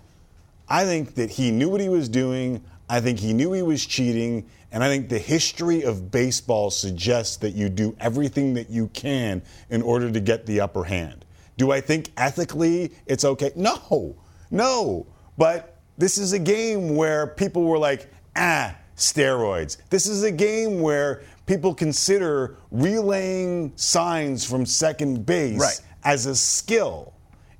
[0.68, 2.62] I think that he knew what he was doing.
[2.88, 4.46] I think he knew he was cheating.
[4.74, 9.40] And I think the history of baseball suggests that you do everything that you can
[9.70, 11.24] in order to get the upper hand.
[11.56, 13.52] Do I think ethically it's okay?
[13.54, 14.16] No,
[14.50, 15.06] no.
[15.38, 19.76] But this is a game where people were like, ah, steroids.
[19.90, 25.80] This is a game where people consider relaying signs from second base Right.
[26.02, 27.12] as a skill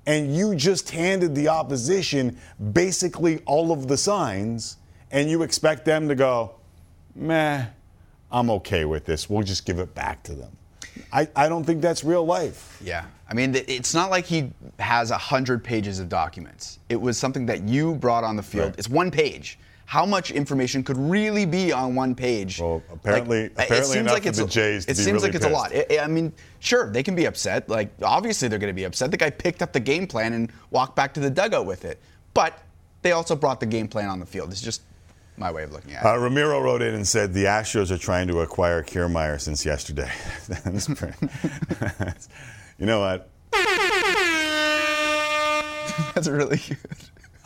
[0.06, 2.36] and you just handed the opposition
[2.72, 4.78] basically all of the signs,
[5.12, 6.56] and you expect them to go,
[7.14, 7.66] meh,
[8.30, 9.28] I'm okay with this.
[9.30, 10.56] We'll just give it back to them.
[11.12, 12.80] I, I don't think that's real life.
[12.82, 13.04] Yeah.
[13.28, 16.78] I mean, it's not like he has a hundred pages of documents.
[16.88, 18.66] It was something that you brought on the field.
[18.70, 18.78] Right.
[18.78, 19.58] It's one page.
[19.86, 22.58] how much information could really be on one page.
[22.58, 25.72] Well, apparently- apparently enough for the Jays it seems really like it's a lot.
[25.72, 25.92] pissed.
[25.92, 27.68] I- I mean, sure, they can be upset.
[27.68, 29.10] Like, obviously, they're going to be upset.
[29.10, 32.00] The guy picked up the game plan and walked back to the dugout with it.
[32.32, 32.58] But
[33.02, 34.50] they also brought the game plan on the field.
[34.52, 34.80] It's just
[35.36, 36.06] my way of looking at it.
[36.06, 40.10] Uh, Ramiro wrote in and said the Astros are trying to acquire Kiermaier since yesterday.
[40.94, 41.14] Pretty-
[42.78, 43.30] you know what?
[46.14, 46.78] That's really good.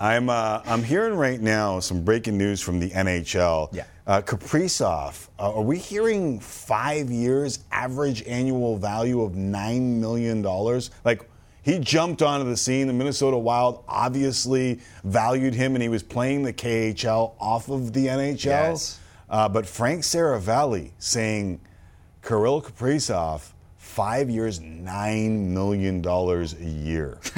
[0.01, 3.75] I'm uh, I'm hearing right now some breaking news from the NHL.
[3.75, 3.85] Yeah.
[4.07, 10.91] Uh, Kaprizov, uh, are we hearing five years average annual value of nine million dollars?
[11.05, 11.29] Like
[11.69, 12.87] he jumped onto the scene.
[12.87, 18.07] The Minnesota Wild obviously valued him, and he was playing the KHL off of the
[18.07, 18.45] NHL.
[18.45, 18.99] Yes.
[19.29, 21.61] Uh, but Frank Seravalli saying
[22.27, 27.19] Kirill Kaprizov, five years, nine million dollars a year.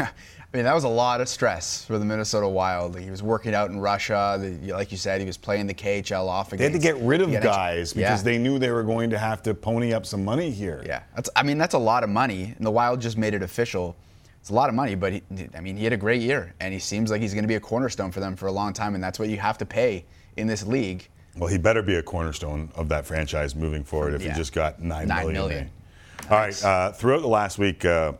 [0.52, 2.98] I mean, that was a lot of stress for the Minnesota Wild.
[2.98, 4.36] He was working out in Russia.
[4.40, 6.58] The, like you said, he was playing the KHL off against.
[6.58, 8.22] They had to get rid of guys because Yeah.
[8.24, 10.82] they knew they were going to have to pony up some money here.
[10.86, 11.30] Yeah, that's.
[11.36, 13.96] I mean, that's a lot of money, and the Wild just made it official.
[14.40, 15.22] It's a lot of money, but he,
[15.54, 17.56] I mean, he had a great year, and he seems like he's going to be
[17.56, 20.04] a cornerstone for them for a long time, and that's what you have to pay
[20.38, 21.06] in this league.
[21.36, 24.32] Well, he better be a cornerstone of that franchise moving forward if Yeah.
[24.32, 25.34] he just got nine Nine million.
[25.34, 25.70] million.
[26.30, 26.64] All right.
[26.64, 28.12] Uh, throughout the last week uh,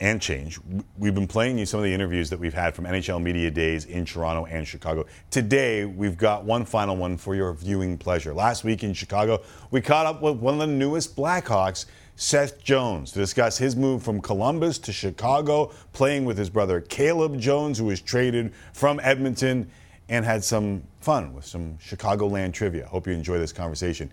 [0.00, 0.58] and change,
[0.98, 3.86] we've been playing you some of the interviews that we've had from NHL Media Days
[3.86, 5.04] in Toronto and Chicago.
[5.30, 8.32] Today, we've got one final one for your viewing pleasure.
[8.32, 11.86] Last week in Chicago, we caught up with one of the newest Blackhawks.
[12.16, 17.38] Seth Jones to discuss his move from Columbus to Chicago, playing with his brother Caleb
[17.38, 19.70] Jones, who was traded from Edmonton,
[20.08, 22.86] and had some fun with some Chicagoland trivia.
[22.86, 24.10] Hope you enjoy this conversation.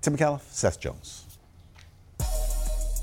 [0.00, 1.26] Tim McAuliffe, Seth Jones.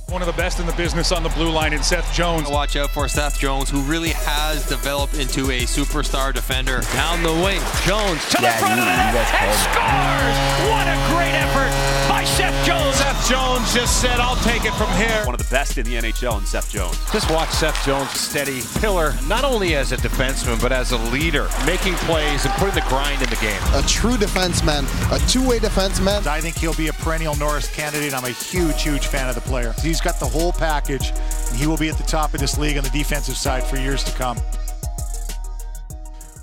[0.09, 2.49] One of the best in the business on the blue line in Seth Jones.
[2.49, 6.79] Watch out for Seth Jones, who really has developed into a superstar defender.
[6.93, 10.37] Down the wing, Jones to Yeah, the front you- of the net and scores!
[10.71, 12.95] What a great effort by Seth Jones.
[12.95, 15.23] Seth Jones just said, I'll take it from here.
[15.23, 16.97] One of the best in the NHL in Seth Jones.
[17.11, 21.47] Just watch Seth Jones, steady pillar, not only as a defenseman, but as a leader,
[21.67, 23.61] making plays and putting the grind in the game.
[23.75, 24.85] a true defenseman,
[25.15, 26.25] a two-way defenseman.
[26.25, 28.15] I think he'll be a perennial Norris candidate.
[28.15, 29.75] I'm a huge, huge fan of the player.
[29.83, 31.11] He's got the whole package,
[31.49, 33.77] and he will be at the top of this league on the defensive side for
[33.77, 34.37] years to come.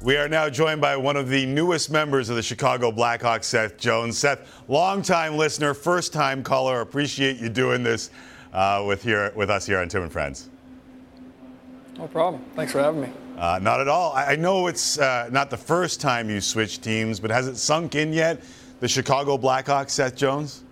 [0.04, 3.78] We are now joined by one of the newest members of the Chicago Blackhawks, Seth
[3.78, 4.18] Jones.
[4.18, 6.82] Seth, longtime listener, first time caller.
[6.82, 8.10] Appreciate you doing this
[8.52, 10.50] uh, with here with us here on Tim and Friends.
[11.96, 12.44] No problem.
[12.54, 13.12] Thanks for having me.
[13.38, 14.12] Uh, not at all.
[14.12, 17.56] I, I know it's uh, not the first time you switched teams, but has it
[17.56, 18.42] sunk in yet?
[18.80, 20.64] The Chicago Blackhawks, Seth Jones.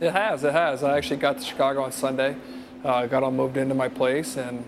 [0.00, 0.44] It has.
[0.44, 0.82] It has.
[0.82, 2.36] I actually got to Chicago on Sunday.
[2.82, 4.64] Uh, got all moved into my place, and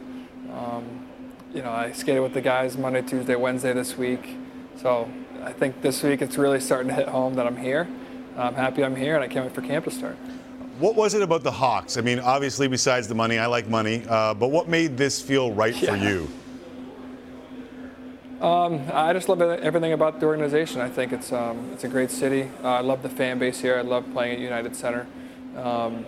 [0.52, 1.06] um,
[1.54, 4.36] you know I skated with the guys Monday, Tuesday, Wednesday this week.
[4.80, 5.10] So
[5.42, 7.88] I think this week it's really starting to hit home that I'm here.
[8.36, 10.16] I'm happy I'm here, and I can't wait for camp to start.
[10.78, 11.98] What was it about the Hawks?
[11.98, 15.52] I mean, obviously, besides the money, I like money, uh, but what made this feel
[15.52, 16.28] right for you?
[18.40, 20.80] Um, I just love everything about the organization.
[20.80, 22.50] I think it's um, it's a great city.
[22.64, 23.76] Uh, I love the fan base here.
[23.76, 25.06] I love playing at United Center.
[25.56, 26.06] Um,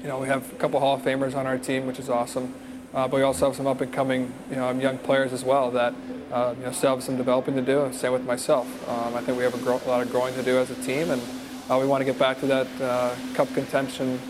[0.00, 2.54] you know, we have a couple Hall of Famers on our team, which is awesome.
[2.92, 5.70] Uh, but we also have some up and coming, you know, young players as well
[5.70, 5.94] that
[6.32, 7.88] uh, you know still have some developing to do.
[7.92, 8.66] Same with myself.
[8.88, 11.10] Um, I think we have a, a lot of growing to do as a team,
[11.10, 11.22] and
[11.70, 14.20] uh, we want to get back to that uh, cup contention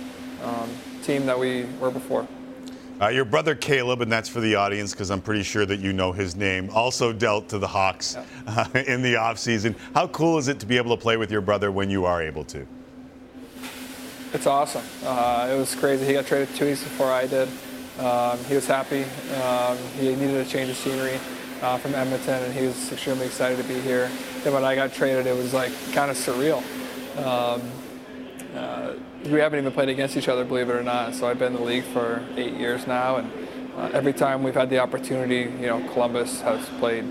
[0.44, 0.70] um,
[1.02, 2.26] team that we were before.
[3.00, 5.94] Uh, your brother Caleb, and that's for the audience because I'm pretty sure that you
[5.94, 9.74] know his name, also dealt to the Hawks uh, in the offseason.
[9.94, 12.20] How cool is it to be able to play with your brother when you are
[12.22, 12.66] able to?
[14.34, 14.84] It's awesome.
[15.02, 16.04] Uh, it was crazy.
[16.04, 17.48] He got traded two weeks before I did.
[18.00, 19.04] Um, he was happy.
[19.42, 21.20] Um, he needed a change of scenery
[21.60, 24.10] uh, from Edmonton, and he was extremely excited to be here.
[24.42, 26.62] Then when I got traded, it was like kind of surreal.
[27.18, 27.60] Um,
[28.56, 28.94] uh,
[29.26, 31.14] we haven't even played against each other, believe it or not.
[31.14, 33.30] So I've been in the league for eight years now, and
[33.76, 37.04] uh, every time we've had the opportunity, you know, Columbus has played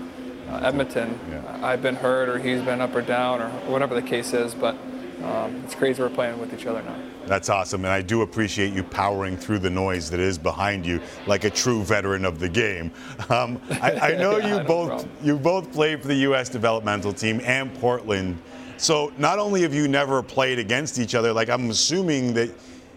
[0.48, 1.20] uh, Edmonton.
[1.62, 4.54] I've been hurt, or he's been up or down, or whatever the case is.
[4.54, 4.76] But
[5.24, 6.96] um, it's crazy we're playing with each other now.
[7.26, 11.00] That's awesome, and I do appreciate you powering through the noise that is behind you,
[11.26, 12.90] like a true veteran of the game.
[13.30, 15.10] Um, I, I know Yeah, you no both problem.
[15.22, 16.48] you both played for the U.S.
[16.48, 18.38] developmental team and Portland.
[18.76, 22.50] So not only have you never played against each other, like I'm assuming that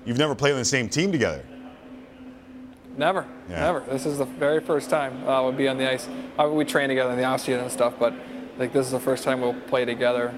[0.06, 1.44] you've never played on the same team together.
[2.98, 3.60] Never, Yeah.
[3.62, 3.80] never.
[3.82, 6.08] This is the very first time uh, we'll be on the ice.
[6.40, 8.14] Uh, we train together in the off season and stuff, but
[8.58, 10.34] like this is the first time we'll play together,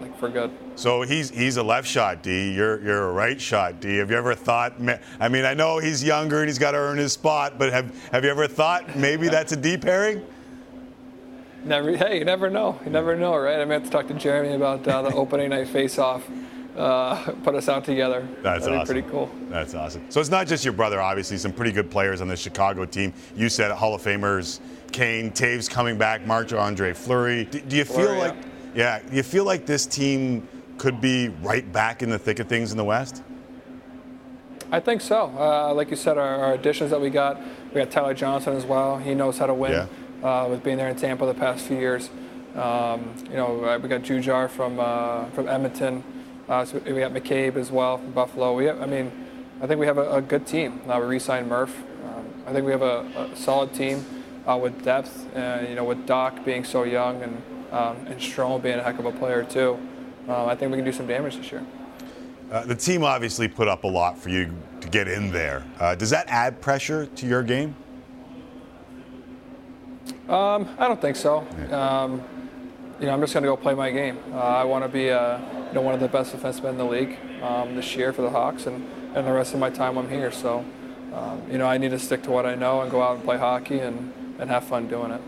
[0.00, 0.50] like for good.
[0.76, 2.52] So he's he's a left shot D.
[2.52, 3.96] You're you're a right shot D.
[3.98, 4.74] Have you ever thought?
[5.20, 8.10] I mean, I know he's younger and he's got to earn his spot, but have
[8.12, 10.22] have you ever thought maybe that's a D pairing?
[11.64, 11.94] Never.
[11.96, 12.80] Hey, you never know.
[12.84, 13.60] You never know, right?
[13.60, 16.26] I may have to talk to Jeremy about uh, the opening night face-off.
[16.76, 18.26] Uh, put us out together.
[18.42, 18.94] That's That'd awesome.
[18.94, 19.30] pretty cool.
[19.50, 20.02] That's awesome.
[20.08, 23.12] So it's not just your brother, obviously, some pretty good players on the Chicago team.
[23.36, 24.60] You said Hall of Famers,
[24.92, 27.44] Kane, Toews coming back, Marc Andre Fleury.
[27.44, 28.42] Do, do you feel Fleury, like, yeah,
[28.74, 30.48] do you feel like this team
[30.78, 33.22] could be right back in the thick of things in the West?
[34.72, 35.32] I think so.
[35.36, 37.40] Uh, like you said, our, our additions that we got,
[37.74, 38.98] we got Tyler Johnson as well.
[38.98, 39.88] He knows how to win
[40.22, 42.08] uh, with being there in Tampa the past few years.
[42.54, 46.02] Um, you know, uh, we got Jujhar from uh, from Edmonton.
[46.48, 48.56] Uh, so we got McCabe as well from Buffalo.
[48.56, 49.12] We have, I mean,
[49.60, 50.80] I think we have a, a good team.
[50.86, 51.76] Now we re-signed Murph.
[52.04, 54.04] Um, I think we have a, a solid team
[54.48, 55.28] uh, with depth.
[55.34, 57.40] And you know, with Dach being so young and
[57.70, 59.78] um, and Strome being a heck of a player too.
[60.28, 61.64] Um, I think we can do some damage this year.
[62.50, 65.64] Uh, the team obviously put up a lot for you to get in there.
[65.78, 67.76] Uh, does that add pressure to your game?
[70.28, 71.46] Um, I don't think so.
[71.70, 72.22] Um,
[73.00, 74.18] you know, I'm just going to go play my game.
[74.32, 75.38] Uh, I want to be, uh,
[75.68, 78.30] you know, one of the best defensemen in the league um, this year for the
[78.30, 80.30] Hawks, and, and the rest of my time I'm here.
[80.30, 80.64] So,
[81.14, 83.24] um, you know, I need to stick to what I know and go out and
[83.24, 85.20] play hockey and, and have fun doing it.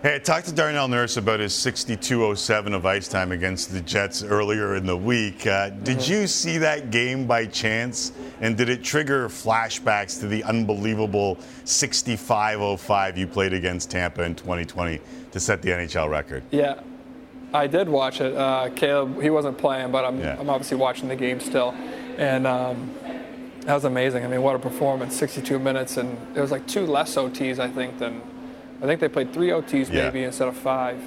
[0.00, 4.22] Hey, I talked to Darnell Nurse about his 62-07 of ice time against the Jets
[4.22, 5.44] earlier in the week.
[5.44, 6.12] Uh, did Mm-hmm.
[6.12, 8.12] you see that game by chance?
[8.40, 15.00] And did it trigger flashbacks to the unbelievable 65-05 you played against Tampa in 2020
[15.32, 16.44] to set the NHL record?
[16.52, 16.80] Yeah,
[17.52, 18.36] I did watch it.
[18.36, 21.74] Uh, Caleb, he wasn't playing, but I'm, I'm obviously watching the game still.
[22.18, 22.94] And um,
[23.62, 24.24] that was amazing.
[24.24, 27.68] I mean, what a performance 62 minutes, and it was like two less OTs, I
[27.68, 28.22] think, than
[28.82, 30.04] I think they played three OTs Yeah.
[30.04, 31.00] maybe instead of five.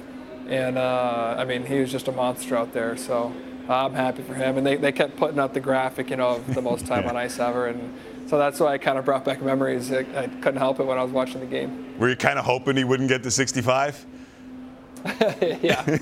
[0.48, 2.96] And uh, I mean, he was just a monster out there.
[2.96, 3.32] So
[3.68, 4.58] I'm happy for him.
[4.58, 7.16] And they, they kept putting out the graphic, you know, of the most time on
[7.16, 7.66] ice ever.
[7.68, 7.94] And
[8.28, 9.92] so that's why I kind of brought back memories.
[9.92, 11.94] I, I couldn't help it when I was watching the game.
[11.98, 14.04] Were you kind of hoping he wouldn't get to 65?
[15.62, 15.98] yeah.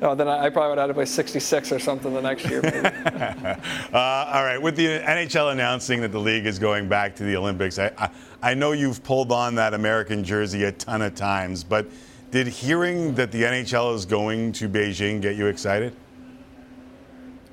[0.00, 2.62] no, then I, I probably would have to play 66 or something the next year.
[2.62, 2.80] Maybe.
[3.92, 7.36] Uh, all right, with the NHL announcing that the league is going back to the
[7.36, 8.10] Olympics, I, I,
[8.40, 11.88] I know you've pulled on that American jersey a ton of times, but
[12.30, 15.94] did hearing that the NHL is going to Beijing get you excited?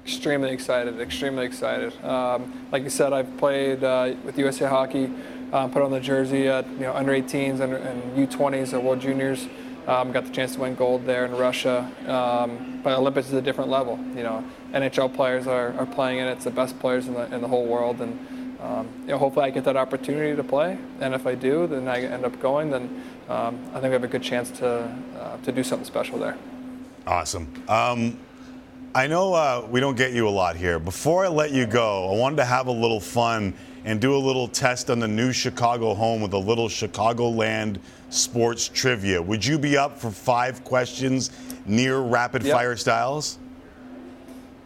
[0.07, 1.93] extremely excited, extremely excited.
[2.01, 5.11] Um, like you said, I've played uh, with USA Hockey,
[5.51, 9.01] um, put on the jersey at you know under 18s and, and U20s at World
[9.01, 9.47] Juniors.
[9.88, 11.89] Um, got the chance to win gold there in Russia.
[12.07, 13.97] Um, but Olympics is a different level.
[14.15, 14.43] You know,
[14.73, 16.34] NHL players are, are playing in it.
[16.34, 19.45] It's the best players in the, in the whole world, and um, you know, hopefully
[19.45, 20.77] I get that opportunity to play.
[20.99, 22.69] And if I do, then I end up going.
[22.69, 26.19] Then um, I think we have a good chance to uh, to do something special
[26.19, 26.38] there.
[27.05, 27.47] Awesome.
[27.69, 28.19] Um,
[28.93, 30.80] I know uh, we don't get you a lot here.
[30.80, 33.53] Before I let you go, I wanted to have a little fun
[33.85, 38.67] and do a little test on the new Chicago home with a little Chicagoland sports
[38.67, 39.21] trivia.
[39.21, 41.31] Would you be up for five questions
[41.65, 42.53] near rapid Yep.
[42.55, 43.38] fire styles?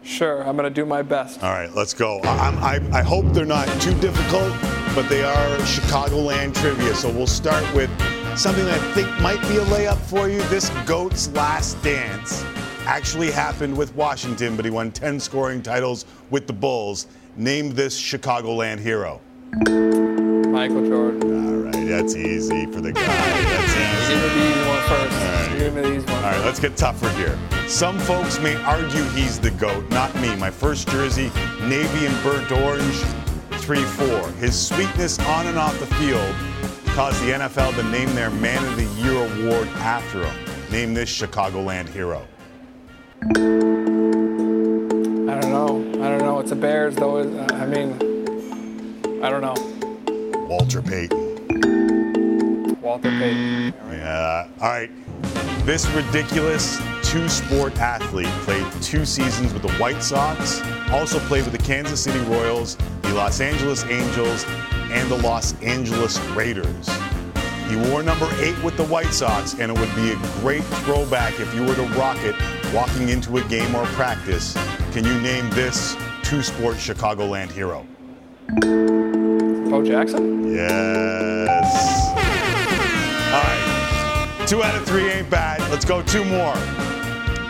[0.04, 1.42] Sure, I'm going to do my best.
[1.44, 2.18] All right, let's go.
[2.24, 2.58] I, I'm-
[2.92, 4.52] I, I hope they're not too difficult,
[4.94, 6.94] but they are Chicagoland trivia.
[6.94, 7.88] So we'll start with
[8.36, 10.42] something that I think might be a layup for you.
[10.44, 12.44] This GOAT's last dance
[12.86, 17.06] actually happened with Washington, but he won 10 scoring titles with the Bulls.
[17.36, 19.20] Name this Chicagoland hero.
[20.48, 21.46] Michael Jordan.
[21.46, 23.02] All right, that's easy for the guy.
[23.04, 24.14] That's easy.
[24.14, 25.16] Give me the one first.
[25.58, 26.24] Give me the easy one.
[26.24, 27.36] All right, let's get tougher here.
[27.68, 30.34] Some folks may argue he's the GOAT, not me.
[30.36, 31.30] My first jersey,
[31.62, 32.96] navy and burnt orange,
[33.62, 34.30] 3 4.
[34.32, 36.34] His sweetness on and off the field
[36.94, 40.34] caused the NFL to name their Man of the Year award after him.
[40.70, 42.26] Name this Chicagoland hero.
[43.24, 43.28] I
[45.40, 45.80] don't know.
[46.04, 46.40] I don't know.
[46.40, 47.20] It's a Bears, though.
[47.20, 47.92] I mean,
[49.22, 49.54] I don't know.
[50.52, 52.76] Walter Payton.
[52.82, 53.72] Walter Payton.
[53.90, 54.48] Yeah.
[54.60, 54.90] All right.
[55.64, 60.60] This ridiculous two sport athlete played two seasons with the White Sox,
[60.90, 64.44] also played with the Kansas City Royals, the Los Angeles Angels,
[64.90, 66.86] and the Los Angeles Raiders.
[67.70, 71.40] He wore number eight with the White Sox, and it would be a great throwback
[71.40, 72.36] if you were to rock it
[72.74, 74.52] walking into a game or practice.
[74.92, 77.86] Can you name this two sport Chicagoland hero?
[79.72, 80.52] Bo Jackson?
[80.54, 82.06] Yes.
[83.32, 84.46] All right.
[84.46, 85.60] Two out of three ain't bad.
[85.70, 86.54] Let's go two more.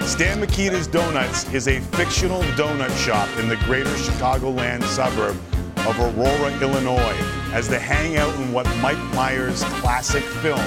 [0.07, 5.37] Stan Mikita's Donuts is a fictional donut shop in the greater Chicagoland suburb
[5.79, 7.17] of Aurora, Illinois,
[7.53, 10.61] as the hangout in what Mike Myers' classic film.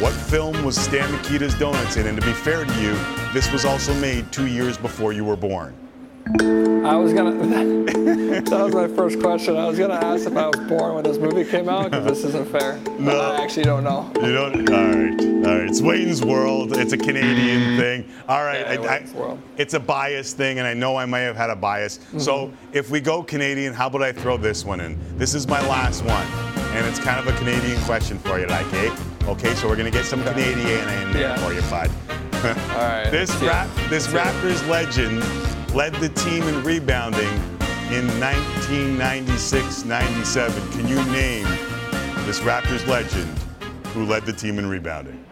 [0.00, 2.08] What film was Stan Mikita's Donuts in?
[2.08, 2.98] And to be fair to you,
[3.32, 5.79] this was also made two years before you were born.
[6.26, 7.30] I was gonna.
[8.40, 9.56] that was my first question.
[9.56, 12.24] I was gonna ask if I was born when this movie came out because this
[12.24, 12.78] isn't fair.
[13.00, 13.18] No.
[13.18, 14.10] I actually don't know.
[14.16, 14.68] You don't.
[14.70, 15.46] All right.
[15.46, 15.68] All right.
[15.68, 16.76] It's Wayne's World.
[16.76, 18.06] It's a Canadian thing.
[18.28, 18.60] All right.
[18.60, 18.96] Yeah, I-
[19.32, 21.98] I- it's a bias thing, and I know I may have had a bias.
[22.18, 24.98] So if we go Canadian, how about I throw this one in?
[25.16, 26.26] This is my last one,
[26.76, 28.94] and it's kind of a Canadian question for you, like, eh?
[29.26, 31.36] Okay, so we're gonna get some Canadian in there Yeah.
[31.36, 31.90] for you, bud.
[32.44, 32.50] All
[32.86, 33.08] right.
[33.10, 33.48] This let's see it.
[33.48, 34.52] rap, this Let's see it.
[34.52, 35.22] Raptors legend
[35.74, 37.28] led the team in rebounding
[37.92, 40.72] in 1996-97.
[40.72, 41.46] Can you name
[42.26, 43.28] this Raptors legend
[43.88, 45.24] who led the team in rebounding?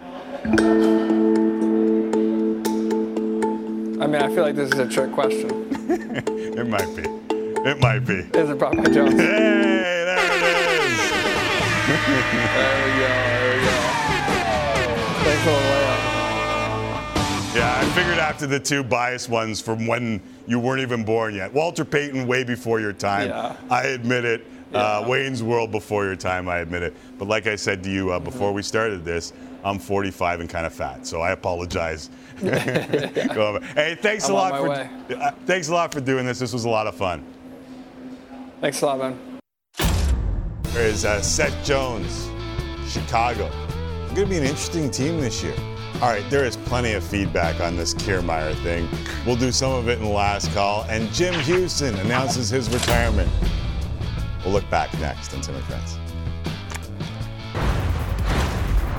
[4.01, 5.66] I mean, I feel like this is a trick question.
[6.59, 7.02] It might be.
[7.70, 8.15] It might be.
[8.36, 9.12] Is it Brock Jones?
[9.12, 10.89] Hey, there it is.
[12.59, 13.06] There we go.
[13.06, 13.77] There we go.
[15.23, 16.07] Thanks for the layup.
[17.99, 21.53] Yeah, I figured after the two biased ones from when you weren't even born yet.
[21.53, 23.29] Walter Payton, way before your time.
[23.29, 23.57] Yeah.
[23.70, 24.47] I admit it.
[24.73, 26.95] Uh, Wayne's World before your time, I admit it.
[27.19, 29.33] But like I said to you uh, before we started this,
[29.65, 32.11] I'm 45 and kind of fat, so I apologize.
[32.41, 36.39] Hey, thanks I'm a lot for uh, thanks a lot for doing this.
[36.39, 37.25] This was a lot of fun.
[38.61, 39.41] Thanks a lot, man.
[40.62, 42.29] There is uh, Seth Jones,
[42.89, 43.51] Chicago.
[44.15, 45.57] Going to be an interesting team this year.
[46.01, 48.89] All right, there is plenty of feedback on this Kiermaier thing.
[49.27, 50.85] We'll do some of it in the last call.
[50.89, 53.29] And Jim Hughson announces his retirement.
[54.45, 55.99] We'll look back next on Tim and Friends.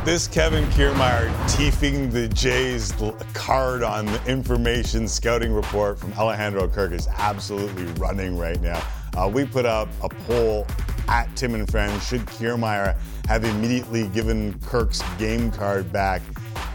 [0.04, 2.94] This Kevin Kiermaier teething the Jays
[3.34, 8.86] card on the information scouting report from Alejandro Kirk is absolutely running right now.
[9.18, 10.68] Uh, we put up a poll
[11.08, 12.06] at Tim and Friends.
[12.06, 12.98] Should Kiermaier
[13.28, 16.22] have immediately given Kirk's game card back?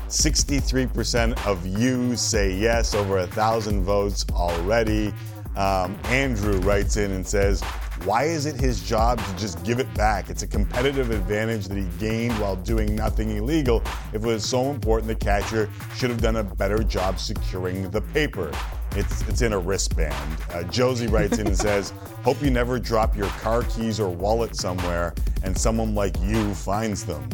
[0.09, 5.13] 63% of you say yes, over a thousand votes already.
[5.57, 7.63] Um, Andrew writes in and says,
[8.05, 10.29] Why is it his job to just give it back?
[10.29, 13.83] It's a competitive advantage that he gained while doing nothing illegal.
[14.13, 18.01] If it was so important, the catcher should have done a better job securing the
[18.01, 18.51] paper.
[18.97, 20.39] It's, it's in a wristband.
[20.53, 21.93] Uh, Josie writes in and says,
[22.25, 25.15] Hope you never drop your car keys or wallet somewhere
[25.45, 27.29] and someone like you finds them.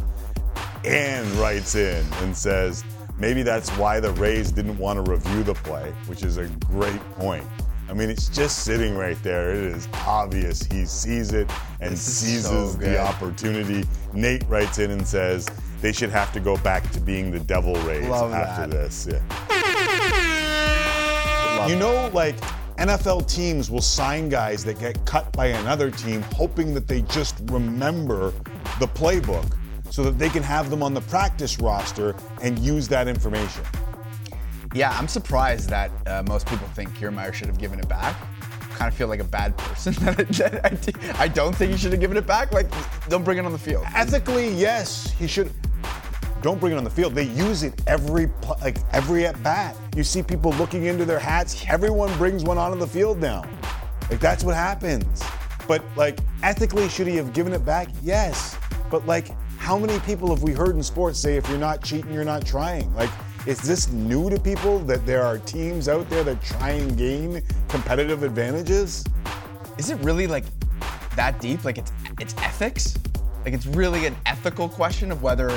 [0.85, 2.85] Ann writes in and says,
[3.19, 7.01] maybe that's why the Rays didn't want to review the play, which is a great
[7.13, 7.47] point.
[7.89, 9.51] I mean, it's just sitting right there.
[9.51, 11.51] It is obvious he sees it
[11.81, 13.85] and seizes so the opportunity.
[14.13, 15.49] Nate writes in and says
[15.81, 18.71] they should have to go back to being the Devil Rays Love after that.
[18.71, 19.09] this.
[19.11, 19.21] Yeah.
[21.67, 22.37] You know, like
[22.79, 27.43] NFL teams will sign guys that get cut by another team, hoping that they just
[27.47, 28.31] remember
[28.79, 29.57] the playbook
[29.91, 33.65] so that they can have them on the practice roster and use that information.
[34.73, 38.17] Yeah, I'm surprised that uh, most people think Kiermaier should have given it back.
[38.71, 41.77] Kind of feel like a bad person that, that I, d- I don't think he
[41.77, 42.53] should have given it back.
[42.53, 42.71] Like,
[43.09, 43.85] don't bring it on the field.
[43.95, 45.53] Ethically, yes, he should.
[46.41, 47.15] Don't bring it on the field.
[47.15, 48.31] They use it every
[48.63, 49.77] like every at bat.
[49.95, 51.63] You see people looking into their hats.
[51.69, 53.45] Everyone brings one onto the field now.
[54.09, 55.23] Like that's what happens.
[55.69, 57.89] But like ethically, should he have given it back?
[58.03, 58.57] Yes.
[58.91, 62.15] But like, how many people have we heard in sports say if you're not cheating,
[62.15, 62.93] you're not trying?
[62.95, 63.11] Like,
[63.47, 67.43] is this new to people that there are teams out there that try and gain
[67.69, 69.05] competitive advantages?
[69.77, 70.45] Is it really like
[71.15, 71.63] that deep?
[71.63, 72.97] Like it's it's ethics?
[73.45, 75.49] Like it's really an ethical question of whether.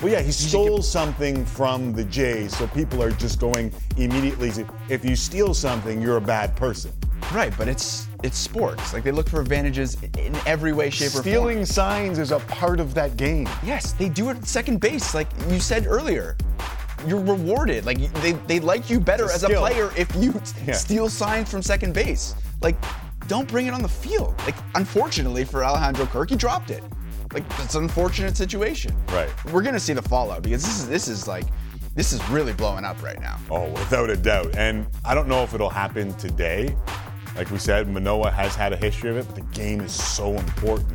[0.00, 4.50] Well, yeah, he stole something from the Jays, so people are just going immediately.
[4.52, 6.90] To, if you steal something, you're a bad person.
[7.32, 8.92] Right, but it's it's sports.
[8.92, 11.22] Like they look for advantages in every way, shape, or form.
[11.22, 13.48] Stealing signs is a part of that game.
[13.62, 16.36] Yes, they do it at second base, like you said earlier.
[17.06, 17.84] You're rewarded.
[17.86, 20.32] Like they, they like you better as a player if you
[20.66, 20.74] Yeah.
[20.74, 22.34] steal signs from second base.
[22.60, 22.76] Like,
[23.26, 24.34] don't bring it on the field.
[24.44, 26.82] Like, unfortunately for Alejandro Kirk, he dropped it.
[27.32, 28.94] Like, it's an unfortunate situation.
[29.08, 29.28] Right.
[29.52, 31.46] We're gonna see the fallout because this is this is like
[31.94, 33.38] this is really blowing up right now.
[33.50, 34.54] Oh, without a doubt.
[34.56, 36.76] And I don't know if it'll happen today.
[37.36, 40.32] Like we said, Manoah has had a history of it, but the game is so
[40.34, 40.88] important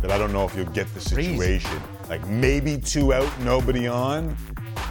[0.00, 1.80] that I don't know if you'll get the situation.
[2.08, 4.36] Like maybe two out, nobody on.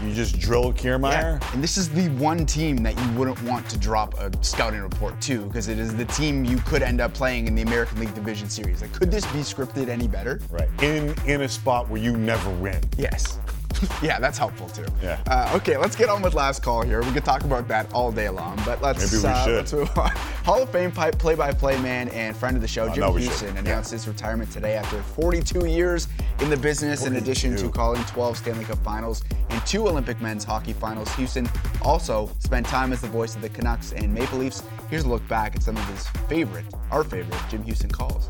[0.03, 1.39] You just drill Kiermaier.
[1.39, 4.81] Yeah, and this is the one team that you wouldn't want to drop a scouting
[4.81, 7.99] report to because it is the team you could end up playing in the American
[7.99, 8.81] League Division Series.
[8.81, 10.41] Like, could this be scripted any better?
[10.49, 10.67] Right.
[10.81, 12.81] In in a spot where you never win.
[12.97, 13.39] Yes.
[14.01, 14.85] yeah, that's helpful too.
[15.01, 15.21] Yeah.
[15.27, 17.01] Uh, okay, let's get on with last call here.
[17.01, 19.55] We could talk about that all day long, but let's Maybe we uh, should.
[19.55, 20.11] let's move on.
[20.43, 23.39] Hall of Fame play by play man and friend of the show, Oh, Jim Hughson,
[23.39, 23.59] shouldn't.
[23.59, 26.09] announced his retirement today after 42 years
[26.41, 30.43] in the business, in addition to calling 12 Stanley Cup finals and two Olympic men's
[30.43, 31.07] hockey finals.
[31.09, 31.47] Hughson
[31.81, 34.63] also spent time as the voice of the Canucks and Maple Leafs.
[34.89, 38.29] Here's a look back at some of his favorite, our favorite, Jim Hughson calls.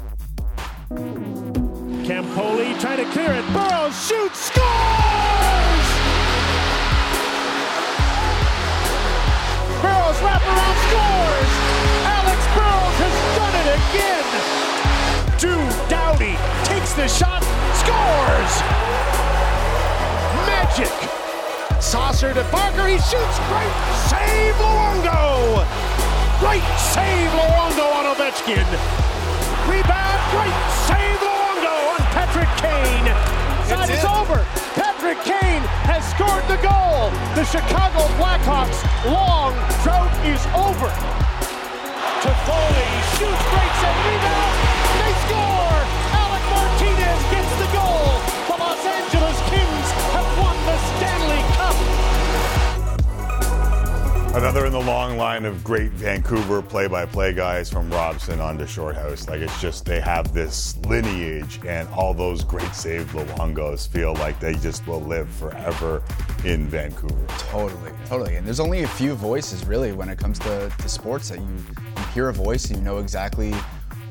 [2.06, 3.54] Campoli trying to clear it.
[3.54, 5.88] Burrows shoots, scores!
[9.82, 11.63] Burrows wraparound scores!
[13.64, 14.28] It again!
[15.40, 16.36] Drew Doughty
[16.68, 17.40] takes the shot,
[17.80, 18.54] scores!
[20.44, 20.92] Magic!
[21.82, 23.72] Saucer to Barker, he shoots, great
[24.12, 25.64] save Luongo!
[26.44, 28.68] Great save Luongo on Ovechkin!
[29.72, 33.08] Rebound, great save Luongo on Patrick Kane.
[33.72, 34.44] Side is over.
[34.76, 37.12] Patrick Kane has scored the goal.
[37.40, 39.54] The Chicago Blackhawks' long
[39.84, 40.92] drought is over.
[42.24, 42.88] Toffoli
[43.20, 44.56] shoots, great save, rebound.
[44.96, 45.80] They score.
[46.24, 48.23] Alec Martinez gets the goal.
[54.34, 59.30] Another in the long line of great Vancouver play-by-play guys from Robson on to Shorthouse.
[59.30, 64.40] Like it's just they have this lineage, and all those great save Luongos feel like
[64.40, 66.02] they just will live forever
[66.46, 67.28] in Vancouver.
[67.38, 68.36] Totally, totally.
[68.36, 71.46] And there's only a few voices really when it comes to, to sports that you,
[71.46, 73.52] you hear a voice and you know exactly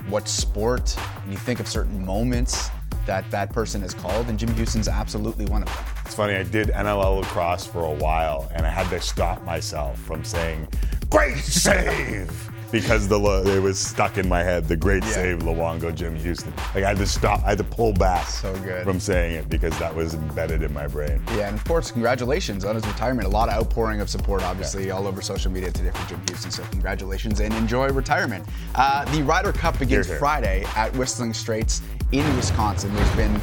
[0.09, 2.71] what sport and you think of certain moments
[3.07, 5.85] that that person is called, and Jim Hughson's absolutely one of them.
[6.05, 9.99] It's funny, I did NLL lacrosse for a while, and I had to stop myself
[10.01, 10.69] from saying,
[11.11, 12.49] Great save!
[12.71, 13.21] Because the
[13.55, 16.57] it was stuck in my head, the great save Luongo Jim Hughson.
[16.75, 18.83] Like I had to stop, I had to pull back So good.
[18.83, 21.23] from saying it because that was embedded in my brain.
[21.37, 23.27] Yeah, and of course, congratulations on his retirement.
[23.27, 26.51] A lot of outpouring of support, obviously, all over social media today for Jim Hughson.
[26.51, 28.47] So, congratulations and enjoy retirement.
[28.75, 30.19] Uh, the Ryder Cup begins Hear, hear.
[30.19, 32.95] Friday at Whistling Straits in Wisconsin.
[32.95, 33.41] There's been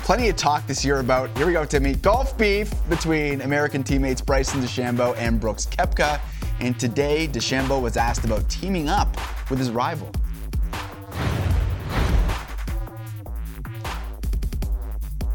[0.00, 4.20] plenty of talk this year about, here we go, Timmy, golf beef between American teammates
[4.20, 6.20] Bryson DeChambeau and Brooks Koepka.
[6.60, 9.14] And today, DeChambeau was asked about teaming up
[9.50, 10.10] with his rival.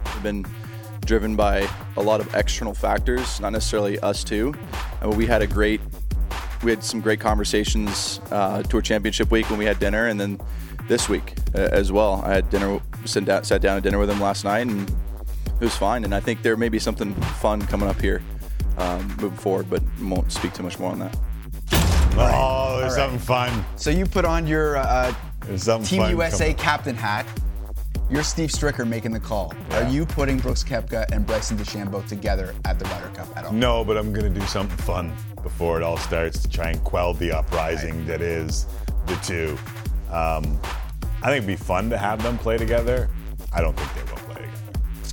[0.06, 0.46] We've been
[1.06, 1.68] driven by
[1.98, 4.54] a lot of external factors, not necessarily us two.
[5.02, 5.82] And we had a great,
[6.64, 10.40] we had some great conversations uh, tour championship week when we had dinner, and then
[10.88, 12.22] this week uh, as well.
[12.26, 15.64] I had dinner, sat down, sat down at dinner with him last night, and it
[15.64, 16.04] was fine.
[16.04, 18.22] And I think there may be something fun coming up here
[18.78, 21.18] um, moving forward, but won't speak too much more on that.
[22.14, 22.92] Oh, there's All right.
[22.92, 23.66] something fun.
[23.78, 25.14] So, you put on your uh,
[25.84, 26.56] Team USA coming.
[26.58, 27.26] captain hat.
[28.10, 29.54] You're Steve Stricker making the call.
[29.72, 33.54] Are you putting Brooks Koepka and Bryson DeChambeau together at the Ryder Cup at all?
[33.54, 36.84] No, but I'm going to do something fun before it all starts to try and
[36.84, 38.68] quell the uprising that is
[39.08, 39.58] the two.
[40.12, 40.60] Um,
[41.24, 43.10] I think it'd be fun to have them play together.
[43.54, 44.58] I don't think they will play together.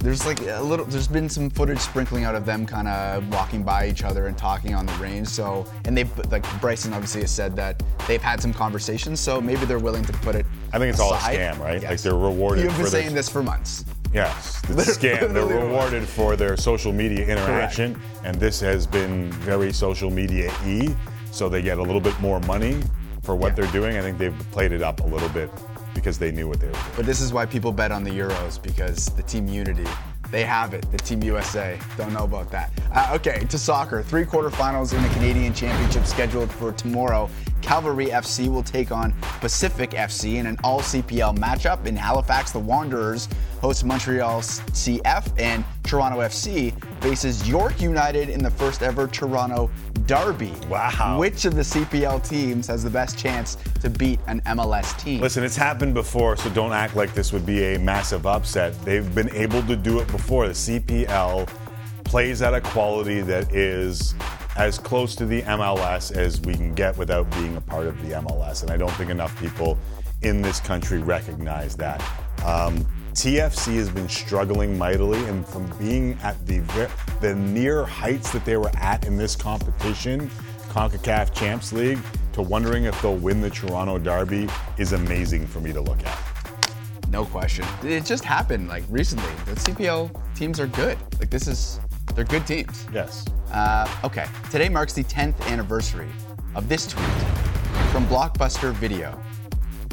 [0.01, 0.85] There's like a little.
[0.87, 4.39] There's been some footage sprinkling out of them kind of walking by each other and
[4.39, 5.27] talking on the range.
[5.29, 9.19] So, and they like Bryson obviously has said that they've had some conversations.
[9.21, 10.47] So maybe they're willing to put it.
[10.73, 11.83] I think it's all a scam, right?
[11.83, 11.91] Yes.
[11.91, 13.85] Like they're rewarded You've been for their- saying this for months.
[14.15, 15.35] Yes, it's a scam.
[15.35, 20.89] They're rewarded for their social media interaction, and this has been very social media e.
[21.31, 22.81] So they get a little bit more money
[23.29, 23.95] for what they're doing.
[23.99, 25.51] I think they've played it up a little bit
[25.95, 26.85] because they knew what they were doing.
[26.97, 29.85] But this is why people bet on the Euros because the team unity.
[30.31, 30.91] They have it.
[30.91, 31.79] The Team USA.
[31.97, 32.71] Don't know about that.
[32.93, 34.03] Uh, okay, to soccer.
[34.03, 37.29] Three quarterfinals in the Canadian Championship scheduled for tomorrow.
[37.63, 41.87] Cavalry FC will take on Pacific FC in an all CPL matchup.
[41.87, 43.29] In Halifax, the Wanderers
[43.61, 46.73] host Montreal CF, and Toronto FC
[47.03, 49.71] faces York United in the first ever Toronto
[50.07, 50.53] Derby.
[50.69, 51.19] Wow.
[51.19, 55.21] Which of the CPL teams has the best chance to beat an MLS team?
[55.21, 58.81] Listen, it's happened before, so don't act like this would be a massive upset.
[58.85, 60.49] They've been able to do it before.
[60.49, 61.49] The CPL
[62.05, 64.15] plays at a quality that is
[64.57, 68.15] as close to the MLS as we can get without being a part of the
[68.15, 68.63] MLS.
[68.63, 69.79] And I don't think enough people
[70.23, 72.03] in this country recognize that.
[72.45, 72.87] Um,
[73.19, 76.61] TFC has been struggling mightily, and from being at the
[77.21, 80.31] the near heights that they were at in this competition,
[80.69, 81.99] CONCACAF Champs League,
[82.33, 86.17] to wondering if they'll win the Toronto Derby is amazing for me to look at.
[87.09, 87.65] No question.
[87.83, 89.33] It just happened like recently.
[89.47, 90.97] The CPL teams are good.
[91.19, 91.81] Like this is,
[92.15, 92.87] they're good teams.
[92.93, 93.25] Yes.
[93.51, 94.27] Uh, okay.
[94.53, 96.11] Today marks the 10th anniversary
[96.55, 97.09] of this tweet
[97.91, 99.21] from Blockbuster Video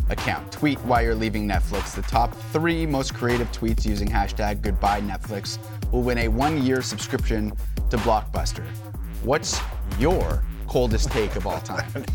[0.10, 0.52] account.
[0.52, 1.95] Tweet why you're leaving Netflix.
[1.95, 5.57] The top three most creative tweets using hashtag Goodbye Netflix
[5.91, 7.52] will win a one-year subscription
[7.90, 8.65] to Blockbuster.
[9.23, 9.60] What's
[9.99, 11.90] your coldest take of all time?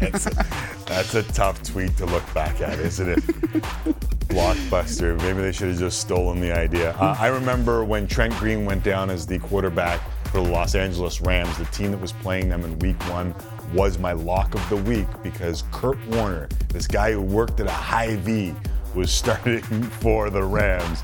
[0.87, 3.19] That's a tough tweet to look back at, isn't it?
[4.29, 5.17] Blockbuster.
[5.19, 6.93] Maybe they should have just stolen the idea.
[6.93, 11.21] Uh, I remember when Trent Green went down as the quarterback for the Los Angeles
[11.21, 13.35] Rams, the team that was playing them in week one
[13.73, 17.73] was my lock of the week because Kurt Warner, this guy who worked at a
[17.73, 18.55] Hy-Vee,
[18.95, 19.63] was starting
[20.01, 21.03] for the Rams.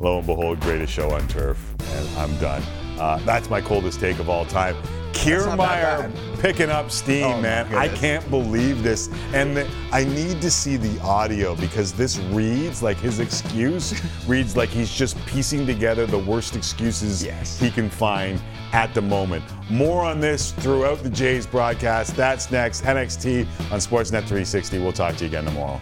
[0.00, 1.58] Lo and behold, greatest show on turf,
[1.92, 2.62] and I'm done.
[2.98, 4.76] Uh, that's my coldest take of all time.
[5.16, 7.72] Kiermaier picking up steam, Oh, man.
[7.74, 9.08] I can't believe this.
[9.32, 13.94] And the, I need to see the audio because this reads like his excuse
[14.26, 17.22] reads like he's just piecing together the worst excuses
[17.60, 18.40] he can find
[18.72, 19.44] at the moment.
[19.70, 22.14] More on this throughout the Jays broadcast.
[22.16, 22.82] That's next.
[22.82, 24.78] NXT on Sportsnet 360.
[24.78, 25.80] We'll talk to you again tomorrow.